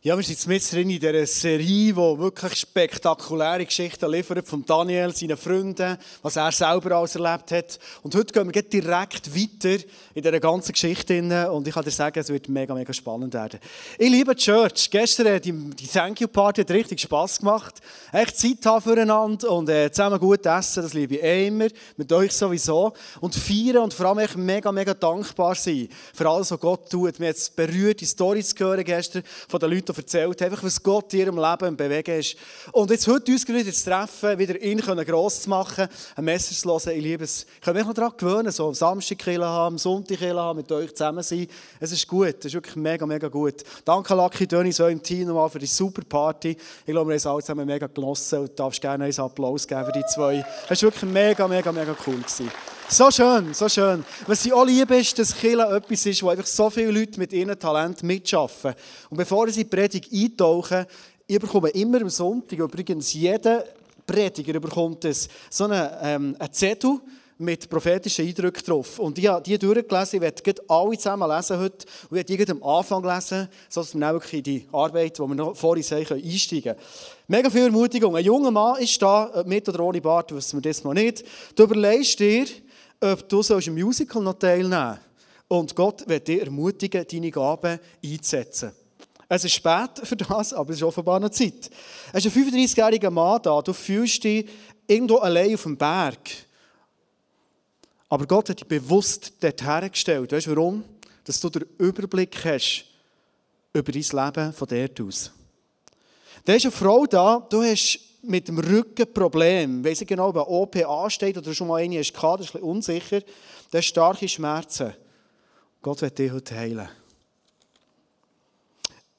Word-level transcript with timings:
Ja, 0.00 0.16
wir 0.16 0.22
sind 0.22 0.38
jetzt 0.52 0.72
drin 0.72 0.90
in 0.90 1.00
dieser 1.00 1.26
Serie, 1.26 1.92
die 1.92 1.96
wirklich 1.96 2.54
spektakuläre 2.54 3.66
Geschichten 3.66 4.08
liefert 4.08 4.46
von 4.46 4.64
Daniel, 4.64 5.12
seinen 5.12 5.36
Freunden, 5.36 5.98
was 6.22 6.36
er 6.36 6.52
selber 6.52 6.92
alles 6.92 7.16
erlebt 7.16 7.50
hat. 7.50 7.80
Und 8.04 8.14
heute 8.14 8.32
gehen 8.32 8.54
wir 8.54 8.62
direkt 8.62 9.34
weiter 9.34 9.82
in 10.14 10.22
dieser 10.22 10.38
ganzen 10.38 10.70
Geschichte 10.70 11.50
und 11.50 11.66
ich 11.66 11.74
kann 11.74 11.82
dir 11.82 11.90
sagen, 11.90 12.16
es 12.20 12.28
wird 12.28 12.48
mega, 12.48 12.74
mega 12.74 12.92
spannend 12.92 13.34
werden. 13.34 13.58
Ich 13.98 14.08
liebe 14.08 14.36
die 14.36 14.44
Church. 14.44 14.88
Gestern 14.88 15.42
die, 15.42 15.50
die 15.52 15.88
Thank 15.88 16.20
You 16.20 16.28
Party 16.28 16.60
hat 16.60 16.70
richtig 16.70 17.00
Spass 17.00 17.40
gemacht. 17.40 17.80
Echt 18.12 18.38
Zeit 18.38 18.64
haben 18.66 18.82
füreinander 18.82 19.50
und 19.50 19.68
äh, 19.68 19.90
zusammen 19.90 20.20
gut 20.20 20.46
essen, 20.46 20.84
das 20.84 20.94
liebe 20.94 21.16
ich 21.16 21.48
immer, 21.48 21.66
mit 21.96 22.12
euch 22.12 22.30
sowieso. 22.30 22.92
Und 23.20 23.34
feiern 23.34 23.78
und 23.78 23.94
vor 23.94 24.06
allem 24.06 24.18
echt 24.18 24.36
mega, 24.36 24.70
mega 24.70 24.94
dankbar 24.94 25.56
sein 25.56 25.88
für 26.14 26.28
alles, 26.28 26.52
was 26.52 26.60
Gott 26.60 26.88
tut. 26.88 27.18
Mir 27.18 27.30
hat 27.30 27.36
es 27.36 27.50
berührt, 27.50 28.00
die 28.00 28.06
Storys 28.06 28.54
hören 28.56 28.84
gestern 28.84 29.24
von 29.48 29.58
den 29.58 29.70
Leuten, 29.70 29.87
die 29.92 30.00
erzählt 30.00 30.42
einfach 30.42 30.62
was 30.62 30.82
Gott 30.82 31.12
in 31.14 31.20
ihrem 31.20 31.38
Leben 31.38 31.76
bewegen 31.76 32.18
ist. 32.18 32.36
Und 32.72 32.90
jetzt 32.90 33.06
heute 33.06 33.32
uns 33.32 33.46
wieder 33.46 33.72
zu 33.72 33.84
treffen, 33.90 34.38
wieder 34.38 34.60
ihn 34.60 34.80
können 34.80 35.04
gross 35.04 35.42
zu 35.42 35.50
machen, 35.50 35.88
ein 36.16 36.24
Messer 36.24 36.54
zu 36.54 36.68
hören, 36.68 36.96
ich 36.96 37.02
liebe 37.02 37.24
es. 37.24 37.46
Ich 37.56 37.60
kann 37.60 37.74
mich 37.74 37.84
noch 37.84 37.94
daran 37.94 38.12
gewöhnen, 38.16 38.52
so 38.52 38.68
am 38.68 38.74
Samstag 38.74 39.26
haben, 39.26 39.78
Sonntag 39.78 40.20
haben, 40.20 40.56
mit 40.56 40.70
euch 40.70 40.94
zusammen 40.94 41.22
sein. 41.22 41.46
Es 41.80 41.92
ist 41.92 42.06
gut, 42.06 42.36
es 42.40 42.46
ist 42.46 42.54
wirklich 42.54 42.76
mega, 42.76 43.06
mega 43.06 43.28
gut. 43.28 43.62
Danke 43.84 44.14
Lucky 44.14 44.46
Döni, 44.46 44.72
so 44.72 44.86
im 44.86 45.02
Team 45.02 45.28
nochmal 45.28 45.50
für 45.50 45.58
die 45.58 45.66
super 45.66 46.02
Party. 46.08 46.50
Ich 46.50 46.84
glaube, 46.84 47.08
wir 47.08 47.14
haben 47.14 47.16
es 47.16 47.26
alle 47.26 47.42
zusammen 47.42 47.66
mega 47.66 47.86
genossen 47.86 48.40
und 48.40 48.48
du 48.50 48.54
darfst 48.54 48.80
gerne 48.80 49.04
einen 49.04 49.18
Applaus 49.18 49.66
geben 49.66 49.84
für 49.86 49.92
die 49.92 50.04
zwei. 50.06 50.44
Es 50.68 50.82
war 50.82 50.92
wirklich 50.92 51.10
mega, 51.10 51.48
mega, 51.48 51.72
mega 51.72 51.96
cool. 52.06 52.18
Gewesen. 52.18 52.50
So 52.90 53.10
schön, 53.10 53.52
so 53.52 53.68
schön. 53.68 54.02
Was 54.26 54.46
ich 54.46 54.52
auch 54.54 54.64
liebe, 54.64 54.96
ist, 54.96 55.18
dass 55.18 55.36
Kirche 55.36 55.62
etwas 55.62 56.06
ist, 56.06 56.22
wo 56.22 56.30
einfach 56.30 56.46
so 56.46 56.70
viele 56.70 56.90
Leute 56.90 57.18
mit 57.18 57.34
ihrem 57.34 57.58
Talent 57.58 58.02
mitschaffen. 58.02 58.72
Und 59.10 59.18
bevor 59.18 59.46
sie 59.50 59.60
in 59.60 59.68
die 59.68 59.76
Predigt 59.76 60.10
eintauchen, 60.10 60.86
ich 61.26 61.38
bekomme 61.38 61.68
immer 61.68 62.00
am 62.00 62.08
Sonntag, 62.08 62.58
übrigens 62.58 63.12
jeder 63.12 63.62
Prediger 64.06 64.58
bekommt 64.58 65.04
es, 65.04 65.28
so 65.50 65.64
einen, 65.64 65.86
ähm, 66.00 66.36
einen 66.38 66.52
Zettel 66.54 66.98
mit 67.36 67.68
prophetischen 67.68 68.26
Eindrücken 68.26 68.64
drauf. 68.64 68.98
Und 68.98 69.18
ich 69.18 69.26
habe 69.26 69.42
die 69.42 69.58
durchgelesen, 69.58 70.16
ich 70.16 70.22
werde 70.22 70.54
alle 70.66 70.96
zusammen 70.96 71.28
lesen 71.28 71.58
heute 71.58 71.86
und 72.08 72.30
ich 72.30 72.38
werde 72.38 72.52
am 72.52 72.62
Anfang 72.62 73.04
lesen, 73.04 73.48
sodass 73.68 73.94
wir 73.94 74.00
dann 74.00 74.14
wirklich 74.14 74.32
in 74.32 74.42
die 74.42 74.66
Arbeit, 74.72 75.18
die 75.18 75.22
wir 75.22 75.34
noch 75.34 75.54
vorhin 75.54 75.84
sehen, 75.84 76.06
einsteigen 76.10 76.62
können. 76.62 76.78
Mega 77.28 77.50
viel 77.50 77.64
Ermutigung. 77.64 78.16
Ein 78.16 78.24
junger 78.24 78.50
Mann 78.50 78.80
ist 78.80 79.00
da, 79.02 79.44
mit 79.44 79.68
oder 79.68 79.80
ohne 79.80 80.00
Bart, 80.00 80.34
wissen 80.34 80.56
wir 80.56 80.70
das 80.70 80.82
noch 80.82 80.94
nicht. 80.94 81.22
Du 81.54 81.64
überlegst 81.64 82.18
dir, 82.18 82.46
ob 83.00 83.28
du 83.28 83.42
sollst 83.42 83.68
im 83.68 83.74
Musical 83.74 84.22
noch 84.22 84.38
teilnehmen 84.38 84.98
Und 85.48 85.74
Gott 85.74 86.08
wird 86.08 86.28
dich 86.28 86.40
ermutigen, 86.40 87.06
deine 87.10 87.30
Gaben 87.30 87.78
einzusetzen. 88.04 88.72
Es 89.28 89.44
ist 89.44 89.52
spät 89.52 89.90
für 90.02 90.16
das, 90.16 90.52
aber 90.54 90.70
es 90.70 90.76
ist 90.76 90.82
offenbar 90.82 91.20
noch 91.20 91.30
Zeit. 91.30 91.70
Es 92.12 92.24
ist 92.24 92.34
ein 92.34 92.44
35-jähriger 92.44 93.10
Mann 93.10 93.40
da, 93.42 93.60
du 93.60 93.72
fühlst 93.72 94.24
dich 94.24 94.48
irgendwo 94.86 95.16
allein 95.18 95.54
auf 95.54 95.62
dem 95.64 95.76
Berg. 95.76 96.30
Aber 98.08 98.26
Gott 98.26 98.48
hat 98.48 98.60
dich 98.60 98.66
bewusst 98.66 99.32
dort 99.40 99.62
hergestellt. 99.62 100.32
Weißt 100.32 100.46
du 100.46 100.56
warum? 100.56 100.82
Dass 101.24 101.40
du 101.40 101.50
den 101.50 101.66
Überblick 101.76 102.42
hast 102.42 102.86
über 103.74 103.92
dein 103.92 104.02
Leben 104.02 104.52
von 104.54 104.66
dort 104.66 105.00
aus. 105.02 105.30
Da 106.44 106.54
ist 106.54 106.64
eine 106.64 106.72
Frau 106.72 107.04
da, 107.04 107.46
du 107.50 107.62
hast 107.62 108.00
mit 108.22 108.48
dem 108.48 108.58
Rückenproblem, 108.58 109.84
weiß 109.84 110.02
ich 110.02 110.06
genau, 110.06 110.28
ob 110.28 110.36
ein 110.36 110.42
OP 110.42 110.76
ansteht 110.76 111.38
oder 111.38 111.54
schon 111.54 111.68
mal 111.68 111.76
eine 111.76 111.98
hast 111.98 112.12
das 112.12 112.22
ist 112.22 112.24
ein 112.24 112.40
bisschen 112.40 112.62
unsicher, 112.62 113.20
der 113.72 113.82
starke 113.82 114.28
Schmerzen. 114.28 114.94
Gott 115.82 116.02
wird 116.02 116.18
dich 116.18 116.32
heute 116.32 116.56
heilen. 116.56 116.88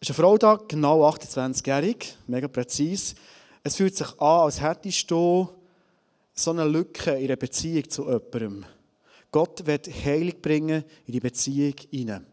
Es 0.02 0.10
ist 0.10 0.18
eine 0.18 0.24
Frau 0.24 0.38
da, 0.38 0.60
genau 0.68 1.08
28-jährig, 1.10 2.16
mega 2.28 2.48
präzise. 2.48 3.16
Es 3.64 3.76
fühlt 3.76 3.96
sich 3.96 4.10
an, 4.20 4.42
als 4.46 4.62
hättest 4.62 5.10
du 5.12 5.50
so 6.34 6.52
eine 6.52 6.66
Lücke 6.66 7.12
in 7.12 7.26
einer 7.26 7.36
Beziehung 7.36 7.90
zu 7.90 8.04
jemandem. 8.04 8.66
Gott 9.32 9.66
wird 9.66 9.88
Heilung 9.88 10.42
bringen 10.42 10.84
in 11.06 11.14
die 11.14 11.20
Beziehung 11.20 11.76
hinein. 11.92 12.26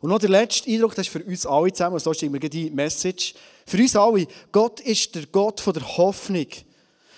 Und 0.00 0.10
noch 0.10 0.18
der 0.18 0.30
letzte 0.30 0.70
Eindruck, 0.70 0.94
das 0.94 1.06
ist 1.06 1.12
für 1.12 1.22
uns 1.22 1.46
alle 1.46 1.72
zusammen, 1.72 1.94
und 1.94 2.02
so 2.02 2.12
steht 2.12 2.30
mir 2.30 2.40
die 2.40 2.70
Message. 2.70 3.34
Für 3.66 3.78
uns 3.78 3.94
alle, 3.96 4.26
Gott 4.50 4.80
ist 4.80 5.14
der 5.14 5.26
Gott 5.26 5.60
von 5.60 5.72
der 5.72 5.96
Hoffnung. 5.96 6.46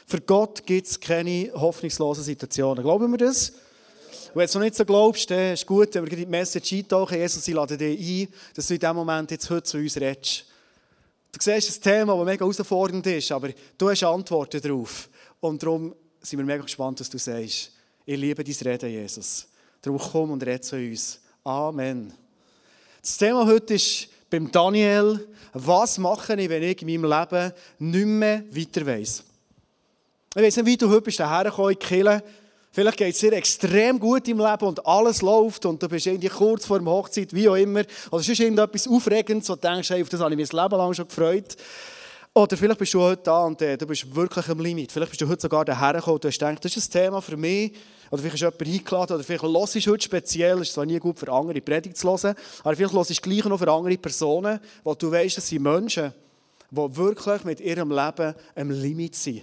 Für 0.06 0.20
Gott 0.20 0.66
gibt 0.66 0.86
es 0.86 0.98
keine 1.00 1.52
hoffnungslosen 1.54 2.24
Situationen. 2.24 2.82
Glauben 2.82 3.10
wir 3.10 3.18
das? 3.18 3.52
Wenn 4.34 4.46
du 4.46 4.58
noch 4.58 4.64
nicht 4.64 4.76
so 4.76 4.84
glaubst, 4.84 5.30
dann 5.30 5.52
ist 5.52 5.60
es 5.60 5.66
gut, 5.66 5.94
wenn 5.94 6.08
wir 6.08 6.16
die 6.16 6.26
Message 6.26 6.72
eintauchen. 6.72 7.16
Jesus, 7.16 7.46
ich 7.46 7.54
lade 7.54 7.76
dich 7.76 7.98
ein, 7.98 8.28
dass 8.54 8.66
du 8.66 8.74
in 8.74 8.80
diesem 8.80 8.96
Moment 8.96 9.30
jetzt 9.30 9.48
heute 9.50 9.62
zu 9.62 9.78
uns 9.78 9.96
redest. 9.96 10.46
Du 11.32 11.38
siehst 11.40 11.78
ein 11.78 11.82
Thema, 11.82 12.16
das 12.16 12.24
mega 12.24 12.44
herausfordernd 12.44 13.06
ist, 13.06 13.30
aber 13.32 13.50
du 13.78 13.88
hast 13.88 14.02
Antworten 14.02 14.60
darauf. 14.60 15.08
Und 15.40 15.62
darum 15.62 15.94
sind 16.20 16.38
wir 16.38 16.46
mega 16.46 16.62
gespannt, 16.62 17.00
was 17.00 17.08
du 17.08 17.18
sagst. 17.18 17.72
Ich 18.04 18.18
liebe 18.18 18.42
dein 18.42 18.54
Reden, 18.54 18.90
Jesus. 18.90 19.46
Darum 19.80 19.98
komm 19.98 20.32
und 20.32 20.42
rede 20.44 20.60
zu 20.60 20.76
uns. 20.76 21.20
Amen. 21.44 22.12
Das 23.02 23.16
Thema 23.16 23.46
heute 23.46 23.74
ist 23.74 24.08
beim 24.28 24.52
Daniel, 24.52 25.26
was 25.54 25.96
mache 25.96 26.34
ich, 26.34 26.50
wenn 26.50 26.62
ich 26.62 26.82
in 26.82 27.00
meinem 27.00 27.10
Leben 27.10 27.52
nicht 27.78 28.06
mehr 28.06 28.42
weiter 28.50 28.86
weiss. 28.86 29.24
Ich 30.34 30.42
weiss 30.42 30.56
nicht, 30.56 30.66
wie 30.66 30.76
du 30.76 30.90
heute 30.90 31.00
bist 31.00 31.18
hergekommen 31.18 31.72
in 31.72 31.78
die 31.78 31.86
Kirche. 31.86 32.22
Vielleicht 32.72 32.98
geht 32.98 33.14
es 33.14 33.20
dir 33.20 33.32
extrem 33.32 33.98
gut 33.98 34.28
im 34.28 34.38
Leben 34.38 34.66
und 34.66 34.86
alles 34.86 35.22
läuft 35.22 35.64
und 35.64 35.82
du 35.82 35.88
bist 35.88 36.06
irgendwie 36.06 36.28
kurz 36.28 36.66
vor 36.66 36.78
der 36.78 36.92
Hochzeit, 36.92 37.32
wie 37.32 37.48
auch 37.48 37.54
immer. 37.54 37.84
Oder 38.10 38.20
es 38.20 38.28
ist 38.28 38.38
irgendetwas 38.38 38.86
Aufregendes, 38.86 39.48
wo 39.48 39.54
du 39.54 39.60
denkst, 39.62 39.88
hey, 39.88 40.02
auf 40.02 40.10
das 40.10 40.20
habe 40.20 40.34
ich 40.34 40.50
mein 40.50 40.62
Leben 40.62 40.76
lang 40.76 40.92
schon 40.92 41.08
gefreut. 41.08 41.56
Oder 42.40 42.56
vielleicht 42.56 42.78
bist 42.78 42.94
du 42.94 43.02
heute 43.02 43.22
da 43.22 43.44
und 43.44 43.60
äh, 43.60 43.76
du 43.76 43.86
bist 43.86 44.14
wirklich 44.14 44.48
am 44.48 44.60
Limit. 44.60 44.90
Vielleicht 44.90 45.10
bist 45.10 45.20
du 45.20 45.28
heute 45.28 45.42
sogar 45.42 45.62
dahergekommen 45.62 46.14
und 46.14 46.24
du 46.24 46.28
hast 46.28 46.38
gedacht, 46.38 46.64
das 46.64 46.74
ist 46.74 46.88
ein 46.88 47.02
Thema 47.02 47.20
für 47.20 47.36
mich. 47.36 47.72
Oder 48.10 48.22
vielleicht 48.22 48.36
ist 48.36 48.40
jemand 48.40 48.62
eingeladen 48.62 49.12
oder 49.12 49.24
vielleicht 49.24 49.42
hörst 49.42 49.74
du 49.74 49.90
heute 49.90 50.02
speziell, 50.02 50.62
ist 50.62 50.72
zwar 50.72 50.86
nie 50.86 50.98
gut 50.98 51.18
für 51.18 51.30
andere 51.30 51.60
Predigt 51.60 51.98
zu 51.98 52.08
hören, 52.08 52.34
aber 52.64 52.74
vielleicht 52.74 52.94
hörst 52.94 53.10
du 53.10 53.14
gleich 53.20 53.44
noch 53.44 53.58
für 53.58 53.70
andere 53.70 53.98
Personen, 53.98 54.58
wo 54.82 54.94
du 54.94 55.12
weißt, 55.12 55.36
das 55.36 55.48
sind 55.48 55.62
Menschen, 55.62 56.14
die 56.70 56.96
wirklich 56.96 57.44
mit 57.44 57.60
ihrem 57.60 57.90
Leben 57.90 58.34
am 58.56 58.70
Limit 58.70 59.16
sind. 59.16 59.42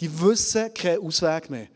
Die 0.00 0.20
wissen 0.20 0.72
keinen 0.72 1.04
Ausweg 1.04 1.50
mehr. 1.50 1.66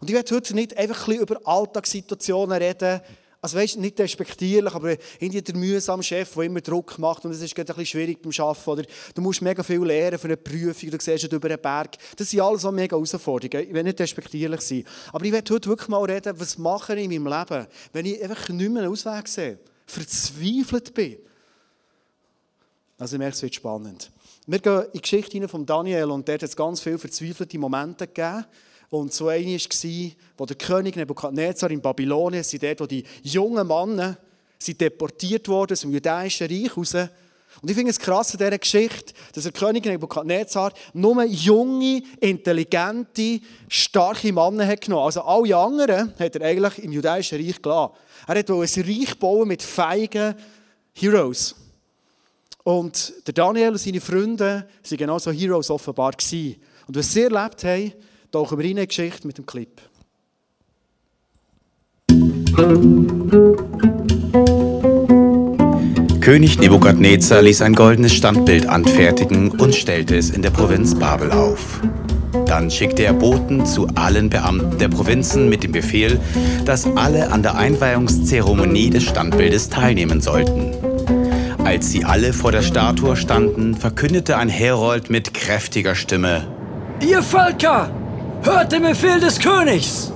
Und 0.00 0.08
ich 0.08 0.14
werde 0.14 0.36
heute 0.36 0.54
nicht 0.54 0.78
einfach 0.78 1.08
über 1.08 1.40
Alltagssituationen 1.44 2.62
reden, 2.62 3.00
also 3.40 3.58
weißt, 3.58 3.78
nicht 3.78 4.00
respektierlich, 4.00 4.74
aber 4.74 4.96
irgendwie 5.20 5.42
der 5.42 5.56
mühsame 5.56 6.02
Chef, 6.02 6.34
der 6.34 6.44
immer 6.44 6.60
Druck 6.60 6.98
macht 6.98 7.24
und 7.24 7.30
es 7.30 7.42
ist 7.42 7.54
gerade 7.54 7.76
ein 7.76 7.86
schwierig 7.86 8.20
beim 8.22 8.32
Arbeiten. 8.38 8.70
Oder 8.70 8.84
du 9.14 9.22
musst 9.22 9.42
mega 9.42 9.62
viel 9.62 9.82
lernen 9.84 10.18
für 10.18 10.26
eine 10.28 10.36
Prüfung, 10.36 10.90
du 10.90 10.98
siehst 11.00 11.32
über 11.32 11.48
einen 11.48 11.60
Berg. 11.60 11.96
Das 12.16 12.30
sind 12.30 12.40
alles 12.40 12.62
so 12.62 12.72
mega 12.72 12.96
Herausforderungen. 12.96 13.68
Ich 13.68 13.74
will 13.74 13.82
nicht 13.82 14.00
respektierlich 14.00 14.60
sein. 14.62 14.84
Aber 15.12 15.24
ich 15.24 15.32
werde 15.32 15.54
heute 15.54 15.68
wirklich 15.68 15.88
mal 15.88 16.02
reden, 16.04 16.38
was 16.38 16.58
mache 16.58 16.96
ich 16.96 17.04
in 17.04 17.22
meinem 17.22 17.38
Leben, 17.38 17.66
wenn 17.92 18.06
ich 18.06 18.22
einfach 18.22 18.48
nicht 18.48 18.70
mehr 18.70 18.82
einen 18.82 18.92
Ausweg 18.92 19.28
sehe, 19.28 19.58
verzweifelt 19.86 20.94
bin. 20.94 21.18
Also 22.98 23.16
ich 23.16 23.18
merke, 23.18 23.34
es 23.34 23.42
wird 23.42 23.54
spannend. 23.54 24.10
Wir 24.46 24.58
gehen 24.60 24.82
in 24.84 24.90
die 24.94 25.00
Geschichte 25.02 25.48
von 25.48 25.66
Daniel 25.66 26.10
und 26.10 26.28
dort 26.28 26.42
hat 26.42 26.48
es 26.48 26.56
ganz 26.56 26.80
viele 26.80 26.98
verzweifelte 26.98 27.58
Momente 27.58 28.06
gegeben. 28.06 28.46
Und 28.90 29.12
so 29.12 29.28
einer 29.28 29.46
war, 29.46 30.10
wo 30.36 30.46
der 30.46 30.56
König 30.56 30.96
Nebukadnezar 30.96 31.70
in 31.70 31.80
Babylonien, 31.80 32.44
sind 32.44 32.62
dort, 32.62 32.80
wo 32.80 32.86
die 32.86 33.04
jungen 33.22 33.66
Männer 33.66 34.16
sind 34.58 34.80
deportiert 34.80 35.48
wurden 35.48 35.72
aus 35.72 35.80
dem 35.80 35.92
jüdischen 35.92 36.46
Reich 36.46 36.76
raus. 36.76 36.94
Und 37.62 37.70
ich 37.70 37.76
finde 37.76 37.90
es 37.90 37.98
krass 37.98 38.32
in 38.34 38.38
dieser 38.38 38.58
Geschichte, 38.58 39.14
dass 39.32 39.44
der 39.44 39.52
König 39.52 39.84
Nebukadnezar 39.84 40.72
nur 40.92 41.24
junge, 41.24 42.02
intelligente, 42.20 43.40
starke 43.68 44.32
Männer 44.32 44.66
hat 44.66 44.82
genommen. 44.82 45.06
Also 45.06 45.22
alle 45.22 45.56
anderen 45.56 46.12
hat 46.18 46.36
er 46.36 46.42
eigentlich 46.42 46.78
im 46.80 46.92
jüdischen 46.92 47.42
Reich 47.42 47.60
gelassen. 47.60 47.94
Er 48.26 48.48
wollte 48.48 48.80
ein 48.80 48.84
Reich 48.86 49.18
bauen 49.18 49.48
mit 49.48 49.62
feigen 49.62 50.34
Heroes. 50.92 51.54
Und 52.62 53.12
der 53.26 53.32
Daniel 53.32 53.70
und 53.70 53.78
seine 53.78 54.00
Freunde 54.00 54.68
waren 54.88 54.98
genauso 54.98 55.30
Heroes 55.30 55.70
offenbar. 55.70 56.12
Und 56.12 56.96
was 56.96 57.12
sie 57.12 57.22
erlebt 57.22 57.64
haben, 57.64 57.92
tauchen 58.36 58.58
wir 58.58 58.66
in 58.66 58.76
die 58.76 58.86
Geschichte 58.86 59.26
mit 59.26 59.38
dem 59.38 59.46
Clip. 59.46 59.80
König 66.20 66.58
Nebukadnezar 66.58 67.40
ließ 67.40 67.62
ein 67.62 67.72
goldenes 67.72 68.12
Standbild 68.12 68.68
anfertigen 68.68 69.52
und 69.52 69.74
stellte 69.74 70.18
es 70.18 70.28
in 70.28 70.42
der 70.42 70.50
Provinz 70.50 70.94
Babel 70.94 71.32
auf. 71.32 71.80
Dann 72.44 72.70
schickte 72.70 73.04
er 73.04 73.14
Boten 73.14 73.64
zu 73.64 73.86
allen 73.94 74.28
Beamten 74.28 74.76
der 74.76 74.88
Provinzen 74.88 75.48
mit 75.48 75.62
dem 75.62 75.72
Befehl, 75.72 76.20
dass 76.66 76.86
alle 76.94 77.32
an 77.32 77.42
der 77.42 77.56
Einweihungszeremonie 77.56 78.90
des 78.90 79.04
Standbildes 79.04 79.70
teilnehmen 79.70 80.20
sollten. 80.20 80.72
Als 81.64 81.90
sie 81.90 82.04
alle 82.04 82.34
vor 82.34 82.52
der 82.52 82.60
Statue 82.60 83.16
standen, 83.16 83.74
verkündete 83.74 84.36
ein 84.36 84.50
Herold 84.50 85.08
mit 85.08 85.32
kräftiger 85.32 85.94
Stimme: 85.94 86.46
Ihr 87.00 87.22
Völker, 87.22 87.90
Hört 88.42 88.72
den 88.72 88.82
Befehl 88.82 89.20
des 89.20 89.38
Königs! 89.38 90.12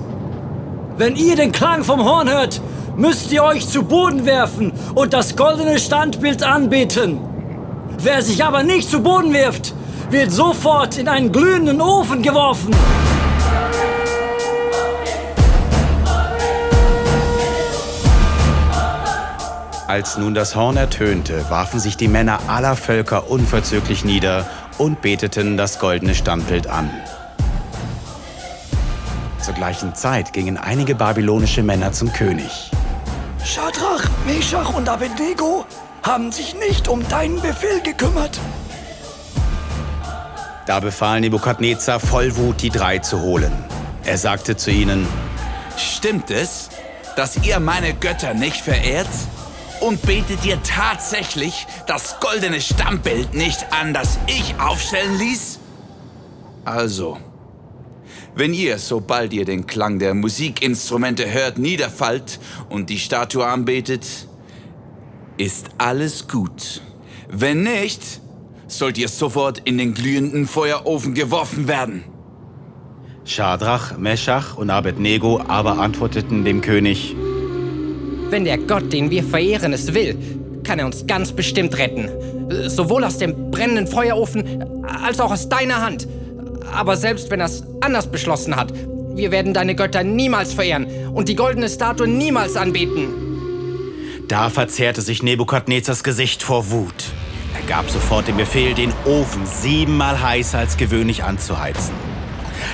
Wenn 0.97 1.15
ihr 1.15 1.35
den 1.35 1.51
Klang 1.51 1.83
vom 1.83 2.03
Horn 2.03 2.29
hört, 2.29 2.61
müsst 2.95 3.31
ihr 3.31 3.43
euch 3.43 3.67
zu 3.67 3.83
Boden 3.83 4.25
werfen 4.25 4.71
und 4.93 5.13
das 5.13 5.35
goldene 5.35 5.79
Standbild 5.79 6.43
anbeten. 6.43 7.19
Wer 7.97 8.21
sich 8.21 8.43
aber 8.43 8.63
nicht 8.63 8.89
zu 8.89 9.01
Boden 9.01 9.33
wirft, 9.33 9.73
wird 10.09 10.31
sofort 10.31 10.97
in 10.97 11.07
einen 11.07 11.31
glühenden 11.31 11.81
Ofen 11.81 12.21
geworfen. 12.21 12.75
Als 19.87 20.17
nun 20.17 20.33
das 20.33 20.55
Horn 20.55 20.77
ertönte, 20.77 21.49
warfen 21.49 21.79
sich 21.79 21.97
die 21.97 22.07
Männer 22.07 22.39
aller 22.47 22.77
Völker 22.77 23.29
unverzüglich 23.29 24.05
nieder 24.05 24.45
und 24.77 25.01
beteten 25.01 25.57
das 25.57 25.79
goldene 25.79 26.15
Standbild 26.15 26.67
an. 26.67 26.89
Zur 29.41 29.55
gleichen 29.55 29.95
Zeit 29.95 30.33
gingen 30.33 30.57
einige 30.57 30.93
babylonische 30.93 31.63
Männer 31.63 31.91
zum 31.91 32.13
König. 32.13 32.69
Schadrach, 33.43 34.05
Meshach 34.27 34.73
und 34.75 34.87
Abednego 34.87 35.65
haben 36.03 36.31
sich 36.31 36.55
nicht 36.55 36.87
um 36.87 37.07
deinen 37.07 37.41
Befehl 37.41 37.81
gekümmert. 37.81 38.39
Da 40.67 40.79
befahl 40.79 41.21
Nebukadnezar 41.21 41.99
voll 41.99 42.35
Wut, 42.37 42.61
die 42.61 42.69
drei 42.69 42.99
zu 42.99 43.21
holen. 43.21 43.51
Er 44.03 44.17
sagte 44.17 44.55
zu 44.55 44.69
ihnen, 44.69 45.07
Stimmt 45.75 46.29
es, 46.29 46.69
dass 47.15 47.37
ihr 47.43 47.59
meine 47.59 47.95
Götter 47.95 48.35
nicht 48.35 48.61
verehrt? 48.61 49.09
Und 49.79 50.03
betet 50.03 50.45
ihr 50.45 50.61
tatsächlich 50.61 51.65
das 51.87 52.19
goldene 52.19 52.61
Stammbild 52.61 53.33
nicht 53.33 53.65
an, 53.73 53.95
das 53.95 54.19
ich 54.27 54.53
aufstellen 54.59 55.17
ließ? 55.17 55.59
Also, 56.63 57.17
wenn 58.35 58.53
ihr, 58.53 58.77
sobald 58.77 59.33
ihr 59.33 59.45
den 59.45 59.67
Klang 59.67 59.99
der 59.99 60.13
Musikinstrumente 60.13 61.31
hört, 61.31 61.57
niederfallt 61.57 62.39
und 62.69 62.89
die 62.89 62.99
Statue 62.99 63.45
anbetet, 63.45 64.05
ist 65.37 65.69
alles 65.77 66.27
gut. 66.27 66.81
Wenn 67.29 67.63
nicht, 67.63 68.21
sollt 68.67 68.97
ihr 68.97 69.09
sofort 69.09 69.59
in 69.59 69.77
den 69.77 69.93
glühenden 69.93 70.47
Feuerofen 70.47 71.13
geworfen 71.13 71.67
werden. 71.67 72.03
Schadrach, 73.25 73.97
Meschach 73.97 74.57
und 74.57 74.69
Abednego 74.69 75.41
aber 75.47 75.77
antworteten 75.77 76.43
dem 76.43 76.61
König, 76.61 77.15
Wenn 78.29 78.45
der 78.45 78.57
Gott, 78.57 78.93
den 78.93 79.11
wir 79.11 79.23
verehren, 79.23 79.73
es 79.73 79.93
will, 79.93 80.17
kann 80.63 80.79
er 80.79 80.85
uns 80.85 81.05
ganz 81.05 81.33
bestimmt 81.33 81.77
retten. 81.77 82.09
Sowohl 82.69 83.03
aus 83.03 83.17
dem 83.17 83.51
brennenden 83.51 83.87
Feuerofen 83.87 84.63
als 84.83 85.19
auch 85.19 85.31
aus 85.31 85.49
deiner 85.49 85.81
Hand. 85.81 86.07
Aber 86.73 86.97
selbst 86.97 87.29
wenn 87.29 87.39
er 87.39 87.47
es 87.47 87.63
anders 87.81 88.11
beschlossen 88.11 88.55
hat, 88.55 88.73
wir 89.15 89.31
werden 89.31 89.53
deine 89.53 89.75
Götter 89.75 90.03
niemals 90.03 90.53
verehren 90.53 90.87
und 91.13 91.29
die 91.29 91.35
goldene 91.35 91.69
Statue 91.69 92.07
niemals 92.07 92.55
anbeten. 92.55 93.07
Da 94.27 94.49
verzerrte 94.49 95.01
sich 95.01 95.23
Nebukadnezars 95.23 96.03
Gesicht 96.03 96.41
vor 96.41 96.71
Wut. 96.71 97.11
Er 97.53 97.67
gab 97.67 97.89
sofort 97.89 98.27
den 98.27 98.37
Befehl, 98.37 98.73
den 98.73 98.93
Ofen 99.05 99.45
siebenmal 99.45 100.21
heißer 100.21 100.59
als 100.59 100.77
gewöhnlich 100.77 101.23
anzuheizen. 101.23 101.93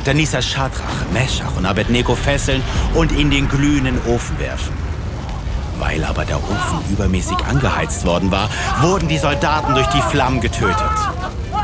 Dann 0.05 0.17
ließ 0.17 0.33
er 0.33 0.41
Schadrach, 0.41 1.11
Meschach 1.11 1.57
und 1.57 1.65
Abednego 1.65 2.15
fesseln 2.15 2.61
und 2.94 3.11
in 3.11 3.31
den 3.31 3.49
glühenden 3.49 3.99
Ofen 4.05 4.38
werfen. 4.39 4.73
Weil 5.79 6.03
aber 6.03 6.25
der 6.25 6.38
Ofen 6.38 6.79
übermäßig 6.91 7.38
angeheizt 7.49 8.05
worden 8.05 8.31
war, 8.31 8.49
wurden 8.81 9.07
die 9.07 9.17
Soldaten 9.17 9.73
durch 9.73 9.88
die 9.88 10.01
Flammen 10.01 10.41
getötet. 10.41 10.77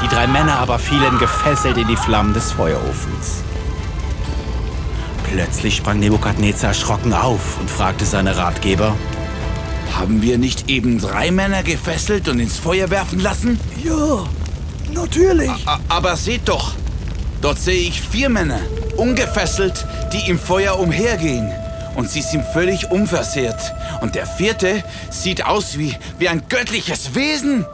Die 0.03 0.09
drei 0.09 0.27
Männer 0.27 0.59
aber 0.59 0.79
fielen 0.79 1.17
gefesselt 1.17 1.77
in 1.77 1.87
die 1.87 1.95
Flammen 1.95 2.33
des 2.33 2.51
Feuerofens. 2.51 3.43
Plötzlich 5.23 5.77
sprang 5.77 5.99
Nebukadnezar 5.99 6.69
erschrocken 6.69 7.13
auf 7.13 7.57
und 7.59 7.69
fragte 7.69 8.05
seine 8.05 8.35
Ratgeber, 8.35 8.95
Haben 9.97 10.21
wir 10.21 10.37
nicht 10.37 10.69
eben 10.69 10.99
drei 10.99 11.31
Männer 11.31 11.63
gefesselt 11.63 12.27
und 12.27 12.39
ins 12.39 12.57
Feuer 12.57 12.89
werfen 12.89 13.19
lassen? 13.19 13.59
Ja, 13.81 14.25
natürlich. 14.93 15.51
A 15.65 15.79
aber 15.87 16.17
seht 16.17 16.49
doch, 16.49 16.73
dort 17.41 17.59
sehe 17.59 17.87
ich 17.87 18.01
vier 18.01 18.27
Männer, 18.27 18.59
ungefesselt, 18.97 19.85
die 20.11 20.29
im 20.29 20.37
Feuer 20.37 20.79
umhergehen. 20.79 21.49
Und 21.95 22.09
sie 22.09 22.21
sind 22.21 22.43
völlig 22.43 22.91
unversehrt. 22.91 23.71
Und 24.01 24.15
der 24.15 24.25
vierte 24.25 24.83
sieht 25.09 25.45
aus 25.45 25.77
wie, 25.77 25.95
wie 26.17 26.27
ein 26.27 26.43
göttliches 26.49 27.15
Wesen. 27.15 27.65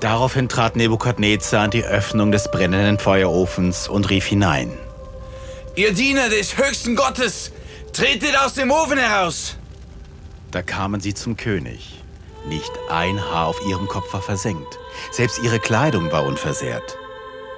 Daraufhin 0.00 0.48
trat 0.48 0.76
Nebukadnezar 0.76 1.64
an 1.64 1.70
die 1.70 1.84
Öffnung 1.84 2.30
des 2.30 2.50
brennenden 2.50 2.98
Feuerofens 2.98 3.88
und 3.88 4.10
rief 4.10 4.26
hinein. 4.26 4.70
Ihr 5.74 5.92
Diener 5.92 6.28
des 6.28 6.58
höchsten 6.58 6.96
Gottes, 6.96 7.52
tretet 7.92 8.36
aus 8.38 8.54
dem 8.54 8.70
Ofen 8.70 8.98
heraus. 8.98 9.56
Da 10.50 10.62
kamen 10.62 11.00
sie 11.00 11.14
zum 11.14 11.36
König. 11.36 12.02
Nicht 12.46 12.70
ein 12.88 13.20
Haar 13.20 13.46
auf 13.46 13.60
ihrem 13.66 13.88
Kopf 13.88 14.12
war 14.12 14.22
versenkt. 14.22 14.78
Selbst 15.10 15.40
ihre 15.42 15.58
Kleidung 15.58 16.12
war 16.12 16.24
unversehrt. 16.24 16.96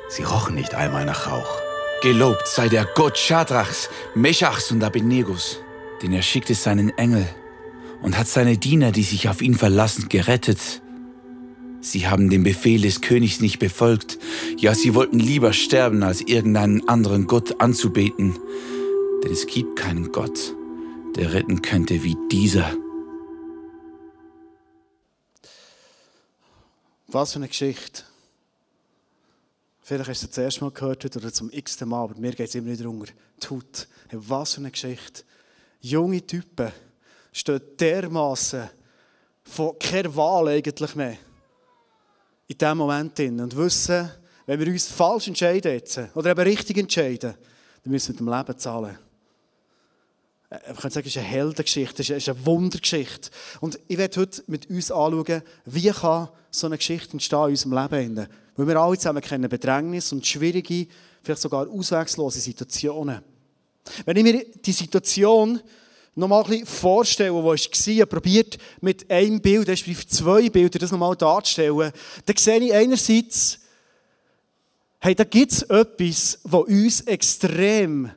Sie 0.09 0.23
rochen 0.23 0.55
nicht 0.55 0.75
einmal 0.75 1.05
nach 1.05 1.31
Rauch. 1.31 1.61
Gelobt 2.03 2.47
sei 2.47 2.69
der 2.69 2.87
Gott 2.87 3.19
Schadrachs, 3.19 3.91
Meschachs 4.15 4.71
und 4.71 4.83
Abednegos, 4.83 5.59
denn 6.01 6.13
er 6.13 6.23
schickte 6.23 6.55
seinen 6.55 6.97
Engel 6.97 7.29
und 8.01 8.17
hat 8.17 8.29
seine 8.29 8.57
Diener, 8.57 8.93
die 8.93 9.03
sich 9.03 9.29
auf 9.29 9.43
ihn 9.43 9.55
verlassen, 9.55 10.09
gerettet. 10.09 10.81
Sie 11.81 12.09
haben 12.09 12.29
den 12.29 12.43
Befehl 12.43 12.81
des 12.81 13.01
Königs 13.01 13.41
nicht 13.41 13.59
befolgt, 13.59 14.19
ja, 14.57 14.75
sie 14.75 14.95
wollten 14.95 15.21
lieber 15.21 15.53
sterben, 15.53 16.03
als 16.03 16.21
irgendeinen 16.21 16.89
anderen 16.89 17.27
Gott 17.27 17.61
anzubeten, 17.61 18.37
denn 19.23 19.33
es 19.33 19.47
gibt 19.47 19.77
keinen 19.77 20.11
Gott, 20.11 20.55
der 21.17 21.33
retten 21.33 21.63
könnte 21.63 22.03
wie 22.03 22.17
dieser. 22.33 22.75
Was 27.07 27.33
für 27.33 27.39
eine 27.39 27.49
Geschichte. 27.49 28.03
Vielleicht 29.81 30.11
hast 30.11 30.23
du 30.23 30.27
es 30.27 30.33
zuerst 30.33 30.61
mal 30.61 30.71
gehört 30.71 31.17
oder 31.17 31.33
zum 31.33 31.49
x-ten 31.51 31.89
Mal, 31.89 32.03
aber 32.03 32.19
mir 32.19 32.33
geht 32.33 32.49
es 32.49 32.55
immer 32.55 32.71
wieder 32.71 32.91
unter 32.91 33.07
die 33.43 33.49
Haut. 33.49 33.89
Was 34.13 34.55
für 34.55 34.61
eine 34.61 34.71
Geschichte. 34.71 35.23
Junge 35.81 36.27
Typen 36.27 36.73
stehen 37.33 37.61
dermaßen 37.81 38.69
von 39.45 39.79
keiner 39.79 40.15
Wahl 40.15 40.49
eigentlich 40.49 40.95
mehr 40.95 41.17
in 42.49 42.59
diesem 42.59 42.79
Moment 42.79 43.17
drin 43.17 43.41
und 43.41 43.57
wissen, 43.57 44.11
wenn 44.47 44.59
wir 44.59 44.67
uns 44.69 44.89
falsch 44.89 45.29
entscheiden 45.29 45.73
jetzt, 45.73 46.01
oder 46.15 46.31
eben 46.31 46.41
richtig 46.41 46.79
entscheiden, 46.79 47.35
dann 47.85 47.93
müssen 47.93 48.19
wir 48.19 48.23
mit 48.25 48.33
dem 48.33 48.39
Leben 48.39 48.59
zahlen. 48.59 48.99
Man 50.51 50.77
könnte 50.77 50.91
sagen, 50.95 51.07
es 51.07 51.15
ist 51.15 51.19
eine 51.19 51.27
Heldengeschichte, 51.27 52.01
es 52.01 52.09
ist 52.09 52.29
eine 52.31 52.47
Wundergeschichte. 52.47 53.29
Und 53.61 53.79
ich 53.87 53.99
werde 53.99 54.21
heute 54.21 54.43
mit 54.47 54.71
uns 54.71 54.91
anschauen, 54.91 55.43
wie 55.67 55.91
kann 55.91 56.29
so 56.51 56.67
eine 56.67 56.79
Geschichte 56.79 57.13
entstehen 57.13 57.45
in 57.45 57.51
unserem 57.51 57.73
Leben. 57.75 58.27
Weil 58.57 58.67
wir 58.67 58.77
alle 58.77 58.97
zusammen 58.97 59.21
kennen 59.21 59.51
Bedrängnis 59.51 60.11
und 60.11 60.27
schwierige, 60.27 60.87
vielleicht 61.23 61.43
sogar 61.43 61.69
auswegslose 61.69 62.41
Situationen. 62.41 63.21
Wenn 64.07 64.17
ich 64.17 64.23
mir 64.23 64.45
die 64.65 64.73
Situation 64.73 65.61
noch 66.15 66.29
mal 66.29 66.43
ein 66.43 66.51
bisschen 66.51 66.67
vorstelle, 66.67 67.35
wo 67.35 67.55
ich 67.55 67.71
war, 67.71 68.07
probiert 68.07 68.59
mit 68.81 69.11
einem 69.11 69.41
Bild, 69.41 69.69
respektive 69.69 70.07
zwei 70.07 70.49
Bildern, 70.51 70.81
das 70.81 70.93
noch 70.93 70.99
mal 70.99 71.15
darzustellen, 71.15 71.93
dann 72.27 72.37
sehe 72.37 72.61
ich 72.61 72.75
einerseits, 72.75 73.61
hey, 75.01 75.15
da 75.15 75.25
gibt 75.25 75.53
es 75.53 75.63
etwas, 75.63 76.39
das 76.43 76.53
uns 76.53 77.01
extrem 77.03 78.11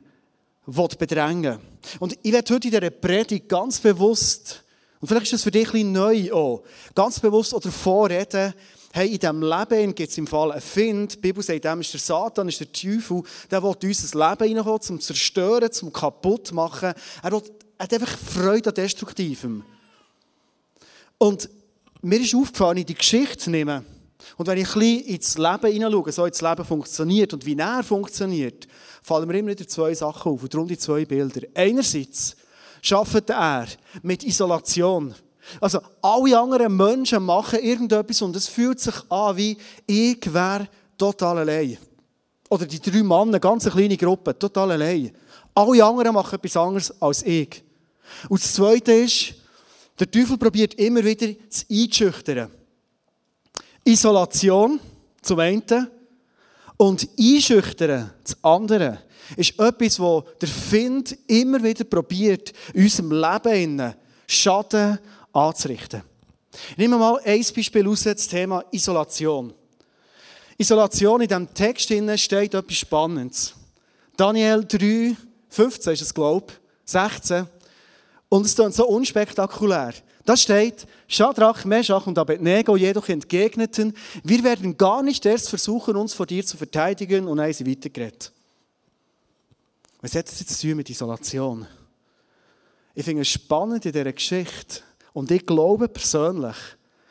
bedrängen 0.66 1.58
will. 1.58 1.58
Und 1.98 2.18
ich 2.22 2.32
werde 2.32 2.54
heute 2.54 2.68
in 2.68 2.74
dieser 2.74 2.90
Predigt 2.90 3.48
ganz 3.48 3.80
bewusst, 3.80 4.62
und 5.00 5.08
vielleicht 5.08 5.24
ist 5.24 5.32
das 5.32 5.42
für 5.42 5.50
dich 5.50 5.66
ein 5.68 5.72
bisschen 5.72 5.92
neu 5.92 6.32
auch, 6.32 6.62
ganz 6.94 7.18
bewusst 7.18 7.54
oder 7.54 7.70
vorreden, 7.70 8.54
hey, 8.92 9.08
in 9.08 9.18
diesem 9.18 9.42
Leben 9.42 9.94
gibt 9.94 10.10
es 10.10 10.18
im 10.18 10.26
Fall 10.26 10.52
einen 10.52 10.60
Find. 10.60 11.14
Die 11.14 11.18
Bibel 11.18 11.42
sagt, 11.42 11.64
dem 11.64 11.80
ist 11.80 11.92
der 11.92 12.00
Satan, 12.00 12.48
ist 12.48 12.60
der 12.60 12.70
Teufel, 12.70 13.22
der 13.50 13.62
will 13.62 13.74
uns 13.82 14.14
ein 14.14 14.18
Leben 14.18 14.56
reinkommen, 14.56 14.80
zum 14.82 15.00
Zerstören, 15.00 15.72
zum 15.72 15.92
kaputt 15.92 16.52
machen. 16.52 16.92
Er, 17.22 17.32
will, 17.32 17.42
hat 17.82 17.92
einfach 17.92 18.16
Freude 18.16 18.70
an 18.70 18.74
Destruktivem. 18.74 19.64
Und 21.18 21.48
mir 22.00 22.20
ist 22.20 22.34
aufgefallen, 22.34 22.78
in 22.78 22.86
die 22.86 22.94
Geschichte 22.94 23.38
zu 23.38 23.50
nehmen, 23.50 23.84
und 24.36 24.46
wenn 24.46 24.58
ich 24.58 24.68
ein 24.68 24.78
bisschen 24.78 25.04
ins 25.06 25.36
Leben 25.36 25.72
hineinschaue, 25.72 26.12
so 26.12 26.24
wie 26.24 26.30
das 26.30 26.40
Leben 26.40 26.64
funktioniert 26.64 27.32
und 27.32 27.44
wie 27.44 27.58
er 27.58 27.82
funktioniert, 27.82 28.68
fallen 29.02 29.26
mir 29.26 29.38
immer 29.38 29.50
wieder 29.50 29.66
zwei 29.66 29.94
Sachen 29.94 30.32
auf 30.32 30.42
und 30.42 30.54
darum 30.54 30.68
die 30.68 30.78
zwei 30.78 31.04
Bilder. 31.04 31.40
Einerseits 31.54 32.36
schafft 32.80 33.28
er 33.30 33.66
mit 34.02 34.22
Isolation. 34.22 35.12
Also 35.60 35.80
alle 36.00 36.38
anderen 36.38 36.76
Menschen 36.76 37.24
machen 37.24 37.58
irgendetwas 37.58 38.22
und 38.22 38.36
es 38.36 38.46
fühlt 38.46 38.78
sich 38.78 38.94
an 39.10 39.36
wie, 39.36 39.58
ich 39.86 40.32
wäre 40.32 40.68
total 40.96 41.38
allein. 41.38 41.78
Oder 42.48 42.66
die 42.66 42.80
drei 42.80 43.02
Männer, 43.02 43.22
eine 43.22 43.40
ganz 43.40 43.68
kleine 43.68 43.96
Gruppe, 43.96 44.38
total 44.38 44.70
allein. 44.70 45.10
Alle 45.54 45.84
anderen 45.84 46.14
machen 46.14 46.36
etwas 46.36 46.56
anderes 46.56 47.02
als 47.02 47.24
ich. 47.24 47.62
Und 48.28 48.42
das 48.42 48.54
Zweite 48.54 48.92
ist, 48.92 49.34
der 49.98 50.10
Teufel 50.10 50.36
probiert 50.36 50.74
immer 50.74 51.04
wieder 51.04 51.34
zu 51.48 51.64
einschüchtern. 51.70 52.50
Isolation 53.84 54.80
zum 55.20 55.38
einen 55.38 55.88
Und 56.76 57.08
einschüchtern, 57.18 58.12
das 58.22 58.36
andere, 58.42 58.98
ist 59.36 59.58
etwas, 59.58 59.98
wo 59.98 60.24
der 60.40 60.48
Find 60.48 61.16
immer 61.26 61.62
wieder 61.62 61.84
probiert, 61.84 62.52
in 62.74 62.84
unserem 62.84 63.12
Leben 63.12 63.94
Schaden 64.26 64.98
anzurichten. 65.32 66.02
Nehmen 66.76 66.94
wir 66.94 66.98
mal 66.98 67.20
ein 67.24 67.44
Beispiel 67.54 67.88
aus, 67.88 68.02
das 68.02 68.28
Thema 68.28 68.64
Isolation. 68.70 69.52
Isolation 70.58 71.20
in 71.22 71.28
diesem 71.28 71.52
Text 71.54 71.92
steht 72.16 72.54
etwas 72.54 72.76
Spannendes. 72.76 73.54
Daniel 74.16 74.64
3, 74.64 75.16
15 75.48 75.92
ist 75.94 76.02
es, 76.02 76.14
glaube 76.14 76.46
ich, 76.48 76.90
16. 76.90 77.46
Und 78.32 78.46
es 78.46 78.58
ist 78.58 78.76
so 78.76 78.88
unspektakulär. 78.88 79.92
Da 80.24 80.38
steht, 80.38 80.86
Shadrach, 81.06 81.66
Meshach 81.66 82.06
und 82.06 82.16
Abednego 82.16 82.76
jedoch 82.78 83.06
entgegneten, 83.10 83.94
wir 84.24 84.42
werden 84.42 84.74
gar 84.78 85.02
nicht 85.02 85.26
erst 85.26 85.50
versuchen, 85.50 85.96
uns 85.96 86.14
vor 86.14 86.24
dir 86.24 86.42
zu 86.42 86.56
verteidigen 86.56 87.28
und 87.28 87.38
haben 87.42 87.52
sie 87.52 87.70
weitergeredet. 87.70 88.32
Was 90.00 90.14
hat 90.14 90.28
das 90.28 90.40
jetzt 90.40 90.58
zu 90.58 90.66
tun 90.66 90.78
mit 90.78 90.88
Isolation? 90.88 91.66
Ich 92.94 93.04
finde 93.04 93.20
es 93.20 93.28
spannend 93.28 93.84
in 93.84 93.92
dieser 93.92 94.10
Geschichte 94.10 94.80
und 95.12 95.30
ich 95.30 95.44
glaube 95.44 95.86
persönlich, 95.88 96.56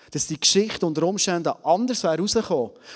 dass 0.09 0.25
die 0.25 0.39
Geschichte 0.39 0.87
unter 0.87 1.03
Umständen 1.03 1.53
anders 1.63 2.01
wäre. 2.01 2.17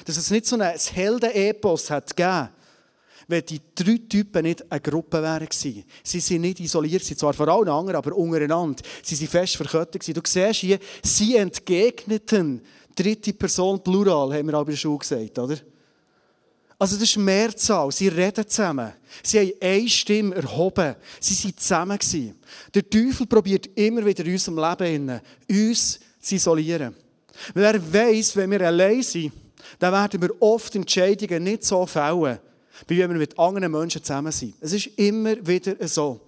Dass 0.04 0.18
es 0.18 0.32
nicht 0.32 0.48
so 0.48 0.58
ein 0.58 0.76
Helden-Epos 0.76 1.92
hat 1.92 2.18
gegeben, 2.18 2.50
wenn 3.28 3.46
die 3.46 3.60
drei 3.74 4.00
Typen 4.08 4.44
nicht 4.44 4.70
eine 4.72 4.82
Gruppe 4.82 5.22
wären 5.22 5.48
gewesen. 5.48 5.84
Sie 6.04 6.20
sind 6.20 6.42
nicht 6.42 6.60
isoliert, 6.60 7.04
sie 7.04 7.16
zwar 7.16 7.34
vor 7.34 7.48
allen 7.48 7.70
anderen, 7.70 7.96
aber 7.96 8.16
untereinander. 8.16 8.84
Sie 9.02 9.16
sind 9.16 9.30
fest 9.30 9.56
verkettet 9.58 10.02
gewesen. 10.02 10.14
Du 10.14 10.22
siehst 10.24 10.60
hier, 10.60 10.80
sie 11.04 11.36
entgegneten. 11.38 12.62
Dritte 12.96 13.34
Person, 13.34 13.84
Plural, 13.84 14.34
haben 14.34 14.48
wir 14.48 14.58
auch 14.58 14.64
bei 14.64 14.72
der 14.72 14.78
Schule 14.78 15.00
gesagt, 15.00 15.38
oder? 15.38 15.58
Also 16.78 16.96
das 16.96 17.04
ist 17.04 17.18
Mehrzahl. 17.18 17.92
Sie 17.92 18.08
reden 18.10 18.48
zusammen. 18.48 18.94
Sie 19.24 19.40
haben 19.40 19.54
eine 19.62 19.90
Stimme 19.90 20.36
erhoben. 20.36 20.96
Sie 21.20 21.44
waren 21.44 21.58
zusammen. 21.58 22.00
Der 22.74 22.90
Teufel 22.90 23.26
probiert 23.26 23.70
immer 23.76 24.06
wieder 24.06 24.26
in 24.26 24.34
unserem 24.34 24.58
Leben 24.58 25.22
uns 25.50 26.00
zu 26.20 26.36
isolieren. 26.36 26.96
Weil 27.54 27.76
er 27.76 27.94
weiss, 27.94 28.36
wenn 28.36 28.52
wir 28.52 28.62
allein 28.62 29.02
sind, 29.04 29.32
dann 29.80 29.94
werden 29.94 30.22
wir 30.22 30.42
oft 30.42 30.76
Entscheidungen 30.76 31.44
nicht 31.44 31.64
so 31.64 31.86
fällen, 31.86 32.40
wie 32.88 33.00
wenn 33.00 33.12
wir 33.12 33.18
mit 33.18 33.38
anderen 33.38 33.72
Menschen 33.72 34.04
zusammen 34.04 34.32
sind. 34.32 34.56
Es 34.60 34.74
ist 34.74 34.88
immer 34.98 35.36
wieder 35.46 35.76
so. 35.88 36.20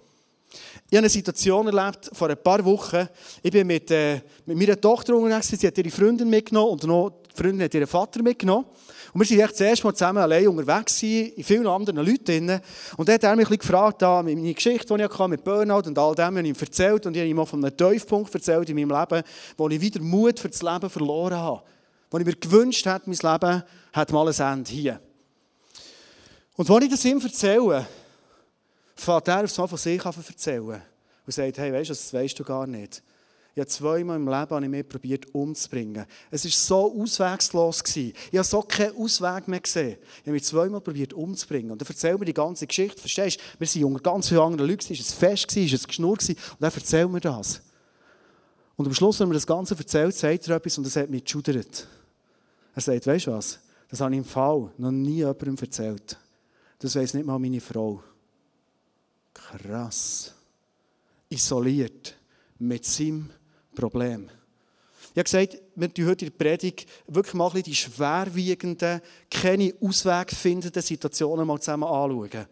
Ich 0.90 0.96
habe 0.96 0.98
eine 0.98 1.08
Situation 1.08 1.66
erlebt 1.66 2.10
vor 2.12 2.30
ein 2.30 2.42
paar 2.42 2.64
Wochen. 2.64 3.08
Ich 3.42 3.50
bin 3.50 3.66
mit, 3.66 3.90
äh, 3.90 4.20
mit 4.46 4.56
meiner 4.56 4.80
Tochter 4.80 5.14
unterwegs. 5.14 5.48
Sie 5.48 5.66
hat 5.66 5.76
ihre 5.76 5.90
Freundin 5.90 6.30
mitgenommen 6.30 6.72
und 6.72 6.84
noch 6.84 7.10
die 7.30 7.42
Freundin 7.42 7.62
hat 7.64 7.74
ihren 7.74 7.86
Vater 7.86 8.22
mitgenommen. 8.22 8.64
Und 9.12 9.28
wir 9.28 9.38
waren 9.38 9.44
echt 9.44 9.54
das 9.54 9.60
erste 9.60 9.86
Mal 9.86 9.94
zusammen 9.94 10.18
allein 10.18 10.48
unterwegs, 10.48 11.02
in 11.02 11.44
vielen 11.44 11.66
anderen 11.66 12.04
Leuten. 12.04 12.60
Und 12.96 13.08
dann 13.08 13.14
hat 13.14 13.24
er 13.24 13.36
mich 13.36 13.50
ein 13.50 13.58
gefragt, 13.58 14.02
da, 14.02 14.22
meine 14.22 14.54
Geschichte, 14.54 14.94
die 14.96 15.02
ich 15.02 15.10
hatte, 15.10 15.28
mit 15.28 15.44
Burnout 15.44 15.88
und 15.88 15.98
all 15.98 16.14
dem, 16.14 16.36
ich 16.38 16.46
ihm 16.46 16.56
erzählt. 16.58 17.06
Und 17.06 17.16
ich 17.16 17.20
habe 17.20 17.28
ihm 17.28 17.38
auch 17.38 17.48
von 17.48 17.64
einem 17.64 17.76
Tiefpunkt 17.76 18.34
erzählt 18.34 18.68
in 18.68 18.76
meinem 18.76 18.98
Leben, 18.98 19.22
wo 19.56 19.68
ich 19.68 19.80
wieder 19.80 20.00
Mut 20.00 20.40
für 20.40 20.48
das 20.48 20.62
Leben 20.62 20.90
verloren 20.90 21.36
habe. 21.36 21.62
Wo 22.10 22.18
ich 22.18 22.24
mir 22.24 22.34
gewünscht 22.34 22.86
hätte, 22.86 23.10
mein 23.10 23.32
Leben 23.32 23.62
hat 23.92 24.12
mal 24.12 24.28
ein 24.28 24.52
Ende 24.52 24.70
hier. 24.70 25.00
Und 26.58 26.68
als 26.68 26.84
ich 26.84 26.90
das 26.90 27.04
ihm 27.04 27.20
erzähle, 27.20 27.86
fängt 28.96 29.28
er 29.28 29.44
auf 29.44 29.70
von 29.70 29.78
sich 29.78 30.04
an 30.04 30.12
zu 30.12 30.20
erzählen. 30.26 30.82
Und 31.24 31.32
sagt, 31.32 31.56
hey, 31.56 31.72
weißt 31.72 31.90
du, 31.90 31.94
das 31.94 32.12
weißt 32.12 32.36
du 32.36 32.42
gar 32.42 32.66
nicht. 32.66 33.00
Ich 33.54 33.60
habe 33.60 33.68
zweimal 33.68 34.16
im 34.16 34.26
Leben 34.26 34.70
mich 34.70 34.88
probiert 34.88 35.32
umzubringen. 35.32 36.04
Es 36.32 36.44
war 36.44 36.50
so 36.50 37.00
auswegslos. 37.00 37.84
Gewesen. 37.84 38.12
Ich 38.32 38.38
habe 38.38 38.48
so 38.48 38.62
keinen 38.62 38.96
Ausweg 38.96 39.46
mehr 39.46 39.60
gesehen. 39.60 39.98
Ich 40.00 40.22
habe 40.22 40.32
mich 40.32 40.42
zweimal 40.42 40.80
probiert 40.80 41.12
umzubringen. 41.12 41.70
Und 41.70 41.80
er 41.80 41.88
erzählt 41.88 42.18
mir 42.18 42.24
die 42.24 42.34
ganze 42.34 42.66
Geschichte. 42.66 42.98
Verstehst 42.98 43.38
du? 43.38 43.60
Wir 43.60 43.66
sind 43.68 43.84
unter 43.84 44.00
ganz 44.00 44.28
vielen 44.28 44.40
anderen 44.40 44.68
Leuten. 44.68 44.92
Es 44.92 44.98
war 45.22 45.28
ein 45.28 45.36
Fest, 45.36 45.56
es 45.56 45.72
war 45.72 45.78
ein 45.78 45.86
Geschnur. 45.86 46.18
Und 46.18 46.36
er 46.60 46.74
erzählt 46.74 47.10
mir 47.10 47.20
das. 47.20 47.60
Und 48.74 48.86
am 48.86 48.94
Schluss, 48.94 49.20
wenn 49.20 49.26
er 49.26 49.28
mir 49.28 49.34
das 49.34 49.46
Ganze 49.46 49.76
erzählt, 49.76 50.16
sagt 50.16 50.48
er 50.48 50.56
etwas 50.56 50.76
und 50.76 50.84
das 50.84 50.96
hat 50.96 51.08
mich 51.08 51.22
geschudert. 51.22 51.86
Er 52.74 52.82
sagt, 52.82 53.06
weißt 53.06 53.28
du 53.28 53.32
was? 53.32 53.60
Das 53.88 54.00
habe 54.00 54.12
ich 54.12 54.18
im 54.18 54.24
Fall 54.24 54.72
noch 54.76 54.90
nie 54.90 55.18
jemandem 55.18 55.56
erzählt. 55.56 56.18
Das 56.78 56.94
weiß 56.94 57.14
nicht 57.14 57.26
mal 57.26 57.38
meine 57.38 57.60
Frau. 57.60 58.02
Krass. 59.34 60.34
Isoliert. 61.28 62.16
Mit 62.60 62.84
seinem 62.84 63.30
Problem. 63.74 64.28
Ich 65.12 65.18
habe 65.18 65.24
gesagt, 65.24 65.58
wir 65.74 65.92
tun 65.92 66.06
heute 66.06 66.26
in 66.26 66.32
der 66.32 66.44
Predigt 66.44 66.88
wirklich 67.06 67.34
mal 67.34 67.50
die 67.50 67.74
schwerwiegenden, 67.74 69.00
keine 69.30 69.74
Ausweg 69.80 70.30
findenden 70.32 70.82
Situationen 70.82 71.46
mal 71.46 71.60
zusammen 71.60 71.84
anschauen. 71.84 72.46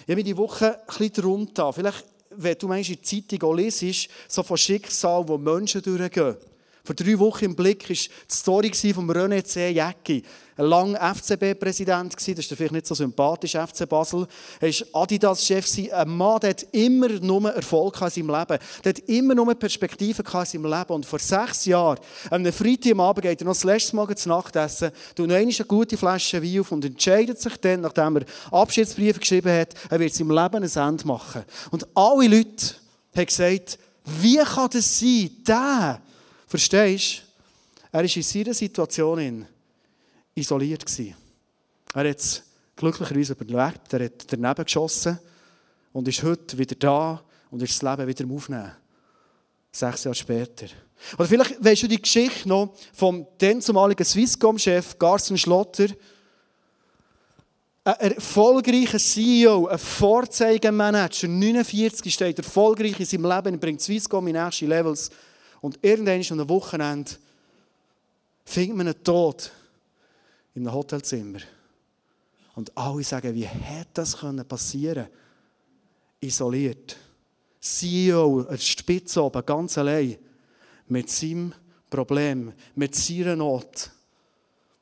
Ich 0.00 0.02
habe 0.02 0.14
mich 0.14 0.24
diese 0.24 0.36
Woche 0.36 0.78
ein 0.78 0.86
bisschen 0.86 1.12
drunter. 1.12 1.72
Vielleicht, 1.72 2.04
wenn 2.30 2.58
du 2.58 2.68
meinst, 2.68 2.90
in 2.90 2.96
der 2.96 3.02
Zeitung 3.02 3.42
auch 3.42 3.54
liest, 3.54 4.08
so 4.28 4.42
von 4.42 4.56
Schicksal, 4.56 5.26
wo 5.26 5.36
Menschen 5.38 5.82
durchgehen. 5.82 6.36
Vor 6.88 6.94
drei 6.94 7.18
Wochen 7.18 7.44
im 7.44 7.54
Blick 7.54 7.86
war 7.86 7.94
die 7.94 8.34
Story 8.34 8.72
von 8.94 9.10
René 9.10 9.44
C. 9.44 9.68
Jäcki. 9.68 10.22
Ein 10.56 10.64
langer 10.64 11.14
FCB-Präsident, 11.16 12.14
das 12.14 12.26
ist 12.26 12.54
vielleicht 12.54 12.72
nicht 12.72 12.86
so 12.86 12.94
sympathisch, 12.94 13.52
FC 13.52 13.86
Basel. 13.86 14.26
Er 14.58 14.70
war 14.70 15.02
Adidas-Chef, 15.02 15.66
ein 15.92 16.08
Mann, 16.08 16.40
der 16.40 16.56
immer 16.72 17.10
nur 17.10 17.52
Erfolg 17.52 18.00
in 18.00 18.08
seinem 18.08 18.30
Leben. 18.30 18.58
Der 18.82 18.88
hat 18.88 19.00
immer 19.00 19.34
nur 19.34 19.54
Perspektiven 19.54 20.24
in 20.24 20.44
seinem 20.46 20.64
Leben. 20.64 20.94
Und 20.94 21.04
vor 21.04 21.18
sechs 21.18 21.66
Jahren, 21.66 21.98
einem 22.30 22.54
Freitag 22.54 22.92
am 22.92 23.00
Abend, 23.00 23.22
geht 23.22 23.42
er 23.42 23.44
noch 23.44 23.52
das 23.52 23.64
letzte 23.64 23.94
Mal 23.94 24.16
zu 24.16 24.28
Nacht 24.30 24.56
essen, 24.56 24.90
tut 25.14 25.28
noch 25.28 25.36
eine 25.36 25.52
gute 25.52 25.98
Flasche 25.98 26.42
Wein 26.42 26.60
auf 26.60 26.72
und 26.72 26.86
entscheidet 26.86 27.38
sich 27.38 27.56
dann, 27.58 27.82
nachdem 27.82 28.16
er 28.16 28.24
Abschiedsbriefe 28.50 29.20
geschrieben 29.20 29.52
hat, 29.52 29.74
er 29.90 30.00
wird 30.00 30.14
seinem 30.14 30.30
Leben 30.30 30.64
ein 30.64 30.88
Ende 30.88 31.06
machen. 31.06 31.44
Und 31.70 31.86
alle 31.94 32.28
Leute 32.28 32.76
haben 33.14 33.26
gesagt, 33.26 33.78
wie 34.06 34.38
kann 34.38 34.70
das 34.72 34.98
sein, 34.98 35.30
der, 35.46 36.00
Verstehst 36.48 37.18
du? 37.18 37.22
Er 37.92 38.04
war 38.04 38.16
in 38.16 38.22
seiner 38.22 38.54
Situation 38.54 39.46
isoliert. 40.34 40.84
Er 41.94 42.10
hat 42.10 42.18
es 42.18 42.42
glücklicherweise 42.74 43.34
überlebt, 43.34 43.92
er 43.92 44.04
hat 44.06 44.32
daneben 44.32 44.64
geschossen 44.64 45.18
und 45.92 46.08
ist 46.08 46.22
heute 46.22 46.56
wieder 46.56 46.74
da 46.76 47.22
und 47.50 47.62
ist 47.62 47.82
das 47.82 47.90
Leben 47.90 48.08
wieder 48.08 48.24
am 48.24 48.34
Aufnehmen. 48.34 48.72
Sechs 49.70 50.04
Jahre 50.04 50.14
später. 50.14 50.66
Oder 51.18 51.28
vielleicht 51.28 51.62
weißt 51.62 51.82
du 51.82 51.88
die 51.88 52.00
Geschichte 52.00 52.48
noch 52.48 52.74
vom 52.94 53.26
dann 53.38 53.60
Swisscom-Chef 53.60 54.98
Garson 54.98 55.36
Schlotter. 55.36 55.88
Ein 57.84 58.12
erfolgreicher 58.12 58.98
CEO, 58.98 59.66
ein 59.66 59.78
Vorzeigemanager, 59.78 61.28
49 61.28 62.12
steht 62.12 62.38
erfolgreich 62.38 62.98
in 63.00 63.06
seinem 63.06 63.30
Leben 63.30 63.54
und 63.54 63.60
bringt 63.60 63.80
Swisscom 63.80 64.26
in 64.28 64.34
nächste 64.34 64.66
Levels. 64.66 65.10
Und 65.60 65.78
irgendwann 65.82 66.20
an 66.20 66.40
einem 66.40 66.48
Wochenende 66.48 67.12
findet 68.44 68.76
man 68.76 68.88
einen 68.88 69.04
Tod 69.04 69.50
in 70.54 70.66
einem 70.66 70.74
Hotelzimmer. 70.74 71.40
Und 72.54 72.76
alle 72.76 73.04
sagen, 73.04 73.34
wie 73.34 73.46
hätte 73.46 73.90
das 73.94 74.16
passieren 74.48 74.94
können? 74.94 75.08
Isoliert. 76.20 76.96
CEO, 77.60 78.46
eine 78.48 78.58
Spitze 78.58 79.22
oben, 79.22 79.44
ganz 79.44 79.78
allein. 79.78 80.16
Mit 80.88 81.10
seinem 81.10 81.52
Problem, 81.90 82.52
mit 82.74 82.94
seiner 82.94 83.36
Not. 83.36 83.90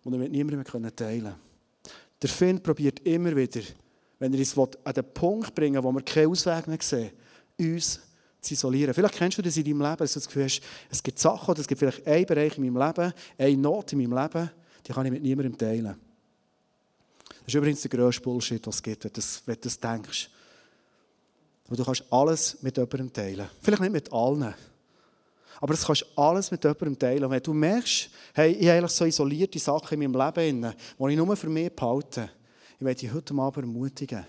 Und 0.04 0.12
er 0.12 0.18
mit 0.18 0.32
niemandem 0.32 0.80
mehr 0.80 0.94
teilen. 0.94 1.34
Der 2.22 2.28
Feind 2.30 2.62
probiert 2.62 3.00
immer 3.00 3.34
wieder, 3.36 3.60
wenn 4.18 4.32
er 4.32 4.38
uns 4.38 4.56
an 4.56 4.94
den 4.94 5.12
Punkt 5.12 5.54
bringen 5.54 5.76
will, 5.76 5.84
wo 5.84 5.92
wir 5.92 6.02
keinen 6.02 6.30
Ausweg 6.30 6.66
mehr 6.68 6.78
sehen, 6.80 7.10
uns 7.58 8.00
zu 8.46 8.54
isolieren. 8.54 8.94
Vielleicht 8.94 9.14
kennst 9.14 9.38
du 9.38 9.42
das 9.42 9.56
in 9.56 9.64
deinem 9.64 9.80
Leben, 9.80 9.96
dass 9.98 10.12
du 10.12 10.20
das 10.20 10.26
Gefühl 10.26 10.44
hast, 10.44 10.60
es 10.90 11.02
gibt 11.02 11.18
Sachen 11.18 11.50
oder 11.50 11.60
es 11.60 11.66
gibt 11.66 11.78
vielleicht 11.78 12.06
einen 12.06 12.26
Bereich 12.26 12.56
in 12.56 12.64
meinem 12.64 12.86
Leben, 12.86 13.12
eine 13.38 13.56
Not 13.56 13.92
in 13.92 13.98
meinem 13.98 14.22
Leben, 14.22 14.50
die 14.86 14.92
kann 14.92 15.06
ich 15.06 15.12
mit 15.12 15.22
niemandem 15.22 15.56
teilen. 15.58 15.96
Das 17.26 17.48
ist 17.48 17.54
übrigens 17.54 17.82
der 17.82 17.90
grösste 17.90 18.22
Bullshit, 18.22 18.66
was 18.66 18.76
es 18.76 18.82
gibt, 18.82 19.04
wenn 19.04 19.12
du 19.12 19.20
wenn 19.46 19.54
du 19.54 19.60
das 19.60 19.78
denkst. 19.78 20.30
Aber 21.66 21.76
du 21.76 21.84
kannst 21.84 22.04
alles 22.10 22.62
mit 22.62 22.76
jemandem 22.76 23.12
teilen. 23.12 23.48
Vielleicht 23.60 23.82
nicht 23.82 23.92
mit 23.92 24.12
allen. 24.12 24.54
Aber 25.60 25.72
das 25.72 25.84
kannst 25.84 26.06
alles 26.16 26.50
mit 26.50 26.62
jemandem 26.62 26.98
teilen. 26.98 27.24
Und 27.24 27.30
wenn 27.30 27.42
du 27.42 27.52
merkst, 27.52 28.10
hey, 28.34 28.52
ich 28.52 28.66
habe 28.66 28.78
eigentlich 28.78 28.92
so 28.92 29.04
isolierte 29.04 29.58
Sachen 29.58 30.00
in 30.00 30.10
meinem 30.10 30.34
Leben, 30.34 30.74
die 30.98 31.12
ich 31.12 31.16
nur 31.16 31.36
für 31.36 31.48
mich 31.48 31.72
behalte, 31.72 32.30
ich 32.78 32.84
werde 32.84 33.00
dich 33.00 33.12
heute 33.12 33.34
Abend 33.34 33.64
ermutigen. 33.64 34.26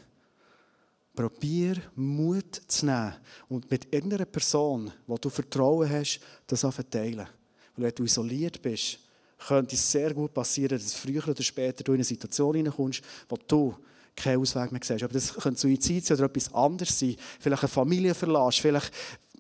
Probier 1.18 1.78
Mut 1.96 2.62
zu 2.68 2.86
nehmen 2.86 3.16
und 3.50 3.70
mit 3.72 3.92
irgendeiner 3.92 4.26
Person, 4.26 4.92
wo 5.08 5.18
du 5.18 5.30
Vertrauen 5.30 5.90
hast, 5.90 6.20
das 6.46 6.62
verteilen. 6.62 7.28
Weil 7.76 7.86
wenn 7.86 7.96
du 7.96 8.04
isoliert 8.04 8.62
bist, 8.62 9.00
könnte 9.48 9.76
es 9.76 9.92
sehr 9.92 10.14
gut 10.14 10.32
passieren, 10.32 10.78
dass 10.78 10.94
früher 10.94 11.28
oder 11.28 11.42
später 11.42 11.84
du 11.84 11.94
in 11.94 11.98
eine 11.98 12.04
Situation 12.04 12.56
hineinkommst, 12.56 13.02
wo 13.28 13.36
du 13.48 13.76
keinen 14.16 14.42
Ausweg 14.42 14.72
mehr 14.72 14.82
siehst. 14.84 15.02
Aber 15.02 15.14
das 15.14 15.34
könnte 15.34 15.60
Suizid 15.60 16.06
sein 16.06 16.18
oder 16.18 16.28
etwas 16.28 16.54
anderes 16.54 17.00
sein. 17.00 17.16
Vielleicht 17.40 17.64
eine 17.64 17.70
Familie 17.70 18.14
verlässt, 18.14 18.60
vielleicht, 18.60 18.94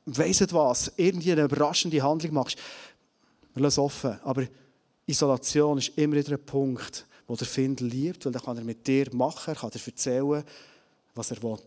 weiss 0.05 0.41
nicht 0.41 0.53
was, 0.53 0.91
irgendwie 0.97 1.31
eine 1.31 1.43
überraschende 1.43 2.01
Handlung 2.01 2.33
machst. 2.33 2.57
Wir 3.53 3.61
lassen 3.61 3.81
offen. 3.81 4.19
Aber 4.23 4.47
Isolation 5.05 5.77
ist 5.77 5.95
immer 5.95 6.15
wieder 6.15 6.33
ein 6.33 6.43
Punkt, 6.43 7.05
wo 7.27 7.35
der 7.35 7.45
Find 7.45 7.81
liebt, 7.81 8.25
weil 8.25 8.31
dann 8.31 8.41
kann 8.41 8.57
er 8.57 8.63
mit 8.63 8.87
dir 8.87 9.13
machen, 9.13 9.53
er 9.53 9.59
kann 9.59 9.69
dir 9.69 9.81
erzählen, 9.85 10.43
was 11.17 11.31
er 11.31 11.41
will. 11.41 11.57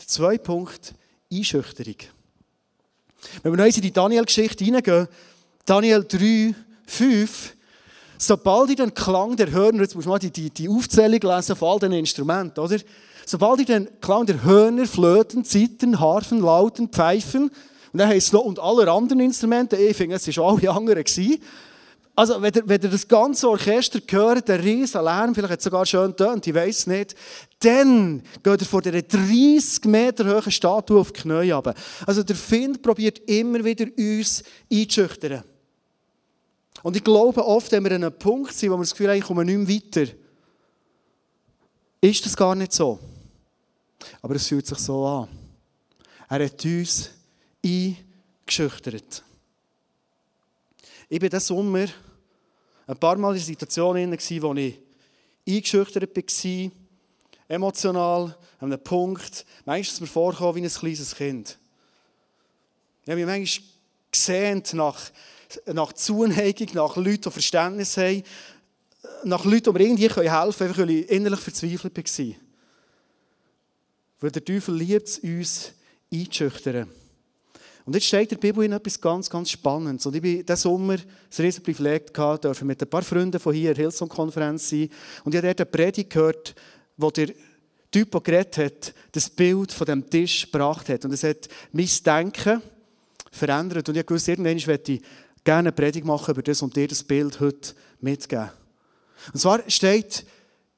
Der 0.00 0.06
zweite 0.06 0.42
Punkt, 0.42 0.94
Einschüchterung. 1.32 1.96
Wenn 3.42 3.52
wir 3.52 3.56
noch 3.56 3.76
in 3.76 3.82
die 3.82 3.92
Daniel-Geschichte 3.92 4.64
hineingehen, 4.64 5.08
Daniel 5.64 6.04
3, 6.04 6.54
5, 6.86 7.56
sobald 8.18 8.70
ich 8.70 8.76
den 8.76 8.94
Klang 8.94 9.36
der 9.36 9.50
Hörner, 9.50 9.82
jetzt 9.82 9.94
muss 9.94 10.04
man 10.04 10.20
die, 10.20 10.30
die, 10.30 10.50
die 10.50 10.68
Aufzählung 10.68 11.20
lesen 11.20 11.56
von 11.56 11.68
all 11.68 11.78
diesen 11.78 11.94
Instrumenten, 11.94 12.60
oder? 12.60 12.78
Sobald 13.26 13.60
ich 13.60 13.66
den 13.66 13.88
Klang 14.00 14.26
der 14.26 14.44
Hörner, 14.44 14.86
Flöten, 14.86 15.44
Zittern, 15.44 15.98
Harfen, 15.98 16.40
Lauten, 16.40 16.88
Pfeifen, 16.88 17.50
und 17.92 17.98
dann 17.98 18.08
heisst 18.08 18.28
es 18.28 18.32
noch, 18.32 18.42
und 18.42 18.58
alle 18.58 18.90
anderen 18.90 19.20
Instrumente, 19.20 19.76
ich 19.76 19.96
finde, 19.96 20.16
es 20.16 20.36
waren 20.36 20.58
alle 20.58 20.70
anderen. 20.76 21.04
Also, 22.16 22.40
wenn 22.40 22.54
ihr, 22.54 22.62
wenn 22.68 22.80
ihr 22.80 22.90
das 22.90 23.08
ganze 23.08 23.48
Orchester 23.48 24.00
hört, 24.08 24.48
der 24.48 24.62
riesen 24.62 25.02
Lärm, 25.02 25.34
vielleicht 25.34 25.52
hat 25.52 25.58
es 25.58 25.64
sogar 25.64 25.84
schön 25.84 26.16
tönt, 26.16 26.46
ich 26.46 26.54
weiß 26.54 26.86
nicht, 26.86 27.16
dann 27.58 28.22
geht 28.42 28.60
er 28.60 28.66
vor 28.66 28.82
dieser 28.82 29.02
30 29.02 29.84
Meter 29.86 30.24
hohen 30.24 30.52
Statue 30.52 31.00
auf 31.00 31.10
die 31.10 31.22
Knie 31.22 31.50
runter. 31.50 31.74
Also, 32.06 32.22
der 32.22 32.36
Find 32.36 32.82
probiert 32.82 33.18
immer 33.28 33.64
wieder 33.64 33.86
uns 33.98 34.44
einzuschüchtern. 34.72 35.42
Und 36.84 36.96
ich 36.96 37.02
glaube, 37.02 37.44
oft, 37.44 37.72
wenn 37.72 37.82
wir 37.82 37.92
an 37.92 38.04
einem 38.04 38.18
Punkt 38.18 38.52
sind, 38.52 38.70
wo 38.70 38.76
wir 38.76 38.82
das 38.82 38.92
Gefühl 38.92 39.08
haben, 39.08 39.18
ich 39.18 39.24
komme 39.24 39.44
nicht 39.44 39.56
mehr 39.56 40.04
weiter, 40.04 40.12
ist 42.00 42.24
das 42.26 42.36
gar 42.36 42.54
nicht 42.54 42.72
so. 42.72 43.00
Aber 44.20 44.34
es 44.36 44.46
fühlt 44.46 44.66
sich 44.66 44.78
so 44.78 45.06
an. 45.06 45.28
Er 46.28 46.44
hat 46.44 46.64
uns 46.64 47.10
eingeschüchtert. 47.64 49.24
Ich 51.14 51.22
war 51.22 51.28
diesen 51.28 51.46
Sommer 51.46 51.86
ein 52.88 52.96
paar 52.96 53.14
Mal 53.14 53.36
in 53.36 53.40
Situationen, 53.40 54.10
wo 54.10 54.54
ich 54.54 54.80
eingeschüchtert 55.46 56.16
war, 56.16 56.70
emotional, 57.46 58.36
an 58.58 58.72
einem 58.72 58.82
Punkt, 58.82 59.46
meistens 59.64 60.00
mir 60.00 60.08
vorkommen 60.08 60.56
wie 60.56 60.66
ein 60.66 60.68
kleines 60.68 61.14
Kind. 61.14 61.56
Ich 63.04 63.10
habe 63.12 63.24
mich 63.24 63.26
manchmal 63.26 63.68
gesehnt 64.10 64.74
nach, 64.74 65.00
nach 65.66 65.92
Zuneigung, 65.92 66.70
nach 66.72 66.96
Leuten, 66.96 67.22
die 67.22 67.30
Verständnis 67.30 67.96
haben, 67.96 68.24
nach 69.22 69.44
Leuten, 69.44 69.72
die 69.72 69.78
mir 69.78 69.84
irgendwie 69.84 70.10
helfen 70.28 70.72
können, 70.72 70.78
weil 70.88 70.90
ich 70.90 71.10
innerlich 71.10 71.38
verzweifelt 71.38 71.96
war. 71.96 72.34
Weil 74.18 74.30
der 74.32 74.44
Teufel 74.44 74.74
liebt 74.74 75.06
es, 75.06 75.18
uns 75.20 75.74
einzuschüchtern. 76.12 76.90
Und 77.84 77.94
jetzt 77.94 78.06
steht 78.06 78.32
in 78.32 78.40
der 78.40 78.48
Bibel 78.48 78.64
in 78.64 78.72
etwas 78.72 78.98
ganz, 78.98 79.28
ganz 79.28 79.50
Spannendes. 79.50 80.06
Und 80.06 80.16
ich 80.16 80.22
bin 80.22 80.44
diesen 80.44 80.56
Sommer 80.56 80.94
ein 80.94 81.02
riesen 81.38 81.62
Privileg 81.62 82.14
gehabt, 82.14 82.44
durfte 82.44 82.64
mit 82.64 82.80
ein 82.80 82.88
paar 82.88 83.02
Freunden 83.02 83.38
von 83.38 83.52
hier 83.52 83.70
in 83.70 83.74
der 83.74 83.84
Hillsong-Konferenz 83.84 84.70
sein. 84.70 84.88
Und 85.24 85.34
ich 85.34 85.38
habe 85.38 85.54
dort 85.54 85.60
eine 85.60 85.66
Predigt 85.66 86.10
gehört, 86.10 86.54
wo 86.96 87.10
der 87.10 87.28
Typ, 87.90 88.10
der 88.10 88.20
geredet 88.22 88.56
hat, 88.56 88.94
das 89.12 89.28
Bild 89.28 89.70
von 89.70 89.86
dem 89.86 90.08
Tisch 90.08 90.50
gebracht 90.50 90.88
hat. 90.88 91.04
Und 91.04 91.12
es 91.12 91.24
hat 91.24 91.48
mein 91.72 91.88
Denken 92.04 92.62
verändert. 93.30 93.88
Und 93.88 93.96
ich 93.96 94.10
wusste, 94.10 94.32
irgendwann 94.32 94.54
möchte 94.66 94.92
ich 94.92 95.02
gerne 95.44 95.68
eine 95.68 95.72
Predigt 95.72 96.06
machen 96.06 96.32
über 96.32 96.42
das 96.42 96.62
und 96.62 96.74
dir 96.74 96.88
das 96.88 97.02
Bild 97.02 97.38
heute 97.38 97.74
mitgeben. 98.00 98.50
Und 99.32 99.38
zwar 99.38 99.60
steht 99.68 100.24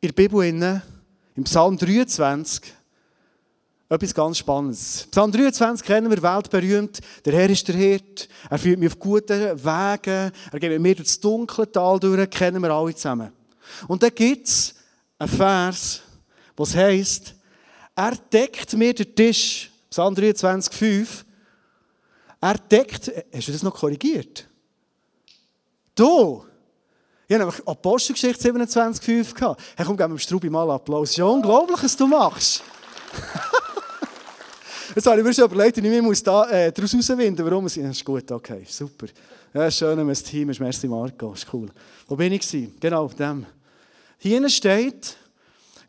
in 0.01 0.09
der 0.09 0.15
Bibel 0.15 0.45
im 0.45 1.45
Psalm 1.45 1.79
23, 1.79 2.63
etwas 3.89 4.15
ganz 4.15 4.39
Spannendes. 4.39 5.07
Psalm 5.11 5.31
23 5.31 5.87
kennen 5.87 6.11
wir, 6.11 6.23
weltberühmt. 6.23 6.99
Der 7.25 7.33
Herr 7.35 7.49
ist 7.49 7.69
der 7.69 7.77
Hirt. 7.77 8.29
Er 8.51 8.59
führt 8.59 8.81
mich 8.81 8.91
auf 8.91 8.99
guten 8.99 9.41
Wegen. 9.41 10.33
Er 10.53 10.61
geht 10.61 10.71
mit 10.71 10.81
mir 10.81 10.95
durch 10.95 11.09
das 11.09 11.21
dunkle 11.21 11.71
Tal 11.71 12.01
durch. 12.01 12.31
Kennen 12.31 12.63
wir 12.63 12.71
alle 12.71 12.95
zusammen. 12.95 13.33
Und 13.87 14.03
dann 14.03 14.15
gibt 14.15 14.49
es 14.49 14.75
einen 15.19 15.29
Vers, 15.29 16.03
was 16.57 16.75
heisst, 16.75 17.35
er 17.95 18.13
deckt 18.33 18.75
mir 18.75 18.93
den 18.93 19.15
Tisch. 19.15 19.71
Psalm 19.89 20.15
23, 20.15 20.73
5. 20.75 21.25
Er 22.41 22.55
deckt, 22.55 23.11
hast 23.35 23.49
du 23.49 23.53
das 23.53 23.63
noch 23.63 23.75
korrigiert? 23.75 24.47
Du! 25.95 26.45
Ich 27.27 27.35
habe 27.35 27.45
nämlich 27.45 27.67
Apostelgeschichte 27.67 28.43
27, 28.43 29.03
5 29.03 29.35
gehabt. 29.35 29.63
Hey, 29.77 29.87
komm, 29.87 29.97
geben 29.97 30.13
wir 30.13 30.17
dem 30.17 30.21
Strubi 30.21 30.51
mal 30.51 30.71
Applaus. 30.71 31.17
Ja, 31.17 31.25
unglaublich, 31.25 31.83
was 31.83 31.97
du 31.97 32.07
machst. 32.07 32.63
Jetzt 34.97 35.07
habe 35.09 35.19
ich 35.19 35.27
mir 35.27 35.35
schon 35.35 35.45
überlegt, 35.45 35.77
ich 35.77 36.03
muss 36.03 36.23
da 36.23 36.49
äh, 36.49 36.73
daraus 36.73 36.91
herausfinden, 36.91 37.45
warum 37.45 37.67
es 37.67 37.77
ist 37.77 38.03
gut, 38.03 38.33
okay, 38.33 38.65
super. 38.67 39.09
Ja, 39.53 39.71
schön, 39.71 39.99
wenn 39.99 40.09
ein 40.09 40.15
Team 40.15 40.49
ist. 40.49 40.59
Merci, 40.59 40.89
Marco, 40.89 41.35
ist 41.35 41.47
cool. 41.53 41.69
Wo 42.09 42.17
bin 42.17 42.33
ich? 42.33 42.41
Gewesen? 42.41 42.75
Genau, 42.81 43.07
dem. 43.09 43.45
Hier 44.17 44.49
steht, 44.49 45.19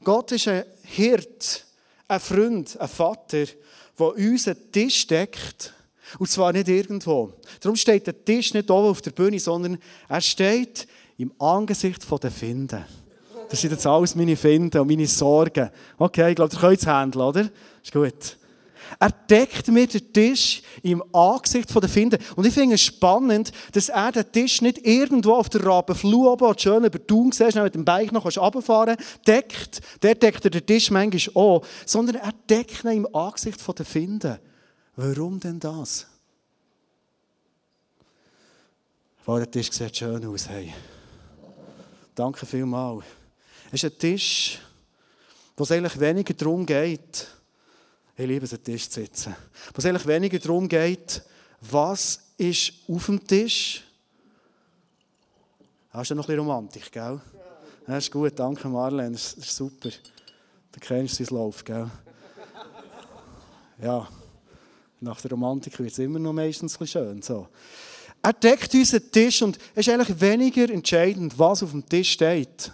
Gott 0.04 0.34
ist 0.34 0.50
ein 0.50 0.66
Hirt, 0.84 1.66
ein 2.06 2.20
Freund, 2.20 2.78
ein 2.78 2.88
Vater, 2.90 3.46
der 3.98 4.06
uns 4.08 4.46
einen 4.46 4.72
Tisch 4.74 5.08
deckt. 5.08 5.74
Und 6.20 6.30
zwar 6.30 6.52
nicht 6.52 6.68
irgendwo. 6.68 7.32
Darum 7.62 7.78
steht 7.78 8.08
der 8.08 8.26
Tisch 8.26 8.54
nicht 8.54 8.70
oben 8.70 8.90
auf 8.90 9.02
der 9.02 9.12
Bühne, 9.12 9.40
sondern 9.40 9.78
er 10.10 10.20
steht 10.22 10.86
im 11.18 11.32
Angesicht 11.40 12.06
der 12.22 12.32
Finden. 12.32 12.84
Das 13.50 13.62
sind 13.62 13.72
jetzt 13.72 13.88
alles 13.88 14.16
meine 14.16 14.36
Finden 14.36 14.78
und 14.78 14.88
meine 14.88 15.08
Sorgen. 15.08 15.70
Okay, 15.98 16.32
ich 16.32 16.36
glaube, 16.36 16.54
ihr 16.54 16.60
könnt 16.60 16.80
es 16.80 16.88
handeln, 16.88 17.24
oder? 17.24 17.50
Ist 17.82 17.94
gut. 17.94 18.36
Er 19.00 19.12
deckt 19.12 19.68
mir 19.68 19.88
den 19.88 20.14
Tisch 20.14 20.62
im 20.84 21.04
Angesicht 21.14 21.74
der 21.74 21.90
Finden. 21.90 22.18
Und 22.36 22.46
ich 22.46 22.54
finde 22.54 22.76
es 22.76 22.82
spannend, 22.82 23.52
dass 23.74 23.90
er 23.90 24.12
den 24.12 24.32
Tisch 24.32 24.62
nicht 24.62 24.86
irgendwo 24.86 25.36
auf 25.36 25.50
der 25.50 25.66
Rabenflur 25.66 26.34
oben 26.34 26.58
schön 26.58 26.84
über 26.84 27.00
Daumen 27.00 27.32
siehst, 27.32 27.56
mit 27.56 27.76
dem 27.76 27.86
Bike 27.86 28.12
noch 28.12 28.26
runterfahren 28.26 28.96
kannst, 28.98 29.28
deckt. 29.28 29.82
Der 30.02 30.16
deckt 30.16 30.46
er 30.46 30.52
den 30.52 30.66
Tisch 30.66 30.92
manchmal 30.92 31.36
auch. 31.36 31.66
Sondern 31.86 32.16
er 32.16 32.34
deckt 32.50 32.84
ihn 32.84 32.92
im 32.92 33.16
Angesicht 33.16 33.60
der 33.78 33.86
Finden. 33.86 34.40
Warum 34.96 35.40
denn 35.40 35.60
das? 35.60 36.08
Weil 39.26 39.40
der 39.40 39.52
Tisch 39.52 39.72
sieht 39.72 39.98
schön 39.98 40.26
aus. 40.26 40.48
Hey. 40.48 40.74
Danke 42.16 42.46
vielmals. 42.46 43.04
Es 43.68 43.84
ist 43.84 43.94
ein 43.94 44.00
Tisch, 44.00 44.60
wo 45.56 45.64
es 45.64 45.72
eigentlich 45.72 46.00
weniger 46.00 46.34
darum 46.34 46.66
geht, 46.66 47.28
ich 48.18 48.28
liebe 48.28 48.46
es, 48.46 48.52
Tisch 48.64 48.90
zu 48.90 49.00
sitzen. 49.02 49.36
Wo 49.74 49.78
es 49.78 49.86
eigentlich 49.86 50.08
weniger 50.08 50.40
darum 50.40 50.68
geht, 50.68 51.22
was 51.62 52.20
ist 52.38 52.74
auf 52.88 53.06
dem 53.06 53.26
Tisch. 53.26 53.84
Hast 55.92 56.12
du 56.12 56.16
noch 56.16 56.24
ein 56.24 56.28
bisschen 56.28 56.48
Romantik, 56.48 56.92
gell? 56.92 57.22
Das 57.86 58.04
ist 58.04 58.12
gut, 58.12 58.34
danke 58.38 58.68
Marlene, 58.68 59.12
das 59.12 59.34
ist 59.34 59.56
super. 59.56 59.90
Du 60.72 60.80
kennst 60.80 61.20
dein 61.20 61.28
Lauf, 61.28 61.64
gell? 61.64 61.90
Ja, 63.82 64.08
nach 65.00 65.22
der 65.22 65.32
Romantik 65.32 65.78
wird 65.80 65.92
es 65.92 66.00
immer 66.00 66.20
noch 66.20 66.34
meistens 66.34 66.76
ein 66.76 66.80
bisschen 66.80 67.04
schön. 67.06 67.22
So. 67.22 67.48
Er 68.22 68.34
deckt 68.34 68.74
unseren 68.74 69.12
Tisch 69.12 69.42
und 69.44 69.58
es 69.76 69.88
ist 69.88 69.94
eigentlich 69.94 70.20
weniger 70.20 70.70
entscheidend, 70.70 71.38
was 71.38 71.62
auf 71.62 71.72
dem 71.72 71.88
Tisch 71.88 72.14
steht, 72.14 72.72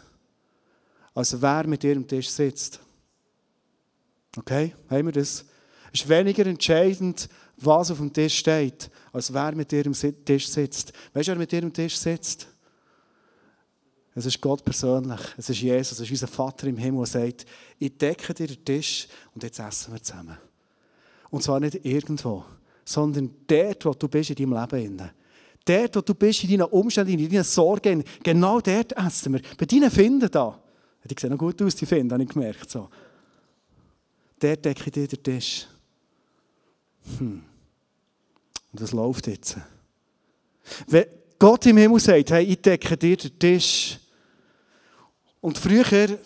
als 1.14 1.40
wer 1.42 1.68
mit 1.68 1.84
dir 1.84 1.98
am 1.98 2.08
Tisch 2.08 2.30
sitzt. 2.30 2.80
Okay, 4.38 4.74
haben 4.90 5.06
wir 5.06 5.12
das? 5.12 5.46
Es 5.94 6.02
ist 6.02 6.10
weniger 6.10 6.46
entscheidend, 6.48 7.30
was 7.58 7.92
auf 7.92 8.00
dem 8.00 8.12
Tisch 8.12 8.40
steht, 8.40 8.90
als 9.12 9.32
wer 9.32 9.56
mit 9.56 9.72
dir 9.72 9.86
am 9.86 9.94
Tisch 9.94 10.48
sitzt. 10.48 10.92
Weißt 11.14 11.28
du, 11.28 11.32
wer 11.32 11.40
mit 11.40 11.52
dir 11.52 11.62
am 11.62 11.72
Tisch 11.72 11.98
sitzt? 11.98 12.48
Es 14.16 14.26
ist 14.26 14.42
Gott 14.42 14.64
persönlich. 14.64 15.20
Es 15.38 15.50
ist 15.50 15.62
Jesus. 15.62 15.94
Es 15.94 16.02
ist 16.02 16.12
unser 16.12 16.28
Vater 16.28 16.68
im 16.68 16.78
Himmel, 16.78 17.06
der 17.06 17.22
sagt, 17.22 17.46
ich 17.80 17.98
decke 17.98 18.34
dir 18.34 18.48
den 18.48 18.64
Tisch 18.64 19.08
und 19.34 19.44
jetzt 19.44 19.60
essen 19.60 19.94
wir 19.94 20.02
zusammen. 20.02 20.38
Und 21.30 21.42
zwar 21.42 21.60
nicht 21.60 21.84
irgendwo, 21.84 22.44
sondern 22.86 23.30
dort, 23.48 23.86
wo 23.86 23.94
du 23.94 24.08
bist 24.08 24.30
in 24.32 24.36
deinem 24.36 24.70
Leben. 24.72 25.12
Dort, 25.66 25.96
wo 25.96 26.02
du 26.02 26.14
bist 26.14 26.44
in 26.44 26.52
deinen 26.52 26.70
Umständen, 26.70 27.18
in 27.18 27.30
deinen 27.30 27.44
Sorgen. 27.44 28.04
Genau 28.22 28.60
dort 28.60 28.92
essen 28.98 29.34
wir. 29.34 29.42
Bei 29.58 29.66
deinen 29.66 29.90
Finden 29.90 30.30
da. 30.30 30.60
Die 31.04 31.16
sehen 31.20 31.32
noch 31.32 31.38
gut 31.38 31.62
aus, 31.62 31.76
die 31.76 31.86
Finden, 31.86 32.14
habe 32.14 32.24
ich 32.24 32.30
gemerkt. 32.30 32.70
So 32.70 32.90
der 34.42 34.58
decke 34.58 34.84
ich 34.86 34.92
dir 34.92 35.08
den 35.08 35.24
Tisch. 35.24 35.68
Hm. 37.18 37.44
Und 38.72 38.82
das 38.82 38.92
läuft 38.92 39.28
jetzt. 39.28 39.58
Wenn 40.88 41.06
Gott 41.38 41.66
im 41.66 41.78
Himmel 41.78 42.00
sagt, 42.00 42.32
hey, 42.32 42.44
ich 42.44 42.62
decke 42.62 42.98
dir 42.98 43.18
den 43.18 43.38
Tisch. 43.38 44.00
Und 45.42 45.58
früher, 45.58 46.18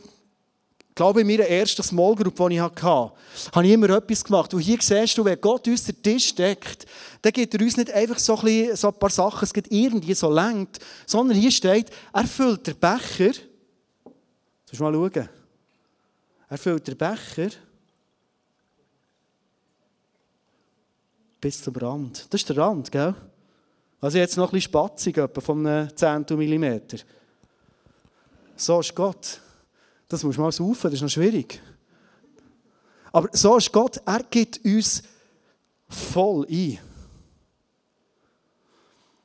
glaube 0.93 1.20
ich, 1.20 1.28
in 1.28 1.28
meiner 1.28 1.50
ersten 1.50 1.84
Small 1.84 2.15
Group, 2.15 2.36
die 2.36 2.56
ich 2.56 2.62
hatte, 2.62 2.86
habe 2.86 3.65
ich 3.65 3.74
immer 3.74 3.89
etwas 3.89 4.24
gemacht. 4.24 4.54
Und 4.54 4.62
hier 4.62 4.78
siehst 4.80 5.17
du, 5.17 5.26
wenn 5.26 5.41
Gott 5.41 5.67
uns 5.67 5.86
den 5.86 6.02
Tisch 6.02 6.36
deckt, 6.36 6.86
dann 7.22 7.34
gibt 7.34 7.54
er 7.54 7.62
uns 7.62 7.78
nicht 7.78 7.91
einfach 7.91 8.20
so 8.20 8.38
ein, 8.38 8.76
so 8.76 8.89
ein 8.89 9.00
paar 9.00 9.10
Sachen, 9.10 9.43
es 9.43 9.54
geht 9.54 9.72
irgendwie 9.72 10.13
so 10.13 10.32
lenkt, 10.32 10.80
sondern 11.06 11.38
hier 11.38 11.52
steht, 11.52 11.89
er 12.13 12.28
füllt 12.28 12.67
den 12.67 12.78
Becher. 12.78 13.34
Sollst 14.65 14.80
du 14.80 14.84
mal 14.84 14.93
schauen? 14.93 15.30
Er 16.50 16.58
füllt 16.58 16.88
den 16.88 16.98
Becher 16.98 17.50
bis 21.39 21.62
zum 21.62 21.76
Rand. 21.76 22.26
Das 22.30 22.41
ist 22.41 22.50
der 22.50 22.58
Rand, 22.58 22.91
gell? 22.91 23.15
Also 24.00 24.17
jetzt 24.17 24.38
noch 24.38 24.50
ein 24.50 24.52
bisschen 24.52 24.69
spatzig, 24.71 25.17
etwa 25.17 25.41
von 25.41 25.65
einem 25.65 25.95
Zehntel 25.95 26.38
Millimeter. 26.38 26.97
So 28.56 28.80
ist 28.80 28.95
Gott. 28.95 29.41
Das 30.08 30.23
muss 30.23 30.38
man 30.38 30.45
mal 30.45 30.52
saufen, 30.52 30.84
das 30.84 30.93
ist 30.93 31.02
noch 31.02 31.10
schwierig. 31.10 31.62
Aber 33.12 33.30
so 33.32 33.58
ist 33.58 33.71
Gott, 33.71 34.02
er 34.06 34.23
gibt 34.23 34.63
uns 34.63 35.04
voll 35.89 36.45
ein. 36.50 36.80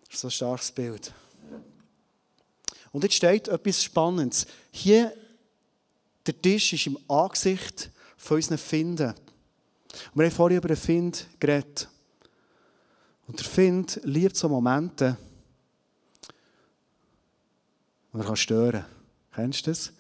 Das 0.06 0.14
ist 0.14 0.24
ein 0.24 0.30
starkes 0.30 0.72
Bild. 0.72 1.12
Und 2.90 3.04
jetzt 3.04 3.14
steht 3.14 3.48
etwas 3.48 3.82
Spannendes. 3.82 4.46
Hier, 4.70 5.14
der 6.26 6.40
Tisch 6.40 6.72
ist 6.74 6.86
im 6.86 6.98
Angesicht 7.08 7.90
von 8.16 8.36
unseren 8.36 8.58
Finden. 8.58 9.14
Wir 10.14 10.24
haben 10.24 10.32
vorhin 10.32 10.58
über 10.58 10.68
den 10.68 10.76
Find 10.76 11.26
geredet. 11.40 11.88
Und 13.32 13.38
der 13.38 13.46
Find 13.46 13.98
liebt 14.04 14.36
so 14.36 14.46
Momente, 14.46 15.16
wo 18.12 18.20
er 18.20 18.36
stören 18.36 18.84
kann. 19.30 19.44
Kennst 19.44 19.66
du 19.66 19.70
das? 19.70 19.90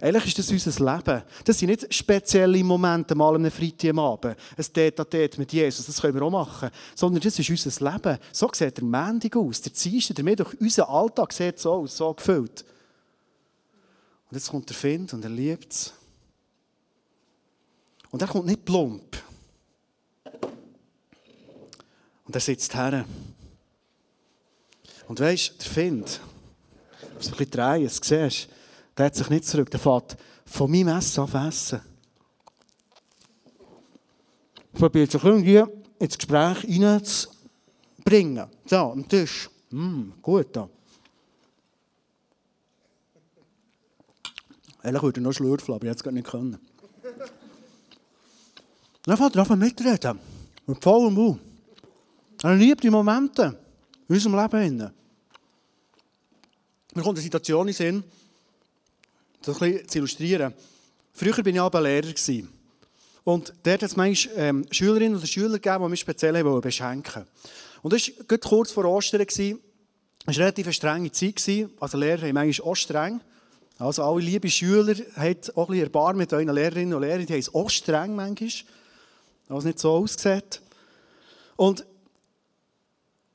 Eigentlich 0.00 0.28
ist 0.28 0.38
das 0.38 0.50
unser 0.50 0.96
Leben. 0.96 1.22
Das 1.44 1.58
sind 1.58 1.68
nicht 1.68 1.92
spezielle 1.92 2.64
Momente, 2.64 3.14
mal 3.14 3.34
am 3.34 3.50
Freitag 3.50 3.90
am 3.90 3.98
Abend, 3.98 4.36
ein 4.56 4.64
Tete 4.72 5.38
mit 5.38 5.52
Jesus, 5.52 5.84
das 5.84 6.00
können 6.00 6.14
wir 6.14 6.22
auch 6.22 6.30
machen. 6.30 6.70
Sondern 6.94 7.20
das 7.20 7.38
ist 7.38 7.50
unser 7.50 7.92
Leben. 7.92 8.18
So 8.32 8.48
sieht 8.54 8.78
der 8.78 8.84
Mendig 8.84 9.36
aus, 9.36 9.60
der 9.60 9.72
Dienstag, 9.72 10.16
der 10.16 10.24
Mittwoch, 10.24 10.54
unser 10.58 10.88
Alltag 10.88 11.34
sieht 11.34 11.58
so 11.58 11.72
aus, 11.74 11.94
so 11.94 12.14
gefüllt. 12.14 12.64
Und 14.30 14.34
jetzt 14.34 14.48
kommt 14.48 14.66
der 14.66 14.76
Find 14.76 15.12
und 15.12 15.22
er 15.22 15.30
liebt 15.30 15.74
es. 15.74 15.92
Und 18.10 18.22
er 18.22 18.28
kommt 18.28 18.46
nicht 18.46 18.64
plump. 18.64 19.27
Und 22.28 22.34
er 22.34 22.40
sitzt 22.40 22.74
her. 22.74 23.04
Und 25.08 25.18
weisst, 25.18 25.64
der 25.64 25.72
Find, 25.72 26.20
so 27.18 27.30
ein 27.30 27.36
bisschen 27.38 27.50
drehen, 27.50 27.84
das 27.84 28.00
siehst 28.02 28.48
der 28.98 29.06
hat 29.06 29.14
sich 29.14 29.30
nicht 29.30 29.46
zurück. 29.46 29.70
Der 29.70 29.80
fährt 29.80 30.18
von 30.44 30.70
meinem 30.70 30.88
Essen 30.88 31.20
an 31.20 31.48
essen. 31.48 31.80
Probiert 34.72 35.10
sich 35.10 35.24
irgendwie 35.24 35.64
ins 35.98 36.18
Gespräch 36.18 36.58
hineinzubringen. 36.60 38.48
So, 38.66 38.76
am 38.76 39.08
Tisch. 39.08 39.48
Mm, 39.70 40.10
gut 40.20 40.48
da. 40.54 40.68
Eigentlich 44.82 45.02
würde 45.02 45.20
er 45.20 45.22
noch 45.22 45.32
schlürfeln, 45.32 45.76
aber 45.76 45.86
jetzt 45.86 46.04
gar 46.04 46.12
nicht 46.12 46.26
können. 46.26 46.58
Dann 49.04 49.16
fährt 49.16 49.36
er 49.36 49.40
einfach 49.40 49.56
mitreden. 49.56 50.18
Mit 50.66 50.82
vollem 50.82 51.14
Mund. 51.14 51.47
Er 52.42 52.54
liebt 52.54 52.84
die 52.84 52.90
Momente 52.90 53.58
in 54.08 54.14
unserem 54.14 54.40
Leben. 54.40 54.92
Mir 56.94 57.02
kommt 57.02 57.18
eine 57.18 57.22
Situation 57.22 57.66
in 57.66 57.74
Sinn, 57.74 58.04
das 59.42 59.60
ein 59.60 59.72
bisschen 59.72 59.88
zu 59.88 59.98
illustrieren. 59.98 60.54
Früher 61.12 61.36
war 61.36 61.46
ich 61.46 61.60
aber 61.60 61.80
Lehrer. 61.80 62.14
Und 63.24 63.52
dort 63.62 63.82
hat 63.82 63.90
es 63.90 63.96
manchmal 63.96 64.38
ähm, 64.38 64.66
Schülerinnen 64.70 65.18
oder 65.18 65.26
Schüler 65.26 65.58
gegeben, 65.58 65.82
die 65.82 65.90
mich 65.90 66.00
speziell 66.00 66.36
haben 66.38 66.60
beschenken 66.60 67.24
Und 67.82 67.92
das 67.92 68.08
war 68.08 68.38
kurz 68.38 68.70
vor 68.70 68.84
Ostern. 68.84 69.20
Es 69.26 69.38
war 69.38 69.56
eine 70.26 70.36
relativ 70.38 70.72
strenge 70.72 71.10
Zeit. 71.10 71.68
Also 71.80 71.98
Lehrer 71.98 72.22
haben 72.22 72.34
manchmal 72.34 72.68
auch 72.68 72.76
streng. 72.76 73.20
Also 73.78 74.02
alle 74.04 74.20
liebe 74.22 74.48
Schüler 74.48 74.94
haben 75.16 75.36
auch 75.56 75.68
ein 75.68 75.72
bisschen 75.72 75.84
Erbarmen 75.84 76.18
mit 76.18 76.32
euren 76.32 76.54
Lehrerinnen 76.54 76.94
und 76.94 77.02
Lehrern. 77.02 77.26
Die 77.26 77.32
haben 77.32 77.40
es 77.40 77.54
auch 77.54 77.68
streng 77.68 78.14
manchmal. 78.14 78.50
Was 79.48 79.64
nicht 79.64 79.78
so 79.78 79.90
aussieht. 79.92 80.60
Und 81.56 81.84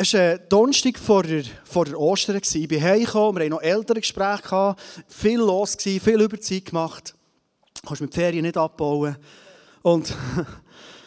es 0.04 0.14
war 0.14 0.38
Donnerstag 0.38 1.00
vor 1.00 1.24
der, 1.24 1.44
vor 1.64 1.86
der 1.86 1.98
Ostern. 1.98 2.36
Ich 2.36 2.68
bin 2.68 2.82
heimgekommen, 2.82 3.36
wir 3.36 3.46
hatten 3.46 3.52
noch 3.52 3.62
ältere 3.62 4.02
Gespräche, 4.02 4.76
viel 5.08 5.38
los, 5.38 5.78
viel 5.80 6.22
Überzeit 6.22 6.66
gemacht. 6.66 7.16
Du 7.82 7.88
kannst 7.88 8.02
mit 8.02 8.14
Ferien 8.14 8.44
nicht 8.44 8.58
abbauen. 8.58 9.16
Und 9.82 10.14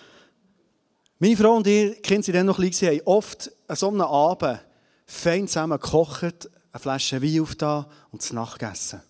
meine 1.18 1.36
Frau 1.36 1.56
und 1.56 1.66
ich, 1.66 2.00
Kinder 2.02 2.22
sind 2.22 2.36
dann 2.36 2.46
noch 2.46 2.56
klein, 2.56 2.72
haben 2.72 3.00
oft 3.04 3.50
an 3.68 3.76
so 3.76 3.88
einem 3.88 4.00
Abend 4.00 4.60
fein 5.04 5.46
zusammen 5.46 5.78
gekocht, 5.78 6.48
eine 6.72 6.80
Flasche 6.80 7.22
Wein 7.22 7.40
aufgetan 7.42 7.86
und 8.12 8.22
zu 8.22 8.34
Nacht 8.34 8.58
gegessen. 8.58 9.02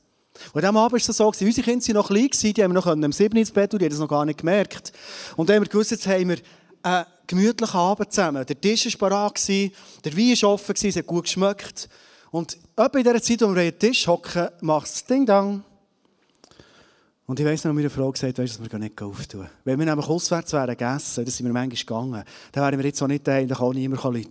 Und 0.52 0.62
diesem 0.62 0.76
Abend 0.76 0.92
war 0.92 1.10
es 1.10 1.16
so, 1.16 1.26
unsere 1.28 1.62
Kinder 1.62 1.86
waren 1.86 1.94
noch 1.94 2.08
klein, 2.08 2.28
die 2.32 2.62
haben 2.62 2.72
wir 2.72 2.80
noch 2.80 2.86
am 2.86 3.12
7 3.12 3.36
ins 3.38 3.52
Bett 3.52 3.72
und 3.72 3.80
die 3.80 3.84
haben 3.84 3.90
das 3.90 4.00
noch 4.00 4.08
gar 4.08 4.24
nicht 4.24 4.40
gemerkt. 4.40 4.92
Und 5.36 5.48
dann 5.48 5.56
haben 5.56 5.62
wir 5.62 5.68
gewusst, 5.68 5.92
jetzt 5.92 6.06
haben 6.08 6.28
wir 6.28 6.38
einen 6.86 7.06
gemütlichen 7.26 7.78
Abend 7.78 8.12
zusammen. 8.12 8.46
Der 8.46 8.60
Tisch 8.60 9.00
war 9.00 9.10
parat, 9.10 9.48
der 9.48 10.16
Wein 10.16 10.42
war 10.42 10.50
offen, 10.50 10.74
es 10.80 10.96
hat 10.96 11.06
gut 11.06 11.24
geschmeckt. 11.24 11.88
Und 12.30 12.56
etwa 12.76 12.98
in 12.98 13.04
dieser 13.04 13.22
Zeit, 13.22 13.42
wo 13.42 13.54
wir 13.54 13.70
den 13.70 13.78
Tisch 13.78 14.06
hocken, 14.06 14.48
macht 14.60 14.86
es 14.86 15.04
Ding-Dang. 15.04 15.64
Und 17.26 17.40
ich 17.40 17.46
weiss 17.46 17.64
noch, 17.64 17.72
meine 17.72 17.90
Frau 17.90 18.12
gesagt 18.12 18.38
weißt, 18.38 18.60
dass 18.60 18.72
wir 18.72 18.78
nicht 18.78 19.02
auftun. 19.02 19.48
Wenn 19.64 19.78
wir 19.80 19.86
nämlich 19.86 20.06
auswärts 20.06 20.52
wären 20.52 20.68
gegessen, 20.68 21.24
das 21.24 21.36
sind 21.36 21.46
wir 21.46 21.52
manchmal 21.52 21.76
gegangen, 21.76 22.24
dann 22.52 22.64
wären 22.64 22.78
wir 22.78 22.86
jetzt 22.86 23.02
auch 23.02 23.08
nicht 23.08 23.26
daheim, 23.26 23.48
dann 23.48 23.58
kann 23.58 23.70
niemand 23.70 24.04
rufen. 24.04 24.24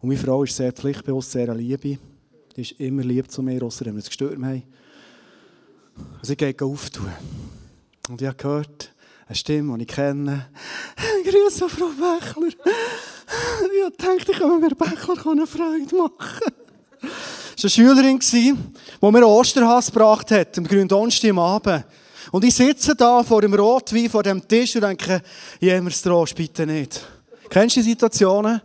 Und 0.00 0.08
meine 0.08 0.20
Frau 0.20 0.44
ist 0.44 0.54
sehr 0.54 0.72
pflichtbewusst, 0.72 1.32
sehr 1.32 1.52
Liebe. 1.54 1.98
Die 2.54 2.60
ist 2.60 2.72
immer 2.72 3.02
lieb 3.02 3.28
zu 3.30 3.42
mir, 3.42 3.60
außer 3.64 3.84
wenn 3.86 3.94
wir 3.94 4.00
es 4.00 4.06
gestört 4.06 4.34
haben. 4.34 4.62
Also 6.20 6.32
ich 6.32 6.38
gehe 6.38 6.54
auftun. 6.60 7.12
Und 8.08 8.22
ich 8.22 8.28
habe 8.28 8.36
gehört, 8.36 8.92
eine 9.28 9.36
Stimme, 9.36 9.76
die 9.76 9.84
ich 9.84 9.88
kenne. 9.88 10.48
Grüße, 11.24 11.68
Frau 11.68 11.88
Bächler. 11.88 12.48
Ich 13.28 13.96
dachte, 13.98 14.32
ich 14.32 14.38
kann 14.38 14.60
mir 14.60 14.70
Bächler 14.70 15.32
eine 15.32 15.46
Freude 15.46 15.96
machen. 15.96 16.52
Das 17.60 17.76
war 17.76 17.84
eine 17.86 17.96
Schülerin, 17.96 18.20
die 18.20 18.54
mir 19.02 19.26
Osterhass 19.26 19.86
gebracht 19.86 20.30
hat, 20.30 20.56
am 20.58 20.64
grünen 20.64 20.86
Donnerstag 20.86 21.30
am 21.30 21.40
Abend. 21.40 21.84
Und 22.30 22.44
ich 22.44 22.54
sitze 22.54 22.94
da 22.94 23.22
vor 23.24 23.42
dem 23.42 23.52
Rotwein, 23.52 24.08
vor 24.08 24.22
dem 24.22 24.46
Tisch 24.46 24.76
und 24.76 24.82
denke, 24.82 25.20
jemals 25.60 26.00
Trost, 26.00 26.36
bitte 26.36 26.64
nicht. 26.66 27.00
Kennst 27.50 27.76
du 27.76 27.80
die 27.80 27.90
Situationen? 27.90 28.60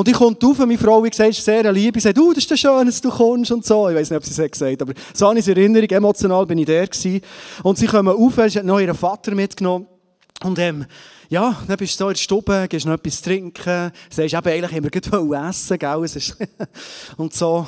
Und 0.00 0.08
ich 0.08 0.14
komme 0.14 0.34
auf, 0.42 0.58
meine 0.60 0.78
Frau, 0.78 1.04
wie 1.04 1.10
gesagt, 1.10 1.28
ist 1.28 1.44
sehr 1.44 1.70
lieb. 1.70 1.94
Sie 1.96 2.00
sagt, 2.00 2.18
uh, 2.18 2.32
das 2.32 2.46
ist 2.46 2.58
schön, 2.58 2.86
dass 2.86 3.02
du 3.02 3.10
kommst 3.10 3.52
und 3.52 3.66
so. 3.66 3.86
Ich 3.90 3.94
weiß 3.94 4.08
nicht, 4.08 4.16
ob 4.16 4.24
sie 4.24 4.30
es 4.30 4.50
gesagt 4.50 4.72
hat, 4.72 4.80
aber 4.80 4.94
so 5.12 5.28
habe 5.28 5.38
ich 5.38 5.46
Erinnerung. 5.46 5.90
Emotional 5.90 6.46
bin 6.46 6.56
ich 6.56 6.64
der 6.64 6.86
gewesen. 6.86 7.20
Und 7.62 7.76
sie 7.76 7.86
kommen 7.86 8.08
auf, 8.08 8.34
sie 8.48 8.60
hat 8.60 8.64
noch 8.64 8.80
ihren 8.80 8.96
Vater 8.96 9.34
mitgenommen. 9.34 9.86
Und, 10.42 10.58
ähm, 10.58 10.86
ja, 11.28 11.54
dann 11.68 11.76
bist 11.76 12.00
du 12.00 12.04
so 12.04 12.08
in 12.08 12.14
der 12.14 12.18
Stube, 12.18 12.66
gehst 12.70 12.86
noch 12.86 12.94
etwas 12.94 13.20
trinken. 13.20 13.92
Sagst, 14.08 14.32
eben, 14.32 14.48
eigentlich 14.48 14.72
haben 14.72 14.84
wir 14.90 15.48
essen, 15.48 15.78
gell? 15.78 15.98
und 17.18 17.34
so. 17.34 17.66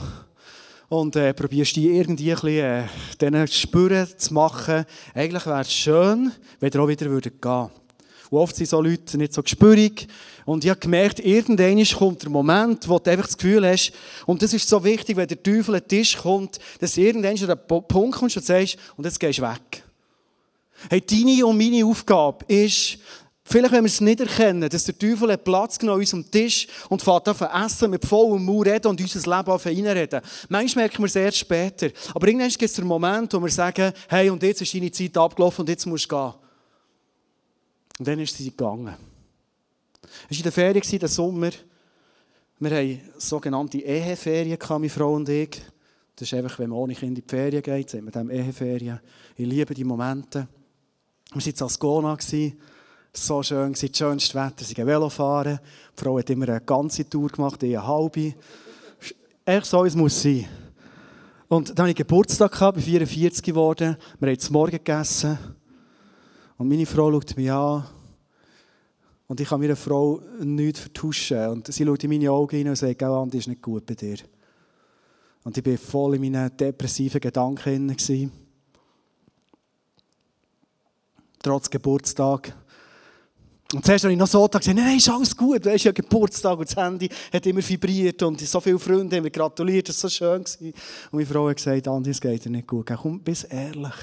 Und, 0.88 1.14
äh, 1.16 1.34
probierst 1.34 1.76
die 1.76 1.90
irgendwie 1.90 2.30
ein 2.30 2.36
bisschen, 2.36 2.64
äh, 2.64 2.84
denen 3.20 3.46
spüren 3.46 4.08
zu 4.16 4.32
machen. 4.32 4.86
Eigentlich 5.14 5.44
wäre 5.44 5.60
es 5.60 5.70
schön, 5.70 6.32
wenn 6.60 6.72
ihr 6.72 6.80
auch 6.80 6.88
wieder 6.88 7.04
gehen 7.04 7.12
würdet. 7.12 7.44
Und 8.32 8.38
oft 8.38 8.56
sind 8.56 8.70
so 8.70 8.80
Leute 8.80 9.18
nicht 9.18 9.34
so 9.34 9.42
gespürig. 9.42 10.08
Und 10.44 10.64
ich 10.64 10.70
habe 10.70 10.80
gemerkt, 10.80 11.20
irgendwann 11.20 11.84
kommt 11.84 12.22
der 12.22 12.30
Moment, 12.30 12.88
wo 12.88 12.98
du 12.98 13.10
einfach 13.10 13.26
das 13.26 13.36
Gefühl 13.36 13.66
hast, 13.66 13.92
und 14.26 14.42
das 14.42 14.52
ist 14.52 14.68
so 14.68 14.82
wichtig, 14.82 15.16
wenn 15.16 15.28
der 15.28 15.42
Teufel 15.42 15.76
an 15.76 15.80
den 15.80 15.88
Tisch 15.88 16.16
kommt, 16.16 16.58
dass 16.80 16.96
irgendwann 16.96 17.36
schon 17.36 17.46
der 17.46 17.56
Punkt 17.56 18.18
kommt 18.18 18.36
und 18.36 18.44
sagst, 18.44 18.76
und 18.96 19.04
jetzt 19.04 19.20
gehst 19.20 19.38
du 19.38 19.42
weg. 19.42 19.84
Hey, 20.90 21.00
deine 21.00 21.46
und 21.46 21.56
meine 21.56 21.84
Aufgabe 21.86 22.44
ist, 22.46 22.98
Vielleicht, 23.44 23.72
wenn 23.72 23.84
wir 23.84 23.88
es 23.88 24.00
nicht 24.00 24.20
erkennen, 24.20 24.70
dass 24.70 24.84
der 24.84 24.96
Teufel 24.96 25.32
hat 25.32 25.44
Platz 25.44 25.78
genommen 25.78 25.96
an 25.96 26.00
unserem 26.00 26.30
Tisch 26.30 26.68
und 26.88 27.02
fährt 27.02 27.28
auf 27.28 27.40
essen, 27.40 27.90
mit 27.90 28.06
vollem 28.06 28.44
Mund 28.44 28.68
reden 28.68 28.86
und 28.86 29.00
unser 29.00 29.18
Leben 29.18 29.50
auf 29.50 29.66
reinreden. 29.66 30.22
Manchmal 30.48 30.84
merken 30.84 31.02
wir 31.02 31.06
es 31.06 31.16
erst 31.16 31.38
später. 31.38 31.90
Aber 32.14 32.26
irgendwann 32.26 32.48
gibt 32.48 32.62
es 32.62 32.74
den 32.74 32.86
Moment, 32.86 33.34
wo 33.34 33.40
wir 33.40 33.50
sagen, 33.50 33.92
hey, 34.08 34.30
und 34.30 34.42
jetzt 34.42 34.62
ist 34.62 34.72
deine 34.72 34.92
Zeit 34.92 35.16
abgelaufen 35.18 35.62
und 35.62 35.68
jetzt 35.68 35.86
musst 35.86 36.10
du 36.10 36.16
gehen. 36.16 36.34
Und 37.98 38.08
dann 38.08 38.20
ist 38.20 38.36
sie 38.36 38.50
gegangen. 38.50 39.11
Es 40.28 40.30
war 40.30 40.38
in 40.38 40.42
der 40.42 40.52
Ferien, 40.52 40.98
der 41.00 41.08
Sommer. 41.08 41.50
Wir 42.58 42.70
hatten 42.70 43.00
sogenannte 43.18 43.78
Eheferien, 43.78 44.58
meine 44.68 44.88
Frau 44.88 45.14
und 45.14 45.28
ich. 45.28 45.60
Das 46.14 46.30
ist 46.30 46.34
einfach, 46.34 46.58
wenn 46.58 46.70
man 46.70 46.78
ohne 46.78 46.94
Kind 46.94 47.18
in 47.18 47.24
die 47.24 47.28
Ferien 47.28 47.62
geht, 47.62 47.90
sagt 47.90 48.04
man 48.04 48.12
dem 48.12 48.30
Eheferien. 48.30 49.00
Ich 49.36 49.46
liebe 49.46 49.74
die 49.74 49.84
Momente. 49.84 50.46
Wir 51.32 51.40
waren 51.40 51.52
in 51.54 51.62
Ascona, 51.62 52.18
so 53.14 53.42
schön, 53.42 53.72
das 53.72 53.96
schönste 53.96 54.34
Wetter, 54.34 54.64
sie 54.64 54.76
Velofahren. 54.76 55.58
Die 55.96 56.02
Frau 56.02 56.18
hat 56.18 56.30
immer 56.30 56.48
eine 56.48 56.60
ganze 56.60 57.08
Tour 57.08 57.28
gemacht, 57.28 57.62
eine 57.62 57.86
halbe. 57.86 58.34
Echt 59.44 59.66
so, 59.66 59.84
es 59.84 59.94
muss 59.94 60.22
sein. 60.22 60.46
Und 61.48 61.70
dann 61.70 61.84
hatte 61.84 61.90
ich 61.90 61.96
Geburtstag, 61.96 62.58
bin 62.72 62.82
44 62.82 63.42
geworden. 63.42 63.96
Wir 64.18 64.28
haben 64.28 64.38
zum 64.38 64.52
Morgen 64.54 64.70
gegessen. 64.70 65.38
Und 66.56 66.68
meine 66.68 66.86
Frau 66.86 67.10
schaut 67.10 67.36
mich 67.36 67.50
an. 67.50 67.84
Und 69.32 69.40
ich 69.40 69.48
kann 69.48 69.62
meiner 69.62 69.76
Frau 69.76 70.20
nichts 70.40 70.80
vertuschen. 70.80 71.48
Und 71.48 71.72
sie 71.72 71.86
schaut 71.86 72.04
in 72.04 72.10
meine 72.10 72.30
Augen 72.30 72.54
hinein 72.54 72.72
und 72.72 72.76
sagt, 72.76 73.02
Andi, 73.02 73.38
ist 73.38 73.48
nicht 73.48 73.62
gut 73.62 73.86
bei 73.86 73.94
dir. 73.94 74.18
Und 75.42 75.56
ich 75.56 75.64
war 75.64 75.78
voll 75.78 76.16
in 76.16 76.20
meinen 76.20 76.54
depressiven 76.54 77.18
Gedanken. 77.18 77.96
Trotz 81.42 81.70
Geburtstag 81.70 82.54
Und 83.72 83.86
zuerst 83.86 84.04
habe 84.04 84.12
ich 84.12 84.18
noch 84.18 84.26
so 84.26 84.46
gesagt, 84.46 84.66
nein, 84.66 84.76
nein, 84.76 84.98
ist 84.98 85.08
alles 85.08 85.34
gut. 85.34 85.64
Weißt 85.64 85.86
du, 85.86 85.88
ja, 85.88 85.92
Geburtstag 85.92 86.58
und 86.58 86.68
das 86.68 86.76
Handy 86.76 87.08
hat 87.32 87.46
immer 87.46 87.66
vibriert 87.66 88.22
und 88.24 88.38
so 88.38 88.60
viele 88.60 88.78
Freunde 88.78 89.16
haben 89.16 89.22
mir 89.22 89.30
gratuliert, 89.30 89.88
das 89.88 90.02
war 90.02 90.10
so 90.10 90.14
schön. 90.14 90.44
Und 90.60 90.74
meine 91.12 91.24
Frau 91.24 91.48
hat 91.48 91.56
gesagt, 91.56 91.88
Andi, 91.88 92.10
es 92.10 92.20
geht 92.20 92.44
dir 92.44 92.50
nicht 92.50 92.66
gut. 92.66 92.92
Komm, 92.94 93.20
bist 93.20 93.46
ehrlich. 93.50 93.94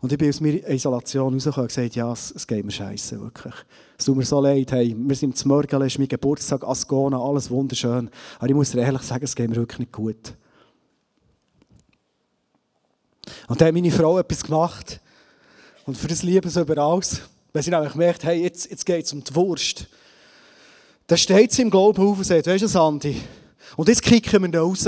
Und 0.00 0.12
ich 0.12 0.18
bin 0.18 0.30
aus 0.30 0.40
meiner 0.40 0.66
Isolation 0.68 1.34
rausgekommen 1.34 1.64
und 1.64 1.68
gesagt, 1.68 1.94
ja, 1.94 2.10
es, 2.10 2.30
es 2.30 2.46
geht 2.46 2.64
mir 2.64 2.70
scheiße, 2.70 3.20
wirklich. 3.20 3.54
Es 3.98 4.06
tut 4.06 4.16
mir 4.16 4.24
so 4.24 4.40
leid, 4.40 4.72
hey, 4.72 4.96
wir 4.96 5.14
sind 5.14 5.36
zum 5.36 5.50
Morgen, 5.50 5.82
es 5.82 5.92
ist 5.92 5.98
mein 5.98 6.08
Geburtstag, 6.08 6.64
Ascona, 6.64 7.18
alles 7.18 7.50
wunderschön. 7.50 8.08
Aber 8.38 8.48
ich 8.48 8.54
muss 8.54 8.70
dir 8.70 8.80
ehrlich 8.80 9.02
sagen, 9.02 9.24
es 9.24 9.36
geht 9.36 9.50
mir 9.50 9.56
wirklich 9.56 9.80
nicht 9.80 9.92
gut. 9.92 10.34
Und 13.46 13.60
dann 13.60 13.68
hat 13.68 13.74
meine 13.74 13.90
Frau 13.90 14.18
etwas 14.18 14.42
gemacht. 14.42 15.00
Und 15.84 15.98
für 15.98 16.08
das 16.08 16.22
lieben 16.22 16.48
sie 16.48 16.60
über 16.60 16.78
alles. 16.78 17.20
Weil 17.52 17.62
sie 17.62 17.70
nämlich 17.70 17.92
gemerkt 17.92 18.24
hey, 18.24 18.42
jetzt, 18.42 18.70
jetzt 18.70 18.86
geht 18.86 19.04
es 19.04 19.12
um 19.12 19.22
die 19.22 19.34
Wurst. 19.34 19.86
Dann 21.08 21.18
steht 21.18 21.52
sie 21.52 21.62
im 21.62 21.70
Glauben 21.70 22.02
auf 22.06 22.18
und 22.18 22.24
sagt, 22.24 22.46
weißt 22.46 22.62
du, 22.62 22.68
Sandy, 22.68 23.20
und 23.76 23.88
jetzt 23.88 24.02
kicken 24.02 24.42
wir 24.42 24.48
ihn 24.48 24.56
raus. 24.56 24.86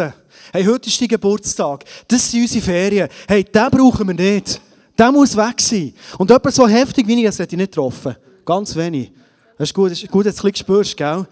Hey, 0.52 0.64
heute 0.64 0.88
ist 0.88 1.00
dein 1.00 1.08
Geburtstag. 1.08 1.84
Das 2.08 2.30
sind 2.30 2.42
unsere 2.42 2.64
Ferien. 2.64 3.08
Hey, 3.28 3.44
den 3.44 3.70
brauchen 3.70 4.06
wir 4.06 4.14
nicht. 4.14 4.60
Der 4.98 5.10
muss 5.10 5.36
weg 5.36 5.60
sein. 5.60 5.94
Und 6.18 6.30
jemand 6.30 6.54
so 6.54 6.68
heftig 6.68 7.06
wie 7.06 7.18
ich, 7.20 7.26
das 7.26 7.38
hätte 7.38 7.54
ich 7.54 7.58
nicht 7.58 7.72
getroffen. 7.72 8.16
Ganz 8.44 8.74
wenig. 8.76 9.10
Das 9.58 9.68
ist 9.68 9.74
gut, 9.74 9.90
das 9.90 10.02
ist 10.02 10.10
gut 10.10 10.26
dass 10.26 10.36
du 10.36 10.48
es 10.48 10.58
spürst, 10.58 10.96
gell? 10.96 11.26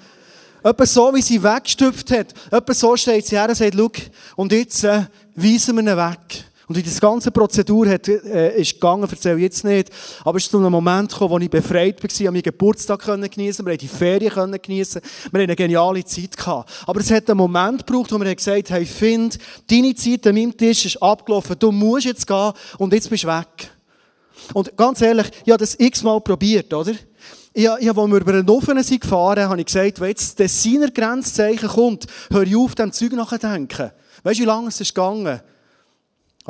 Jemand 0.64 0.88
so, 0.88 1.14
wie 1.14 1.23
sie 1.23 1.42
weggestüpft 1.42 2.11
hat. 2.11 2.35
Jemand 2.51 2.77
so 2.77 2.96
steht 2.96 3.27
sie 3.27 3.37
her 3.37 3.49
und 3.49 3.55
sagt, 3.55 3.75
schau, 3.77 3.90
und 4.37 4.53
jetzt 4.53 4.85
äh, 4.85 5.03
weisen 5.35 5.77
wir 5.77 5.83
ihn 5.83 5.96
weg. 5.96 6.44
Und 6.70 6.76
wie 6.76 6.83
die 6.85 7.00
ganze 7.00 7.33
Prozedur 7.33 7.88
hat, 7.88 8.06
äh, 8.06 8.61
ist 8.61 8.74
gegangen, 8.74 9.02
erzähle 9.02 9.38
ich 9.38 9.42
jetzt 9.42 9.64
nicht. 9.64 9.90
Aber 10.24 10.38
es 10.38 10.44
ist 10.44 10.52
zu 10.52 10.59
einem 10.59 10.70
Moment 10.70 11.11
gekommen, 11.11 11.30
wo 11.33 11.38
ich 11.38 11.50
befreit 11.50 12.00
war, 12.00 12.09
ich 12.09 12.20
meinen 12.20 12.42
Geburtstag 12.42 13.00
geniessen 13.04 13.66
wir 13.66 13.72
haben 13.72 13.78
die 13.78 13.88
Ferien 13.88 14.56
geniessen 14.62 15.00
wir 15.33 15.40
haben 15.40 15.46
eine 15.48 15.56
geniale 15.56 16.04
Zeit 16.04 16.37
gehabt. 16.37 16.70
Aber 16.87 17.00
es 17.00 17.11
hat 17.11 17.28
einen 17.28 17.38
Moment 17.38 17.85
gebraucht, 17.85 18.12
wo 18.12 18.20
wir 18.20 18.33
gesagt 18.37 18.70
haben, 18.70 18.76
hey, 18.76 18.87
Find, 18.87 19.37
deine 19.68 19.96
Zeit 19.96 20.24
an 20.28 20.37
meinem 20.37 20.56
Tisch 20.56 20.87
ist 20.87 21.02
abgelaufen, 21.02 21.56
du 21.59 21.72
musst 21.72 22.06
jetzt 22.06 22.24
gehen 22.24 22.52
und 22.78 22.92
jetzt 22.92 23.11
bist 23.11 23.24
du 23.24 23.26
weg. 23.26 23.72
Und 24.54 24.76
ganz 24.76 25.02
ehrlich, 25.02 25.26
ich 25.44 25.50
habe 25.50 25.59
das 25.59 25.74
x-mal 25.76 26.20
probiert, 26.20 26.72
oder? 26.72 26.92
Ich, 27.52 27.64
ich, 27.64 27.68
als 27.68 27.96
wir 27.96 28.20
über 28.20 28.33
den 28.33 28.48
Ofen 28.48 28.80
sind 28.85 29.00
gefahren, 29.00 29.48
habe 29.48 29.59
ich 29.59 29.66
gesagt, 29.66 29.98
wenn 29.98 30.11
jetzt 30.11 30.38
das 30.38 30.62
seiner 30.62 30.92
Grenzzeichen 30.92 31.68
kommt, 31.68 32.06
hör 32.30 32.44
ich 32.44 32.54
auf, 32.54 32.76
dem 32.76 32.92
Zeug 32.92 33.11
nachzudenken. 33.14 33.90
Weißt 34.22 34.38
du, 34.38 34.44
wie 34.44 34.46
lange 34.46 34.68
es 34.68 34.80
ist 34.80 34.94
gegangen? 34.94 35.40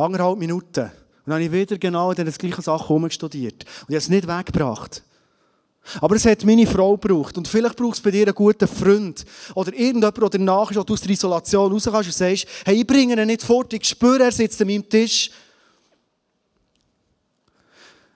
Anderthalb 0.00 0.38
Minuten. 0.38 0.84
Und 0.84 0.92
dann 1.26 1.34
habe 1.34 1.44
ich 1.44 1.52
wieder 1.52 1.78
genau 1.78 2.12
in 2.12 2.24
das 2.24 2.38
gleiche 2.38 2.62
Sachen 2.62 2.86
herumgestudiert. 2.86 3.64
Und 3.64 3.90
ich 3.90 3.94
habe 3.94 3.96
es 3.96 4.08
nicht 4.08 4.26
weggebracht. 4.26 5.02
Aber 6.00 6.14
es 6.16 6.24
hat 6.24 6.44
meine 6.44 6.66
Frau 6.66 6.96
gebraucht. 6.96 7.36
Und 7.36 7.48
vielleicht 7.48 7.76
braucht 7.76 7.94
es 7.94 8.00
bei 8.00 8.10
dir 8.10 8.26
einen 8.26 8.34
guten 8.34 8.68
Freund. 8.68 9.24
Oder 9.54 9.72
irgendjemand, 9.72 10.16
der 10.16 10.28
danach 10.30 10.70
ist, 10.70 10.76
wo 10.76 10.82
du 10.82 10.92
aus 10.92 11.00
der 11.00 11.10
Isolation 11.10 11.72
raus 11.72 11.86
und 11.86 12.12
sagst, 12.12 12.46
hey, 12.64 12.76
ich 12.76 12.86
bringe 12.86 13.20
ihn 13.20 13.26
nicht 13.26 13.42
fort, 13.42 13.72
ich 13.72 13.84
spüre, 13.84 14.24
er 14.24 14.32
sitzt 14.32 14.60
an 14.60 14.68
meinem 14.68 14.88
Tisch. 14.88 15.30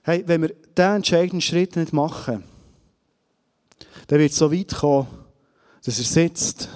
Hey, 0.03 0.23
wenn 0.27 0.43
wir 0.43 0.49
diesen 0.49 0.97
entscheidenden 0.97 1.41
Schritt 1.41 1.77
nicht 1.77 1.93
machen, 1.93 2.45
dann 4.07 4.19
wird 4.19 4.33
es 4.33 4.39
so 4.39 4.53
weit 4.53 4.75
kommen, 4.75 5.09
dass 5.85 5.99
er 5.99 6.05
sitzt 6.05 6.69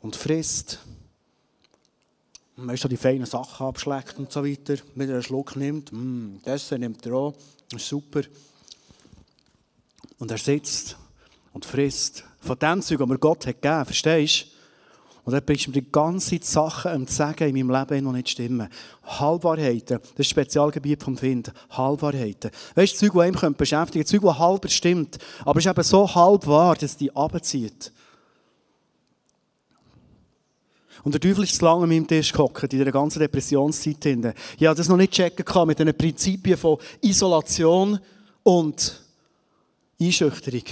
und 0.00 0.16
frisst 0.16 0.78
und 2.56 2.68
weißt 2.68 2.84
du, 2.84 2.88
die 2.88 2.96
feinen 2.96 3.26
Sachen 3.26 3.66
abschlägt 3.66 4.18
und 4.18 4.32
so 4.32 4.44
weiter, 4.44 4.76
wenn 4.94 5.08
er 5.08 5.16
einen 5.16 5.22
Schluck 5.22 5.56
nimmt, 5.56 5.92
mm, 5.92 6.40
das 6.44 6.70
nimmt 6.70 7.04
er 7.04 7.14
auch, 7.14 7.34
ist 7.74 7.86
super. 7.86 8.22
Und 10.18 10.30
er 10.30 10.38
sitzt 10.38 10.96
und 11.52 11.64
frisst 11.64 12.24
von 12.40 12.58
dem 12.58 12.80
Zeug, 12.80 12.98
das 12.98 13.08
mir 13.08 13.18
Gott 13.18 13.46
hat 13.46 13.60
gegeben, 13.60 13.84
verstehst 13.84 14.46
du? 14.46 14.56
Und 15.26 15.32
dann 15.32 15.44
bringst 15.44 15.66
du 15.66 15.70
mir 15.70 15.82
die 15.82 15.90
ganze 15.90 16.38
Sachen 16.40 17.08
zu 17.08 17.12
sagen 17.12 17.48
in 17.48 17.66
meinem 17.66 17.80
Leben, 17.80 18.06
die 18.06 18.12
nicht 18.12 18.28
stimmen. 18.28 18.68
Halbwahrheiten, 19.04 19.98
das 19.98 20.10
ist 20.10 20.18
das 20.18 20.26
Spezialgebiet 20.28 21.02
vom 21.02 21.16
Finden. 21.16 21.52
Halbwahrheiten. 21.70 22.52
Weißt 22.76 22.94
du, 22.94 23.10
Zeug, 23.10 23.12
die 23.12 23.42
einem 23.42 23.54
beschäftigen 23.54 24.04
können, 24.04 24.22
Zeug, 24.22 24.32
die 24.32 24.38
halb 24.38 24.70
stimmt, 24.70 25.18
aber 25.44 25.58
es 25.58 25.66
ist 25.66 25.70
eben 25.70 25.82
so 25.82 26.14
halb 26.14 26.46
wahr, 26.46 26.76
dass 26.76 26.96
dich 26.96 27.14
abzieht. 27.16 27.92
Und 31.06 31.12
der 31.12 31.20
Teufel 31.20 31.44
ist 31.44 31.54
zu 31.54 31.64
lange 31.64 31.84
an 31.84 31.88
meinem 31.88 32.04
Tisch 32.04 32.32
gehockt, 32.32 32.64
in 32.64 32.68
dieser 32.68 32.90
ganzen 32.90 33.20
Depressionszeit. 33.20 34.02
Hinten. 34.02 34.32
Ich 34.58 34.66
habe 34.66 34.76
das 34.76 34.88
noch 34.88 34.96
nicht 34.96 35.12
checken 35.12 35.46
mit 35.64 35.78
den 35.78 35.96
Prinzipien 35.96 36.56
von 36.56 36.78
Isolation 37.00 38.00
und 38.42 39.04
Einschüchterung. 40.00 40.64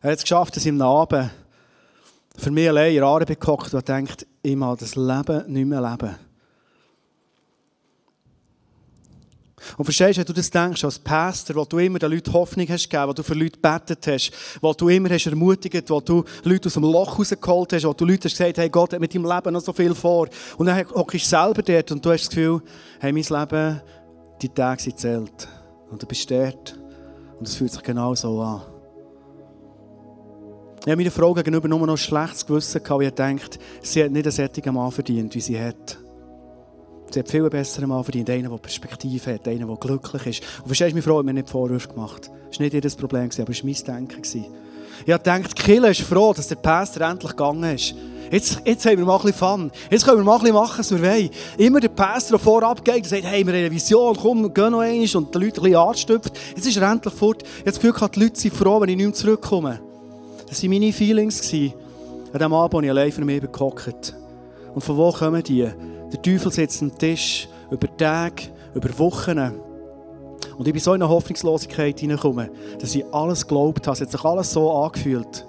Er 0.00 0.12
hat 0.12 0.16
es 0.16 0.22
geschafft, 0.22 0.56
dass 0.56 0.64
ich 0.64 0.72
am 0.72 0.80
Abend 0.80 1.30
für 2.38 2.50
mich 2.50 2.66
allein 2.66 2.92
in 2.92 2.96
Jahre 3.00 3.26
gehockt 3.26 3.74
und 3.74 3.86
denkt, 3.86 4.26
ich 4.40 4.56
mag 4.56 4.78
das 4.78 4.96
Leben 4.96 5.52
nicht 5.52 5.66
mehr 5.66 5.82
leben. 5.82 6.14
Und 9.76 9.84
verstehst 9.84 10.16
du, 10.16 10.20
wenn 10.20 10.26
du 10.26 10.32
das 10.32 10.50
denkst, 10.50 10.84
als 10.84 10.98
Pastor, 10.98 11.56
wo 11.56 11.64
du 11.64 11.78
immer 11.78 11.98
den 11.98 12.12
Leuten 12.12 12.32
Hoffnung 12.32 12.68
hast 12.68 12.88
gegeben, 12.88 13.08
wo 13.08 13.12
du 13.12 13.22
für 13.22 13.34
Leute 13.34 13.58
betet 13.58 14.06
hast, 14.06 14.32
wo 14.60 14.72
du 14.72 14.88
immer 14.88 15.10
hast 15.10 15.26
ermutigt, 15.26 15.90
wo 15.90 16.00
du 16.00 16.24
Leute 16.42 16.66
aus 16.66 16.74
dem 16.74 16.82
Loch 16.82 17.18
rausgeholt 17.18 17.72
hast, 17.72 17.84
wo 17.84 17.92
du 17.92 18.04
Leuten 18.04 18.24
hast 18.24 18.36
gesagt, 18.36 18.58
hey, 18.58 18.68
Gott 18.68 18.92
hat 18.92 19.00
mit 19.00 19.14
deinem 19.14 19.26
Leben 19.26 19.52
noch 19.52 19.60
so 19.60 19.72
viel 19.72 19.94
vor. 19.94 20.28
Und 20.56 20.66
dann 20.66 20.84
hockst 20.90 21.24
du 21.24 21.28
selber 21.28 21.62
dort 21.62 21.92
und 21.92 22.04
du 22.04 22.10
hast 22.10 22.22
das 22.22 22.30
Gefühl, 22.30 22.62
hey, 23.00 23.12
mein 23.12 23.22
Leben, 23.22 23.80
die 24.42 24.48
Tage 24.48 24.82
sind 24.82 24.98
zählt. 24.98 25.48
Und 25.90 26.02
du 26.02 26.06
bist 26.06 26.30
dort. 26.30 26.78
Und 27.38 27.48
es 27.48 27.56
fühlt 27.56 27.72
sich 27.72 27.82
genau 27.82 28.14
so 28.14 28.40
an. 28.40 28.62
Ich 30.80 30.90
habe 30.90 30.96
meiner 30.96 31.10
Frau 31.10 31.32
gegenüber 31.32 31.66
nur 31.66 31.86
noch 31.86 31.94
ein 31.94 31.96
schlechtes 31.96 32.44
Gewissen 32.44 32.82
gehabt, 32.82 33.00
weil 33.00 33.08
ich 33.08 33.14
dachte, 33.14 33.58
sie 33.80 34.04
hat 34.04 34.10
nicht 34.10 34.26
einen 34.26 34.32
sättigen 34.32 34.74
Mann 34.74 34.92
verdient, 34.92 35.34
wie 35.34 35.40
sie 35.40 35.58
hat. 35.58 35.98
Sie 37.14 37.20
hat 37.20 37.30
viel 37.30 37.48
besseren 37.48 37.90
Mann 37.90 38.02
verdient. 38.02 38.28
Einen, 38.28 38.50
der 38.50 38.58
Perspektive 38.58 39.34
hat, 39.34 39.46
einen, 39.46 39.68
der 39.68 39.76
glücklich 39.76 40.26
ist. 40.26 40.42
Und 40.58 40.66
verstehst 40.66 40.90
du, 40.90 40.94
meine 40.96 41.02
Frau 41.02 41.18
hat 41.18 41.24
mir 41.24 41.32
nicht 41.32 41.48
Vorwürfe 41.48 41.86
gemacht. 41.88 42.28
Das 42.50 42.58
war 42.58 42.64
nicht 42.64 42.74
ihr 42.74 42.90
Problem, 42.98 43.30
aber 43.38 43.50
es 43.50 43.62
war 43.62 43.94
mein 43.94 44.08
Denken. 44.08 44.22
Ich 45.06 45.12
habe 45.12 45.22
gedacht, 45.22 45.54
Kille 45.54 45.90
ist 45.90 46.00
froh, 46.00 46.32
dass 46.32 46.48
der 46.48 46.56
Pastor 46.56 47.08
endlich 47.08 47.30
gegangen 47.30 47.72
ist. 47.72 47.94
Jetzt, 48.32 48.62
jetzt 48.64 48.84
haben 48.84 48.98
wir 48.98 49.04
mal 49.04 49.20
ein 49.24 49.32
Fun. 49.32 49.70
Jetzt 49.90 50.04
können 50.04 50.18
wir 50.18 50.24
mal 50.24 50.44
ein 50.44 50.52
machen, 50.52 50.78
was 50.80 50.90
wir 50.90 51.02
wollen. 51.02 51.30
Immer 51.56 51.78
der 51.78 51.90
Pastor, 51.90 52.36
der 52.36 52.44
vorab 52.44 52.84
geht 52.84 52.96
und 52.96 53.06
sagt, 53.06 53.22
hey, 53.22 53.46
wir 53.46 53.52
haben 53.52 53.60
eine 53.60 53.70
Vision, 53.70 54.16
komm, 54.16 54.52
geh 54.52 54.70
noch 54.70 54.80
einmal 54.80 55.16
und 55.16 55.32
die 55.32 55.38
Leute 55.38 55.60
ein 55.60 55.62
bisschen 55.62 55.76
anstüpft. 55.76 56.32
Jetzt 56.56 56.66
ist 56.66 56.76
er 56.76 56.90
endlich 56.90 57.14
fort. 57.14 57.44
Ich 57.64 57.72
habe 57.72 57.92
das 57.92 58.10
die 58.10 58.20
Leute 58.20 58.50
froh, 58.50 58.80
wenn 58.80 58.88
ich 58.88 58.96
nicht 58.96 59.06
mehr 59.06 59.14
zurückkomme. 59.14 59.80
Das 60.48 60.60
waren 60.60 60.70
meine 60.70 60.92
Feelings 60.92 61.52
an 61.52 62.38
dem 62.40 62.52
Abend, 62.52 62.74
als 62.74 62.84
ich 62.84 62.90
allein 62.90 63.12
für 63.12 63.24
mich 63.24 63.40
gehockt 63.40 64.16
Und 64.74 64.82
von 64.82 64.96
wo 64.96 65.12
kommen 65.12 65.42
die? 65.44 65.70
Der 66.14 66.22
Teufel 66.22 66.52
sitzt 66.52 66.80
am 66.80 66.96
Tisch 66.96 67.48
über 67.72 67.96
Tage, 67.96 68.44
über 68.72 68.98
Wochen. 69.00 69.36
Und 70.56 70.64
ich 70.64 70.72
bin 70.72 70.80
so 70.80 70.94
in 70.94 71.02
eine 71.02 71.10
Hoffnungslosigkeit 71.10 71.98
hineingekommen, 71.98 72.50
dass 72.78 72.94
ich 72.94 73.04
alles 73.12 73.44
geglaubt 73.44 73.84
habe. 73.88 73.94
Es 73.94 74.00
hat 74.00 74.12
sich 74.12 74.24
alles 74.24 74.52
so 74.52 74.70
angefühlt. 74.70 75.44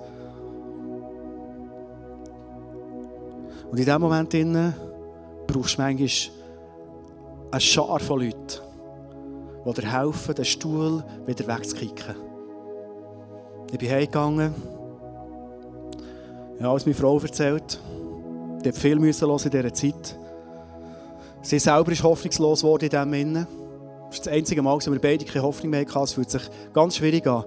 Und 3.70 3.78
in 3.78 3.86
diesem 3.86 4.02
Moment 4.02 4.30
brauchst 5.46 5.78
du 5.78 5.82
manchmal 5.84 6.10
eine 7.52 7.62
Schar 7.62 8.00
von 8.00 8.22
Leuten, 8.22 8.62
die 9.68 9.74
dir 9.82 9.92
helfen, 9.92 10.34
den 10.34 10.46
Stuhl 10.46 11.04
wieder 11.28 11.48
wegzukicken. 11.48 12.16
Ich 13.72 13.78
bin 13.78 13.92
heimgegangen. 13.92 14.52
Ich 16.56 16.62
habe 16.62 16.72
alles 16.72 16.88
meiner 16.88 16.98
Frau 16.98 17.20
erzählt. 17.20 17.80
Die 18.64 18.70
hat 18.70 18.78
viel 18.78 18.98
müssen 18.98 19.30
in 19.30 19.52
dieser 19.52 19.74
Zeit. 19.74 20.18
Sie 21.46 21.60
selber 21.60 21.92
ist 21.92 22.02
hoffnungslos 22.02 22.62
geworden 22.62 22.86
in 22.86 22.90
diesem 22.90 23.14
Innen. 23.14 23.48
Das 24.08 24.18
ist 24.18 24.26
das 24.26 24.34
einzige 24.34 24.64
Mal, 24.64 24.76
dass 24.80 24.90
wir 24.90 25.00
beide 25.00 25.24
keine 25.26 25.44
Hoffnung 25.44 25.70
mehr 25.70 25.82
hatten. 25.82 26.04
Es 26.04 26.14
fühlt 26.14 26.32
sich 26.32 26.42
ganz 26.74 26.96
schwierig 26.96 27.28
an. 27.28 27.44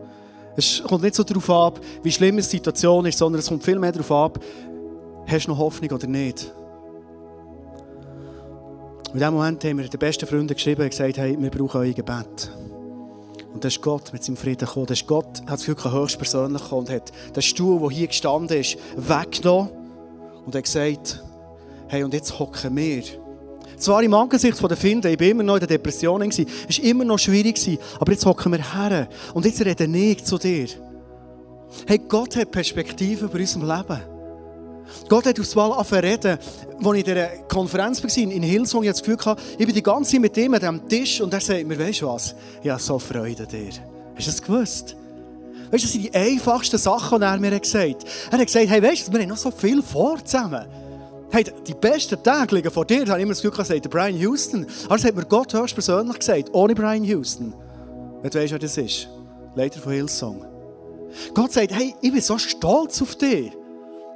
Es 0.56 0.80
kommt 0.84 1.02
nicht 1.02 1.16
so 1.16 1.24
darauf 1.24 1.50
ab, 1.50 1.80
wie 2.04 2.12
schlimm 2.12 2.36
die 2.36 2.42
Situation 2.42 3.06
ist, 3.06 3.18
sondern 3.18 3.40
es 3.40 3.48
kommt 3.48 3.64
viel 3.64 3.76
mehr 3.76 3.90
darauf 3.90 4.12
ab, 4.12 4.38
hast 5.26 5.46
du 5.46 5.50
noch 5.50 5.58
Hoffnung 5.58 5.90
oder 5.90 6.06
nicht. 6.06 6.52
In 9.12 9.18
diesem 9.18 9.34
Moment 9.34 9.64
haben 9.64 9.78
wir 9.78 9.88
den 9.88 9.98
besten 9.98 10.28
Freunden 10.28 10.54
geschrieben 10.54 10.82
und 10.82 10.90
gesagt, 10.90 11.18
hey, 11.18 11.36
wir 11.36 11.50
brauchen 11.50 11.80
euer 11.80 11.92
Gebet. 11.92 12.52
Und 13.52 13.64
da 13.64 13.68
ist 13.68 13.82
Gott 13.82 14.12
mit 14.12 14.22
seinem 14.22 14.36
Frieden 14.36 14.66
gekommen. 14.66 14.86
Da 14.86 14.92
ist 14.92 15.08
Gott, 15.08 15.42
hat 15.46 15.58
es 15.58 15.66
wirklich 15.66 15.92
höchstpersönlich 15.92 16.62
gekommen 16.62 16.86
und 16.86 16.90
hat 16.90 17.12
den 17.34 17.42
Stuhl, 17.42 17.80
der 17.80 17.90
hier 17.90 18.06
gestanden 18.06 18.60
ist, 18.60 18.78
weggenommen 18.96 19.70
und 20.46 20.54
hat 20.54 20.62
gesagt, 20.62 21.24
hey, 21.88 22.04
und 22.04 22.14
jetzt 22.14 22.38
hocken 22.38 22.76
wir 22.76 23.02
zwar 23.78 24.02
im 24.02 24.14
Angesicht 24.14 24.60
der 24.60 24.76
Finden, 24.76 25.12
ich 25.12 25.20
war 25.20 25.26
immer 25.26 25.42
noch 25.42 25.54
in 25.54 25.60
der 25.60 25.68
Depression, 25.68 26.22
es 26.22 26.38
war 26.38 26.84
immer 26.84 27.04
noch 27.04 27.18
schwierig, 27.18 27.78
aber 27.98 28.12
jetzt 28.12 28.26
hocken 28.26 28.52
wir 28.52 28.74
her 28.74 29.08
und 29.34 29.44
jetzt 29.44 29.64
rede 29.64 29.84
ich 29.84 30.24
zu 30.24 30.38
dir. 30.38 30.68
Hey, 31.86 31.98
Gott 32.08 32.36
hat 32.36 32.50
Perspektive 32.50 33.26
über 33.26 33.38
unserem 33.38 33.68
Leben. 33.68 34.00
Gott 35.08 35.26
hat 35.26 35.38
aus 35.38 35.54
Mal 35.54 35.72
angefangen 35.72 36.04
reden. 36.04 36.38
Als 36.78 36.80
ich 36.80 36.86
in 36.86 37.04
dieser 37.04 37.26
Konferenz 37.48 38.02
war, 38.02 38.16
in 38.16 38.42
Hillsong, 38.42 38.84
ich 38.84 38.90
das 38.90 39.02
Gefühl 39.02 39.18
hatte, 39.24 39.42
ich 39.58 39.66
bin 39.66 39.74
die 39.74 39.82
ganze 39.82 40.12
Zeit 40.12 40.20
mit 40.20 40.36
ihm 40.36 40.54
an 40.54 40.60
diesem 40.60 40.88
Tisch 40.88 41.20
und 41.20 41.32
er 41.32 41.40
sagt 41.40 41.66
mir, 41.66 41.78
weißt 41.78 42.02
du 42.02 42.06
was? 42.06 42.34
Ich 42.62 42.70
habe 42.70 42.80
so 42.80 42.98
Freude 42.98 43.42
an 43.42 43.48
dir. 43.48 43.70
Hast 44.16 44.26
du 44.26 44.30
das 44.30 44.42
gewusst? 44.42 44.96
Weißt 45.70 45.84
du, 45.84 45.86
das 45.86 45.92
sind 45.92 46.04
die 46.04 46.14
einfachsten 46.14 46.78
Sachen, 46.78 47.20
die 47.20 47.24
er 47.24 47.38
mir 47.38 47.60
gesagt 47.60 48.02
hat. 48.02 48.04
Er 48.30 48.38
hat 48.38 48.46
gesagt, 48.46 48.68
hey, 48.68 48.82
weißt 48.82 49.08
du, 49.08 49.12
wir 49.12 49.20
haben 49.20 49.28
noch 49.28 49.36
so 49.36 49.50
viel 49.50 49.82
vor 49.82 50.24
zusammen. 50.24 50.66
Hey, 51.30 51.44
die 51.66 51.74
besten 51.74 52.22
Tage 52.22 52.54
liegen 52.54 52.70
vor 52.70 52.86
dir. 52.86 53.06
Habe 53.06 53.20
immer 53.20 53.32
das 53.32 53.42
Gefühl, 53.42 53.64
sagt 53.64 53.90
Brian 53.90 54.16
Houston. 54.16 54.66
Aber 54.86 54.96
das 54.96 55.04
hat 55.04 55.14
mir 55.14 55.26
Gott 55.26 55.52
höchstpersönlich 55.52 56.18
gesagt, 56.18 56.54
ohne 56.54 56.74
Brian 56.74 57.04
Houston. 57.04 57.54
Wenn 58.22 58.30
du 58.30 58.38
weißt, 58.38 58.52
wer 58.52 58.58
das 58.58 58.78
ist. 58.78 59.08
Leiter 59.54 59.80
von 59.80 59.92
Hillsong. 59.92 60.44
Gott 61.34 61.52
sagt, 61.52 61.72
hey, 61.72 61.94
ich 62.00 62.12
bin 62.12 62.20
so 62.20 62.38
stolz 62.38 63.02
auf 63.02 63.14
dich. 63.16 63.52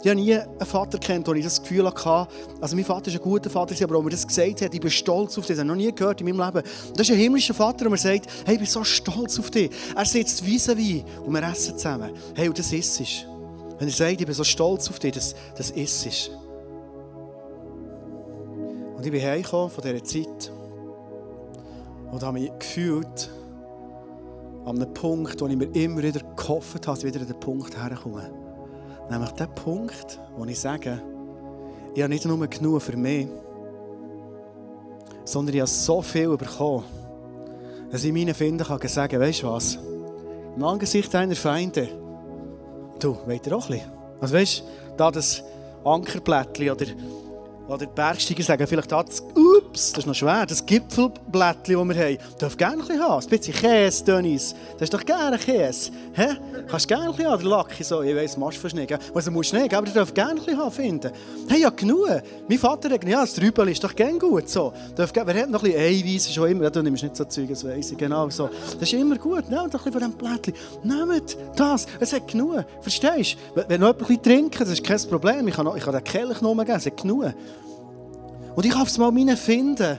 Ich 0.03 0.11
habe 0.11 0.21
nie 0.21 0.35
einen 0.35 0.67
Vater 0.67 0.99
kennt, 0.99 1.29
wo 1.29 1.33
ich 1.33 1.45
das 1.45 1.63
Gefühl 1.63 1.87
hatte, 1.87 2.27
also 2.61 2.75
mein 2.75 2.85
Vater 2.85 3.09
ist 3.09 3.15
ein 3.15 3.23
guter 3.23 3.49
Vater, 3.49 3.73
aber 3.85 3.95
wo 3.95 4.03
mir 4.03 4.11
das 4.11 4.27
gesagt 4.27 4.61
hat, 4.61 4.75
ich 4.75 4.81
bin 4.81 4.91
stolz 4.91 5.39
auf 5.39 5.47
dich, 5.47 5.57
das 5.57 5.65
habe 5.65 5.69
ich 5.69 5.79
noch 5.79 5.85
nie 5.85 5.95
gehört 5.95 6.21
in 6.21 6.27
meinem 6.27 6.45
Leben. 6.45 6.67
das 6.97 7.09
ist 7.09 7.15
ein 7.15 7.21
himmlischer 7.21 7.55
Vater, 7.55 7.79
der 7.79 7.91
mir 7.91 7.97
sagt, 7.97 8.27
hey, 8.45 8.55
ich 8.55 8.59
bin 8.59 8.67
so 8.67 8.83
stolz 8.83 9.39
auf 9.39 9.51
dich. 9.51 9.71
Er 9.95 10.05
sitzt 10.05 10.43
vis-à-vis 10.43 11.05
und 11.25 11.33
wir 11.33 11.43
essen 11.45 11.79
zusammen. 11.79 12.11
Hey, 12.35 12.49
und 12.49 12.59
das 12.59 12.73
ist 12.73 13.01
es. 13.01 13.27
Wenn 13.79 13.87
er 13.87 13.95
sagt, 13.95 14.21
ich 14.21 14.27
bin 14.27 14.35
so 14.35 14.43
stolz 14.43 14.89
auf 14.89 14.99
dich, 14.99 15.13
das, 15.13 15.37
das 15.57 15.71
ist 15.71 16.07
es. 16.07 16.31
Und 19.03 19.07
ich 19.07 19.21
bin 19.21 19.29
heimgekommen 19.29 19.69
von 19.69 19.83
dieser 19.83 20.05
Zeit 20.05 20.53
und 22.13 22.23
habe 22.23 22.39
mich 22.39 22.53
gefühlt, 22.57 23.31
an 24.65 24.77
einem 24.77 24.95
Punkt, 24.95 25.41
wo 25.41 25.49
ich 25.49 25.57
mir 25.57 25.75
immer 25.75 26.05
wieder 26.05 26.21
gehofft 26.37 26.87
habe, 26.87 26.95
dass 26.95 26.99
ich 27.01 27.07
wieder 27.07 27.23
an 27.23 27.27
den 27.27 27.41
Punkt 27.41 27.77
herkomme. 27.77 28.31
Nämlich 29.11 29.31
der 29.33 29.49
Punkt, 29.49 30.21
wo 30.37 30.45
ich 30.45 30.61
sage, 30.61 31.03
ich 31.97 32.01
habe 32.01 32.15
nicht 32.15 32.25
nur 32.27 32.47
genug 32.47 32.81
für 32.81 32.97
mich, 32.97 33.27
sondern 35.25 35.57
ich 35.57 35.61
habe 35.63 35.69
so 35.69 36.01
viel 36.01 36.37
bekommen, 36.37 36.85
dass 37.91 38.05
ich 38.05 38.13
meinen 38.13 38.35
Finden 38.35 38.65
kann 38.65 38.79
sagen, 38.87 39.21
weißt 39.21 39.43
du 39.43 39.49
was? 39.49 39.81
Im 40.55 40.63
Angesicht 40.63 41.13
deiner 41.13 41.35
Feinde, 41.35 41.89
du, 43.01 43.17
weht 43.27 43.49
ihr 43.49 43.57
auch 43.57 43.69
ein 43.69 43.79
bisschen? 43.79 43.93
Also 44.21 44.35
weißt 44.37 44.61
du, 44.61 44.97
da 44.97 45.11
das 45.11 45.43
Ankerblättchen 45.83 46.71
oder 46.71 46.87
oder 47.73 47.87
die 47.87 47.95
Bergsteiger 47.95 48.43
sagen 48.43 48.67
vielleicht, 48.67 48.93
das, 48.93 49.23
ups, 49.35 49.93
das 49.93 50.01
ist 50.01 50.07
noch 50.07 50.15
schwer, 50.15 50.45
das 50.47 50.65
Gipfelblättchen, 50.65 51.89
das 51.89 51.97
wir 51.97 52.05
haben, 52.05 52.19
darf 52.39 52.57
gerne 52.57 52.75
ein 52.75 52.79
bisschen 52.81 53.03
haben. 53.03 53.23
Ein 53.23 53.29
bisschen 53.31 53.55
Käse, 53.55 54.05
Dennis. 54.05 54.55
Das 54.75 54.83
ist 54.83 54.95
doch 54.95 55.05
gerne 55.05 55.39
Käse. 55.39 55.91
Hä? 56.13 56.29
Kannst 56.69 56.85
du 56.85 56.89
gerne 56.95 57.07
ein 57.07 57.17
bisschen 57.17 57.31
haben, 57.31 57.43
der 57.43 57.51
Lacki 57.51 57.83
so. 57.83 58.03
Ich 58.03 58.15
weiss, 58.15 58.37
machst 58.37 58.63
du 58.63 58.69
Schnee, 58.69 58.87
also 59.15 59.31
musst 59.31 59.51
Schnee, 59.51 59.69
aber 59.73 59.87
du 59.87 59.93
darfst 59.93 60.15
gerne 60.15 60.33
ein 60.33 60.37
bisschen 60.37 60.59
haben, 60.59 60.71
finden. 60.71 61.11
Hey, 61.49 61.63
ja 61.63 61.71
genug. 61.71 62.09
Mein 62.47 62.59
Vater 62.59 62.91
sagt, 62.91 63.09
ja, 63.09 63.23
das 63.23 63.35
Trübel 63.35 63.69
ist 63.69 63.83
doch 63.83 63.95
gerne 63.95 64.19
gut. 64.19 64.49
So. 64.49 64.73
Darf, 64.95 65.13
wer 65.15 65.43
hat 65.43 65.51
noch 65.51 65.63
ein 65.63 65.73
bisschen 65.73 66.09
Eiweiß, 66.09 66.35
schon 66.35 66.51
immer, 66.51 66.65
ja, 66.65 66.71
du 66.71 66.83
nimmst 66.83 67.03
nicht 67.03 67.17
so 67.17 67.25
Zeug, 67.25 67.49
das 67.49 67.65
weiss 67.65 67.91
ich, 67.91 67.97
genau 67.97 68.29
so. 68.29 68.51
Das 68.79 68.83
ist 68.83 68.93
immer 68.93 69.17
gut, 69.17 69.49
nehmt 69.49 69.63
ein 69.63 69.71
bisschen 69.71 69.93
von 69.93 70.01
diesem 70.01 70.13
Blättchen. 70.13 70.55
Nehmt 70.83 71.39
das, 71.57 71.87
es 71.99 72.13
hat 72.13 72.29
genug. 72.29 72.65
Verstehst 72.83 73.37
du? 73.55 73.65
Wenn 73.67 73.81
noch 73.81 73.89
jemand 73.89 74.03
ein 74.03 74.07
bisschen 74.09 74.23
trinken, 74.23 74.59
das 74.59 74.71
ist 74.71 74.85
kein 74.85 75.01
Problem. 75.09 75.49
Ich 75.49 75.55
kann, 75.55 75.65
noch, 75.65 75.77
ich 75.77 75.83
kann 75.83 75.95
den 75.95 76.05
Kelch 76.05 76.41
noch 76.43 76.55
geben, 76.57 76.77
es 76.77 76.87
hat 76.87 76.97
genug. 77.01 77.33
Und 78.55 78.67
ich 78.67 78.73
kann 78.73 78.83
es 78.83 78.99
mal 78.99 79.11
meine 79.11 79.37
finden. 79.37 79.99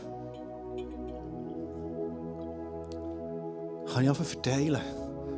Kann 3.92 4.04
ich 4.04 4.10
einfach 4.10 4.26
verteilen, 4.26 4.82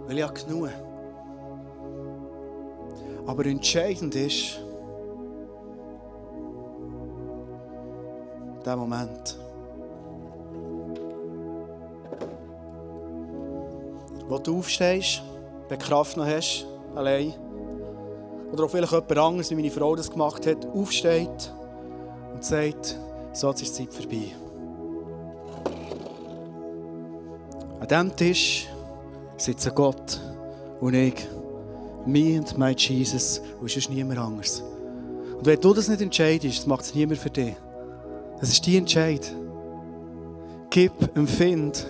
weil 0.07 0.17
ich 0.17 0.23
habe 0.23 0.33
genug. 0.33 0.69
Aber 3.25 3.45
entscheidend 3.45 4.15
ist, 4.15 4.59
der 8.65 8.75
Moment, 8.77 9.37
wo 14.27 14.37
du 14.39 14.59
aufstehst, 14.59 15.21
du 15.69 15.77
Kraft 15.77 16.17
noch 16.17 16.25
hast, 16.25 16.65
allein, 16.95 17.33
oder 18.51 18.65
auch 18.65 18.69
vielleicht 18.69 18.91
jemand 18.91 19.17
anderes, 19.17 19.51
wie 19.51 19.55
meine 19.55 19.71
Frau 19.71 19.95
das 19.95 20.09
gemacht 20.09 20.45
hat, 20.47 20.65
aufsteht 20.67 21.53
und 22.33 22.43
sagt, 22.43 22.99
so 23.35 23.51
ist 23.51 23.61
die 23.61 23.71
Zeit 23.71 23.93
vorbei. 23.93 24.33
An 27.79 27.87
diesem 27.87 28.15
Tisch 28.15 28.67
sitzen 29.37 29.71
Gott 29.75 30.19
und 30.79 30.93
ich, 30.93 31.27
me 32.05 32.39
und 32.39 32.57
mein 32.57 32.75
Jesus, 32.75 33.41
und 33.59 33.69
es 33.69 33.77
ist 33.77 33.89
niemand 33.89 34.19
anders. 34.19 34.63
Und 35.37 35.45
wenn 35.45 35.59
du 35.59 35.73
das 35.73 35.89
nicht 35.89 36.01
entscheidest, 36.01 36.65
macht 36.65 36.85
es 36.85 36.95
niemand 36.95 37.19
für 37.19 37.29
dich. 37.29 37.55
Das 38.39 38.49
ist 38.49 38.65
die 38.65 38.77
Entscheid. 38.77 39.35
Gib, 40.69 40.93
empfind 41.15 41.85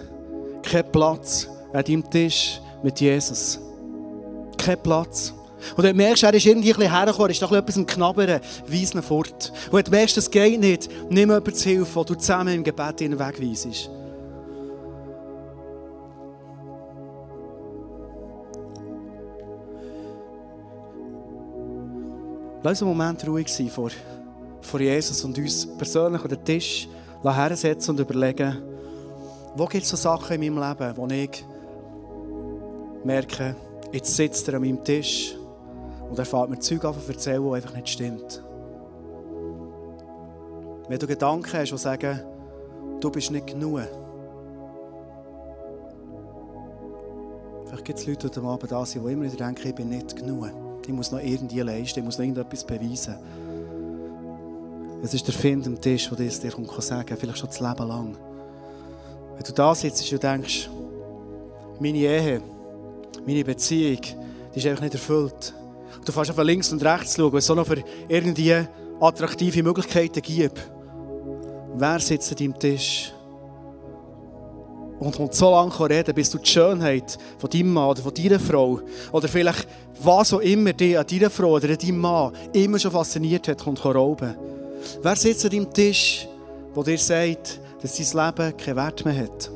keinen 0.63 0.91
Platz 0.91 1.47
an 1.73 1.83
deinem 1.83 2.09
Tisch 2.09 2.59
mit 2.81 2.99
Jesus. 2.99 3.59
Kein 4.57 4.81
Platz. 4.81 5.33
Und 5.75 5.83
wenn 5.83 5.97
du 5.97 6.03
er 6.03 6.11
ist 6.11 6.23
irgendwie 6.23 6.71
ein 6.71 6.77
bisschen 6.77 6.91
hergekommen, 6.91 7.31
ist 7.31 7.41
doch 7.41 7.51
etwas 7.51 7.77
im 7.77 7.85
Knabbern, 7.85 8.39
weis 8.67 8.93
ihn 8.93 9.01
fort. 9.01 9.51
Und 9.71 9.91
wenn 9.91 10.07
du 10.07 10.13
das 10.13 10.29
geht 10.29 10.59
nicht, 10.59 10.89
nimm 11.09 11.29
jemanden 11.29 11.53
zu 11.53 11.69
Hilfe, 11.69 11.95
wo 11.95 12.03
du 12.03 12.15
zusammen 12.15 12.53
im 12.53 12.63
Gebet 12.63 13.01
ihn 13.01 13.17
wegweisst. 13.17 13.89
Lass 22.65 22.81
uns 22.81 22.89
einen 22.89 22.97
Moment 22.97 23.27
ruhig 23.27 23.47
sein 23.47 23.69
vor, 23.69 23.91
vor 24.61 24.79
Jesus 24.79 25.23
und 25.23 25.37
uns 25.37 25.67
persönlich 25.77 26.21
an 26.23 26.29
den 26.29 26.43
Tisch 26.43 26.87
hersetzen 27.23 27.91
und 27.91 27.99
überlegen, 27.99 28.57
wo 29.55 29.67
gibt 29.67 29.83
es 29.83 29.89
so 29.89 29.97
Sachen 29.97 30.41
in 30.41 30.55
meinem 30.55 30.67
Leben, 30.67 30.97
wo 30.97 31.07
ich 31.07 31.45
merke, 33.03 33.55
jetzt 33.91 34.15
sitzt 34.15 34.47
er 34.47 34.55
an 34.55 34.61
meinem 34.61 34.83
Tisch 34.83 35.35
und 36.09 36.19
er 36.19 36.25
fängt 36.25 36.49
mir 36.49 36.59
Zeug 36.59 36.83
an 36.85 36.93
zu 36.93 37.11
erzählen, 37.11 37.43
die 37.43 37.55
einfach 37.55 37.73
nicht 37.73 37.89
stimmt. 37.89 38.43
Wenn 40.87 40.99
du 40.99 41.07
Gedanken 41.07 41.51
hast, 41.53 41.71
die 41.71 41.77
sagen, 41.77 42.19
du 42.99 43.09
bist 43.09 43.31
nicht 43.31 43.47
genug. 43.47 43.81
Vielleicht 47.65 47.85
gibt 47.85 47.99
es 47.99 48.07
Leute, 48.07 48.39
am 48.39 48.47
Abend 48.47 48.71
da 48.71 48.83
die 48.83 48.97
immer 48.97 49.23
wieder 49.23 49.35
denken, 49.35 49.67
ich 49.67 49.75
bin 49.75 49.89
nicht 49.89 50.15
genug. 50.15 50.49
Ich 50.85 50.93
muss 50.93 51.11
noch 51.11 51.19
irgendwie 51.19 51.61
leisten, 51.61 51.99
ich 51.99 52.05
muss 52.05 52.19
noch 52.19 52.25
irgendetwas 52.25 52.63
beweisen. 52.63 53.15
Es 55.01 55.13
ist 55.13 55.25
der 55.27 55.33
Find 55.33 55.65
am 55.67 55.81
Tisch, 55.81 56.07
der 56.09 56.17
dir 56.17 56.31
sagen 56.31 57.05
kann, 57.05 57.17
vielleicht 57.17 57.39
schon 57.39 57.49
das 57.49 57.59
Leben 57.59 57.87
lang. 57.87 58.17
Wenn 59.35 59.43
du 59.43 59.51
da 59.51 59.73
sitzt 59.75 60.11
und 60.11 60.23
denkst, 60.23 60.69
meine 61.79 61.97
Ehe, 61.97 62.41
meine 63.25 63.43
Beziehung, 63.43 64.01
die 64.53 64.59
ist 64.59 64.65
einfach 64.67 64.83
nicht 64.83 64.93
erfüllt. 64.93 65.53
Du 66.05 66.11
fährst 66.11 66.29
einfach 66.29 66.43
links 66.43 66.71
und 66.71 66.83
rechts 66.85 67.15
schauen, 67.15 67.33
was 67.33 67.49
es 67.49 67.55
noch 67.55 67.65
für 67.65 67.83
irgendwie 68.07 68.55
attraktive 68.99 69.63
Möglichkeiten 69.63 70.21
gibt. 70.21 70.71
Wer 71.75 71.99
sitzt 71.99 72.31
an 72.31 72.37
deinem 72.37 72.59
Tisch? 72.59 73.11
Und 74.99 75.13
kommt 75.15 75.33
so 75.33 75.51
lange 75.51 75.89
reden, 75.89 76.15
bis 76.15 76.29
du 76.29 76.37
die 76.37 76.49
Schönheit 76.49 77.17
von 77.37 77.49
deinem 77.49 77.73
Mann 77.73 77.89
oder 77.89 78.01
von 78.01 78.13
deiner 78.13 78.39
Frau 78.39 78.79
oder 79.11 79.27
vielleicht 79.27 79.67
was 80.01 80.31
auch 80.31 80.39
immer 80.39 80.71
dich 80.71 80.97
an 80.97 81.05
deiner 81.05 81.29
Frau 81.29 81.55
oder 81.55 81.69
an 81.69 81.77
deinem 81.77 81.97
Mann 81.97 82.31
immer 82.53 82.79
schon 82.79 82.91
fasziniert 82.91 83.47
hat, 83.49 83.63
kommt 83.63 83.83
rauben. 83.83 84.35
Wer 85.01 85.15
sitzt 85.15 85.43
an 85.43 85.51
deinem 85.51 85.73
Tisch, 85.73 86.27
der 86.75 86.83
dir 86.83 86.97
sagt, 86.97 87.59
dass 87.81 87.97
dein 87.97 88.25
Leben 88.25 88.57
keinen 88.57 88.75
Wert 88.77 89.03
mehr 89.03 89.17
hat? 89.17 89.51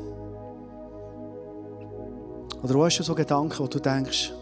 Oder 2.62 2.73
wo 2.73 2.83
hast 2.83 2.99
du 2.99 3.03
so 3.03 3.15
Gedanken, 3.15 3.59
wo 3.59 3.67
du 3.67 3.79
denkst, 3.79 4.33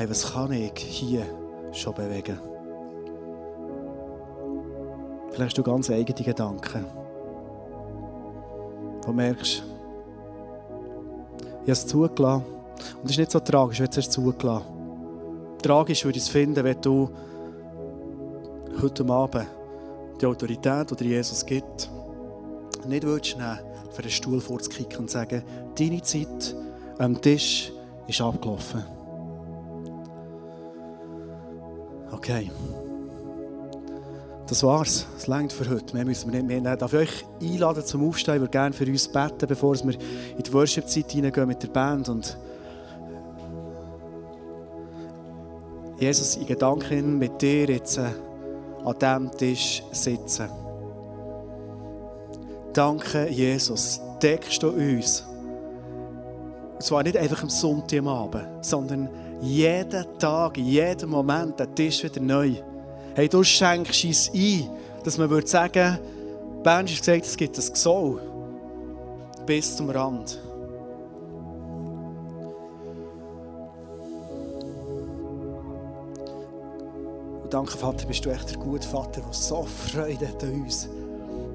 hey, 0.00 0.08
was 0.08 0.32
kann 0.32 0.50
ich 0.50 0.78
hier 0.78 1.26
schon 1.72 1.92
bewegen? 1.92 2.38
Vielleicht 5.28 5.50
hast 5.50 5.58
du 5.58 5.62
ganz 5.62 5.90
eigene 5.90 6.24
Gedanken. 6.24 6.86
Du 9.04 9.12
merkst, 9.12 9.62
ich 11.42 11.60
habe 11.60 11.72
es 11.72 11.86
zugelassen. 11.86 12.44
Und 13.02 13.04
es 13.04 13.10
ist 13.10 13.18
nicht 13.18 13.30
so 13.30 13.40
tragisch, 13.40 13.80
wenn 13.80 13.90
du 13.90 14.00
es 14.00 14.08
zugelassen 14.08 14.64
Tragisch 15.62 16.02
würde 16.06 16.16
ich 16.16 16.24
es 16.24 16.30
finden, 16.30 16.64
wenn 16.64 16.80
du 16.80 17.10
heute 18.80 19.04
Abend 19.06 19.46
die 20.18 20.24
Autorität, 20.24 20.98
die 20.98 21.08
Jesus 21.08 21.44
gibt, 21.44 21.90
nicht 22.86 23.04
willst 23.04 23.36
nehmen, 23.36 23.58
für 23.90 24.00
den 24.00 24.10
Stuhl 24.10 24.40
vorzukicken 24.40 25.00
und 25.00 25.10
sagen, 25.10 25.42
deine 25.78 26.00
Zeit 26.00 26.56
am 26.96 27.20
Tisch 27.20 27.70
ist 28.06 28.22
abgelaufen. 28.22 28.99
Okay. 32.20 32.50
Das 34.46 34.62
war's. 34.62 35.06
Das 35.14 35.26
längt 35.26 35.54
für 35.54 35.70
heute. 35.70 35.94
Mehr 35.94 36.04
müssen 36.04 36.30
wir 36.30 36.38
nicht 36.38 36.48
mehr 36.48 36.60
nehmen. 36.60 36.78
Darf 36.78 36.92
ich 36.92 36.98
euch 36.98 37.24
einladen 37.40 37.82
zum 37.82 38.06
Aufstehen? 38.06 38.34
Ich 38.34 38.40
würde 38.42 38.50
gerne 38.50 38.74
für 38.74 38.84
uns 38.84 39.08
beten, 39.08 39.46
bevor 39.48 39.74
wir 39.74 39.94
in 40.36 40.42
die 40.42 40.52
Worship-Zeit 40.52 41.12
hineingehen 41.12 41.48
mit 41.48 41.62
der 41.62 41.68
Band. 41.68 42.10
Und 42.10 42.36
Jesus, 45.98 46.36
in 46.36 46.44
Gedanken 46.44 47.18
mit 47.18 47.40
dir 47.40 47.64
jetzt 47.64 47.96
äh, 47.96 48.10
an 48.84 48.98
diesem 48.98 49.30
Tisch 49.38 49.82
sitzen. 49.90 50.50
Danke, 52.74 53.30
Jesus, 53.30 53.98
deckst 54.22 54.62
du 54.62 54.68
uns. 54.68 55.24
Und 56.74 56.82
zwar 56.82 57.02
nicht 57.02 57.16
einfach 57.16 57.42
am 57.42 57.48
Sonntagabend, 57.48 58.62
sondern 58.62 59.08
jeden 59.40 60.18
Tag, 60.18 60.56
jeden 60.56 61.10
Moment, 61.10 61.58
der 61.58 61.74
Tisch 61.74 62.04
wieder 62.04 62.20
neu. 62.20 62.52
Hey, 63.14 63.28
du 63.28 63.42
schenkst 63.42 64.04
uns 64.04 64.30
ein, 64.34 64.68
dass 65.04 65.18
man 65.18 65.30
würde 65.30 65.46
sagen, 65.46 65.98
Bernd 66.62 66.90
hat 66.90 66.98
gesagt, 66.98 67.24
es 67.24 67.36
gibt 67.36 67.58
ein 67.58 67.72
Gesoll 67.72 68.20
bis 69.46 69.76
zum 69.76 69.90
Rand. 69.90 70.38
Und 77.42 77.52
danke, 77.52 77.76
Vater, 77.76 78.06
bist 78.06 78.24
du 78.24 78.30
echt 78.30 78.50
der 78.50 78.58
gute 78.58 78.86
Vater, 78.86 79.22
der 79.22 79.32
so 79.32 79.64
Freude 79.64 80.28
hat 80.28 80.42
an 80.44 80.62
uns. 80.62 80.88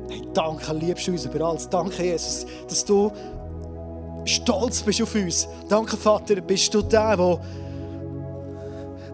Hey, 0.10 0.24
danke, 0.34 0.74
liebst 0.74 1.08
du 1.08 1.12
uns 1.12 1.26
über 1.26 1.46
alles. 1.46 1.70
Danke, 1.70 2.04
Jesus, 2.04 2.46
dass 2.68 2.84
du 2.84 3.12
stolz 4.26 4.82
bist 4.82 5.02
auf 5.02 5.14
uns. 5.16 5.48
Danke, 5.70 5.96
Vater, 5.96 6.42
bist 6.42 6.74
du 6.74 6.82
der, 6.82 7.16
der 7.16 7.40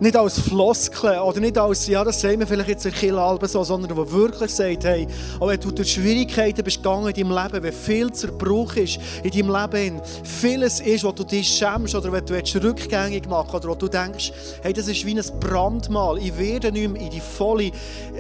nicht 0.02 0.18
als 0.18 0.39
Floskeln 0.39 1.20
oder 1.20 1.39
nicht 1.39 1.60
als, 1.60 1.86
ja, 1.86 2.04
das 2.04 2.20
sagen 2.20 2.39
wir 2.39 2.47
vielleicht 2.47 2.70
jetzt 2.70 2.86
in 2.88 2.91
Killalben 2.91 3.47
so, 3.47 3.64
sondern 3.64 3.95
der 3.95 4.12
wirklich 4.12 4.49
sagt, 4.49 4.84
hey, 4.84 5.08
auch 5.39 5.47
wenn 5.47 5.60
du 5.60 5.70
durch 5.70 5.93
Schwierigkeiten 5.93 6.64
bist 6.64 6.78
gegangen 6.78 7.14
in 7.14 7.30
deinem 7.30 7.38
Leben, 7.38 7.64
wenn 7.64 7.72
viel 7.72 8.12
Zerbruch 8.12 8.76
ist 8.78 8.97
in 9.22 9.30
deinem 9.30 9.56
Leben, 9.56 10.02
vieles 10.24 10.80
ist, 10.80 11.04
wo 11.04 11.12
du 11.12 11.24
dich 11.24 11.47
schämst 11.47 11.93
oder 11.93 12.12
wenn 12.12 12.26
du 12.26 12.34
jetzt 12.34 12.56
rückgängig 12.56 13.30
machen 13.30 13.56
oder 13.56 13.70
wo 13.70 13.76
du 13.76 13.88
denkst, 13.88 14.34
hey, 14.64 14.74
das 14.74 14.88
ist 14.88 15.06
wie 15.06 15.16
ein 15.16 15.39
Brandmal, 15.39 16.18
ich 16.18 16.36
werde 16.36 16.72
nicht 16.72 16.91
mehr 16.91 17.02
in 17.04 17.12
die 17.12 17.22
volle 17.22 17.72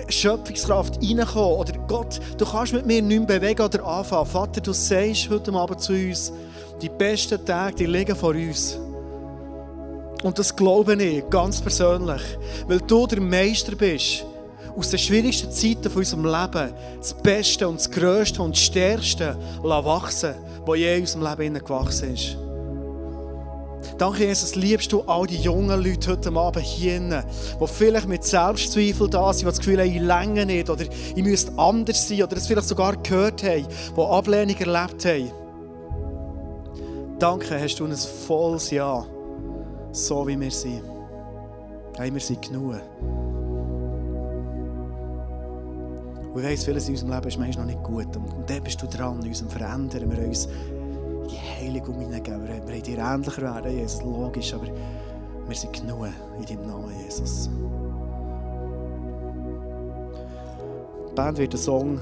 Schöpfungskraft 0.07 0.97
reinkommen 0.97 1.57
oder 1.57 1.73
Gott, 1.87 2.19
du 2.37 2.45
kannst 2.45 2.73
mit 2.73 2.85
mir 2.85 3.01
nicht 3.01 3.27
mehr 3.27 3.39
bewegen 3.39 3.63
oder 3.63 3.83
anfangen. 3.83 4.27
Vater, 4.27 4.61
du 4.61 4.71
sagst 4.71 5.31
heute 5.31 5.51
Abend 5.53 5.81
zu 5.81 5.93
uns, 5.93 6.31
die 6.79 6.89
besten 6.89 7.43
Tage, 7.43 7.75
die 7.75 7.85
liegen 7.87 8.15
vor 8.15 8.35
uns. 8.35 8.77
Und 10.23 10.37
das 10.37 10.55
glaube 10.55 11.01
ich 11.01 11.29
ganz 11.29 11.61
persönlich, 11.61 12.21
weil 12.67 12.79
du 12.79 13.07
der 13.07 13.21
Meister 13.21 13.75
bist, 13.75 14.25
aus 14.75 14.89
den 14.89 14.99
schwierigsten 14.99 15.51
Zeiten 15.51 15.89
von 15.89 15.99
unserem 15.99 16.25
Leben 16.25 16.73
das 16.97 17.13
Beste 17.13 17.67
und 17.67 17.79
das 17.79 17.89
Größte 17.91 18.41
und 18.41 18.55
das 18.55 18.63
Stärkste 18.63 19.37
wachsen, 19.61 20.35
was 20.65 20.77
je 20.77 20.95
in 20.95 21.01
unserem 21.01 21.39
Leben 21.39 21.53
gewachsen 21.55 22.13
ist. 22.13 22.37
Danke, 23.97 24.25
Jesus, 24.25 24.55
liebst 24.55 24.91
du 24.91 25.01
all 25.01 25.27
die 25.27 25.37
jungen 25.37 25.83
Leute 25.83 26.11
heute 26.11 26.31
Abend 26.33 26.63
hier, 26.63 26.99
die 26.99 27.67
vielleicht 27.67 28.07
mit 28.07 28.23
Selbstzweifel 28.23 29.09
da 29.09 29.33
sind, 29.33 29.41
die 29.41 29.45
das 29.45 29.59
Gefühl 29.59 29.79
haben, 29.79 29.91
ich 29.91 30.01
länge 30.01 30.45
nicht 30.45 30.69
oder 30.69 30.83
ich 30.83 31.23
müsste 31.23 31.51
anders 31.57 32.07
sein 32.07 32.23
oder 32.23 32.37
es 32.37 32.47
vielleicht 32.47 32.67
sogar 32.67 32.95
gehört 32.95 33.43
haben, 33.43 33.65
die 33.95 34.01
Ablehnung 34.01 34.55
erlebt 34.55 35.05
haben. 35.05 35.31
Danke, 37.19 37.59
hast 37.59 37.79
du 37.79 37.85
ein 37.85 37.95
volles 37.95 38.71
Ja 38.71 39.05
so 39.91 40.27
wie 40.27 40.39
wir 40.39 40.51
sind. 40.51 40.83
Hey, 41.97 42.13
wir 42.13 42.21
sind 42.21 42.41
genug. 42.41 42.75
Und 46.33 46.39
ich 46.39 46.45
weiss, 46.45 46.63
vieles 46.63 46.87
in 46.87 46.93
unserem 46.93 47.11
Leben 47.11 47.27
ist 47.27 47.37
manchmal 47.37 47.65
noch 47.65 47.73
nicht 47.73 47.83
gut. 47.83 48.15
Und, 48.15 48.49
dann 48.49 48.63
bist 48.63 48.81
du 48.81 48.87
dran, 48.87 49.21
in 49.21 49.27
unserem 49.27 49.49
Verändern. 49.49 50.09
Wir 50.09 50.25
uns 50.25 50.45
in 50.45 51.27
die 51.27 51.37
Heiligung 51.37 51.99
hineingeben. 51.99 52.47
Wir, 52.47 52.63
wollen 52.63 52.81
dir 52.81 52.97
ähnlicher 52.97 53.41
werden, 53.41 53.71
Jesus, 53.71 54.01
logisch. 54.03 54.53
Aber 54.53 54.67
wir 55.47 55.55
sind 55.55 55.73
genug 55.73 56.07
in 56.39 56.45
deinem 56.45 56.67
Namen, 56.67 56.93
Jesus. 57.03 57.49
Die 61.09 61.15
Band 61.15 61.37
wird 61.37 61.53
einen 61.53 61.61
Song 61.61 61.99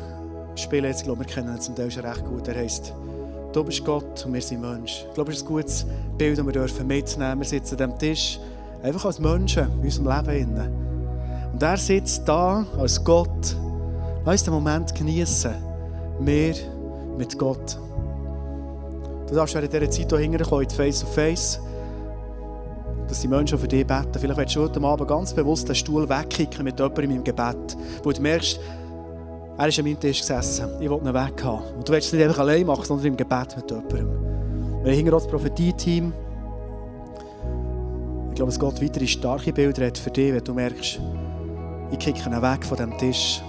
spielen. 0.53 0.85
Jetzt, 0.85 0.99
ich 0.99 1.05
glaube, 1.05 1.21
wir 1.21 1.27
kennen 1.27 1.55
ihn 1.55 1.61
zum 1.61 1.75
Teil 1.75 1.89
schon 1.89 2.05
recht 2.05 2.23
gut. 2.23 2.47
Er 2.47 2.55
heisst 2.55 2.93
Du 3.59 3.65
bist 3.65 3.83
Gott 3.83 4.25
und 4.25 4.33
wir 4.33 4.41
sind 4.41 4.61
Menschen. 4.61 5.09
Ich 5.09 5.13
glaube, 5.13 5.31
es 5.31 5.39
ist 5.39 5.43
ein 5.43 5.47
gutes 5.49 5.85
Bild, 6.17 6.37
das 6.37 6.45
wir 6.45 6.53
dürfen 6.53 6.87
mitnehmen. 6.87 7.41
Wir 7.41 7.45
sitzen 7.45 7.73
an 7.73 7.89
diesem 7.89 7.99
Tisch 7.99 8.39
einfach 8.81 9.03
als 9.03 9.19
Menschen 9.19 9.67
in 9.79 9.83
unserem 9.83 10.27
Leben. 10.29 10.69
Und 11.51 11.61
er 11.61 11.75
sitzt 11.75 12.25
da 12.25 12.65
als 12.77 13.03
Gott. 13.03 13.57
Lass 14.23 14.35
uns 14.35 14.43
den 14.45 14.53
Moment 14.53 14.95
genießen. 14.95 15.51
Wir 16.21 16.55
mit 17.17 17.37
Gott. 17.37 17.77
Du 19.27 19.35
darfst 19.35 19.55
während 19.55 19.73
dieser 19.73 19.91
Zeit 19.91 20.09
hier 20.09 20.19
hinkommen, 20.19 20.69
face 20.69 21.01
to 21.01 21.07
face, 21.07 21.59
dass 23.09 23.19
die 23.19 23.27
Menschen 23.27 23.59
für 23.59 23.67
dich 23.67 23.85
beten. 23.85 24.17
Vielleicht 24.17 24.37
willst 24.37 24.55
du 24.55 24.61
heute 24.61 24.81
Abend 24.81 25.09
ganz 25.09 25.33
bewusst 25.33 25.67
den 25.67 25.75
Stuhl 25.75 26.07
wegkicken 26.07 26.63
mit 26.63 26.79
jemandem 26.79 27.11
im 27.11 27.23
Gebet, 27.25 27.75
wo 28.03 28.11
du 28.13 28.21
merkst, 28.21 28.57
er 29.59 29.67
ist 29.67 29.77
an 29.77 29.85
meinem 29.85 29.99
Tisch 29.99 30.21
gesessen. 30.21 30.69
Ich 30.79 30.89
wollte 30.89 31.09
ihn 31.09 31.13
weg 31.13 31.43
haben. 31.43 31.63
Und 31.75 31.87
du 31.87 31.91
willst 31.91 32.07
es 32.07 32.13
nicht 32.13 32.23
einfach 32.23 32.39
allein 32.39 32.65
machen, 32.65 32.85
sondern 32.85 33.07
im 33.07 33.17
Gebet 33.17 33.57
mit 33.57 33.69
jemandem. 33.69 34.83
Wir 34.83 34.95
haben 34.95 35.11
das 35.11 35.27
Prophetie-Team. 35.27 36.13
Ich 38.29 38.35
glaube, 38.35 38.51
es 38.51 38.57
geht 38.57 38.81
weitere 38.81 39.05
starke 39.05 39.51
Bilder 39.51 39.87
hat 39.87 39.97
für 39.97 40.11
dich, 40.11 40.33
wenn 40.33 40.43
du 40.45 40.53
merkst, 40.53 41.01
ich 41.91 41.99
kicke 41.99 42.29
ihn 42.29 42.41
weg 42.41 42.63
von 42.63 42.77
diesem 42.77 42.97
Tisch. 42.97 43.41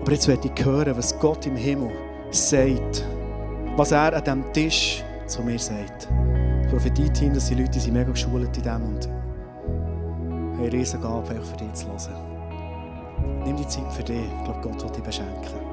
Aber 0.00 0.12
jetzt 0.12 0.26
werde 0.28 0.50
ich 0.54 0.64
hören, 0.64 0.96
was 0.96 1.18
Gott 1.18 1.44
im 1.44 1.56
Himmel 1.56 1.90
sagt. 2.30 3.04
Was 3.76 3.92
er 3.92 4.16
an 4.16 4.24
diesem 4.24 4.52
Tisch 4.54 5.04
zu 5.26 5.42
mir 5.42 5.58
sagt. 5.58 6.08
Das 6.62 6.70
Prophetie-Team, 6.70 7.34
das 7.34 7.48
sind 7.48 7.58
Leute, 7.58 7.72
die 7.72 7.80
sind 7.80 7.92
mega 7.92 8.10
geschult 8.10 8.56
in 8.56 8.62
dem 8.62 8.82
und 8.82 9.06
haben 9.06 10.58
eine 10.58 10.72
riesige 10.72 11.02
Gabe 11.02 11.34
für 11.34 11.56
dich 11.58 11.72
zu 11.74 11.88
hören. 11.88 12.35
Nimm 13.44 13.56
die 13.56 13.66
Zeit 13.68 13.92
für 13.92 14.04
dich. 14.04 14.20
Ich 14.20 14.44
glaube, 14.44 14.60
Gott 14.62 14.82
wird 14.82 14.96
dich 14.96 15.04
beschenken. 15.04 15.65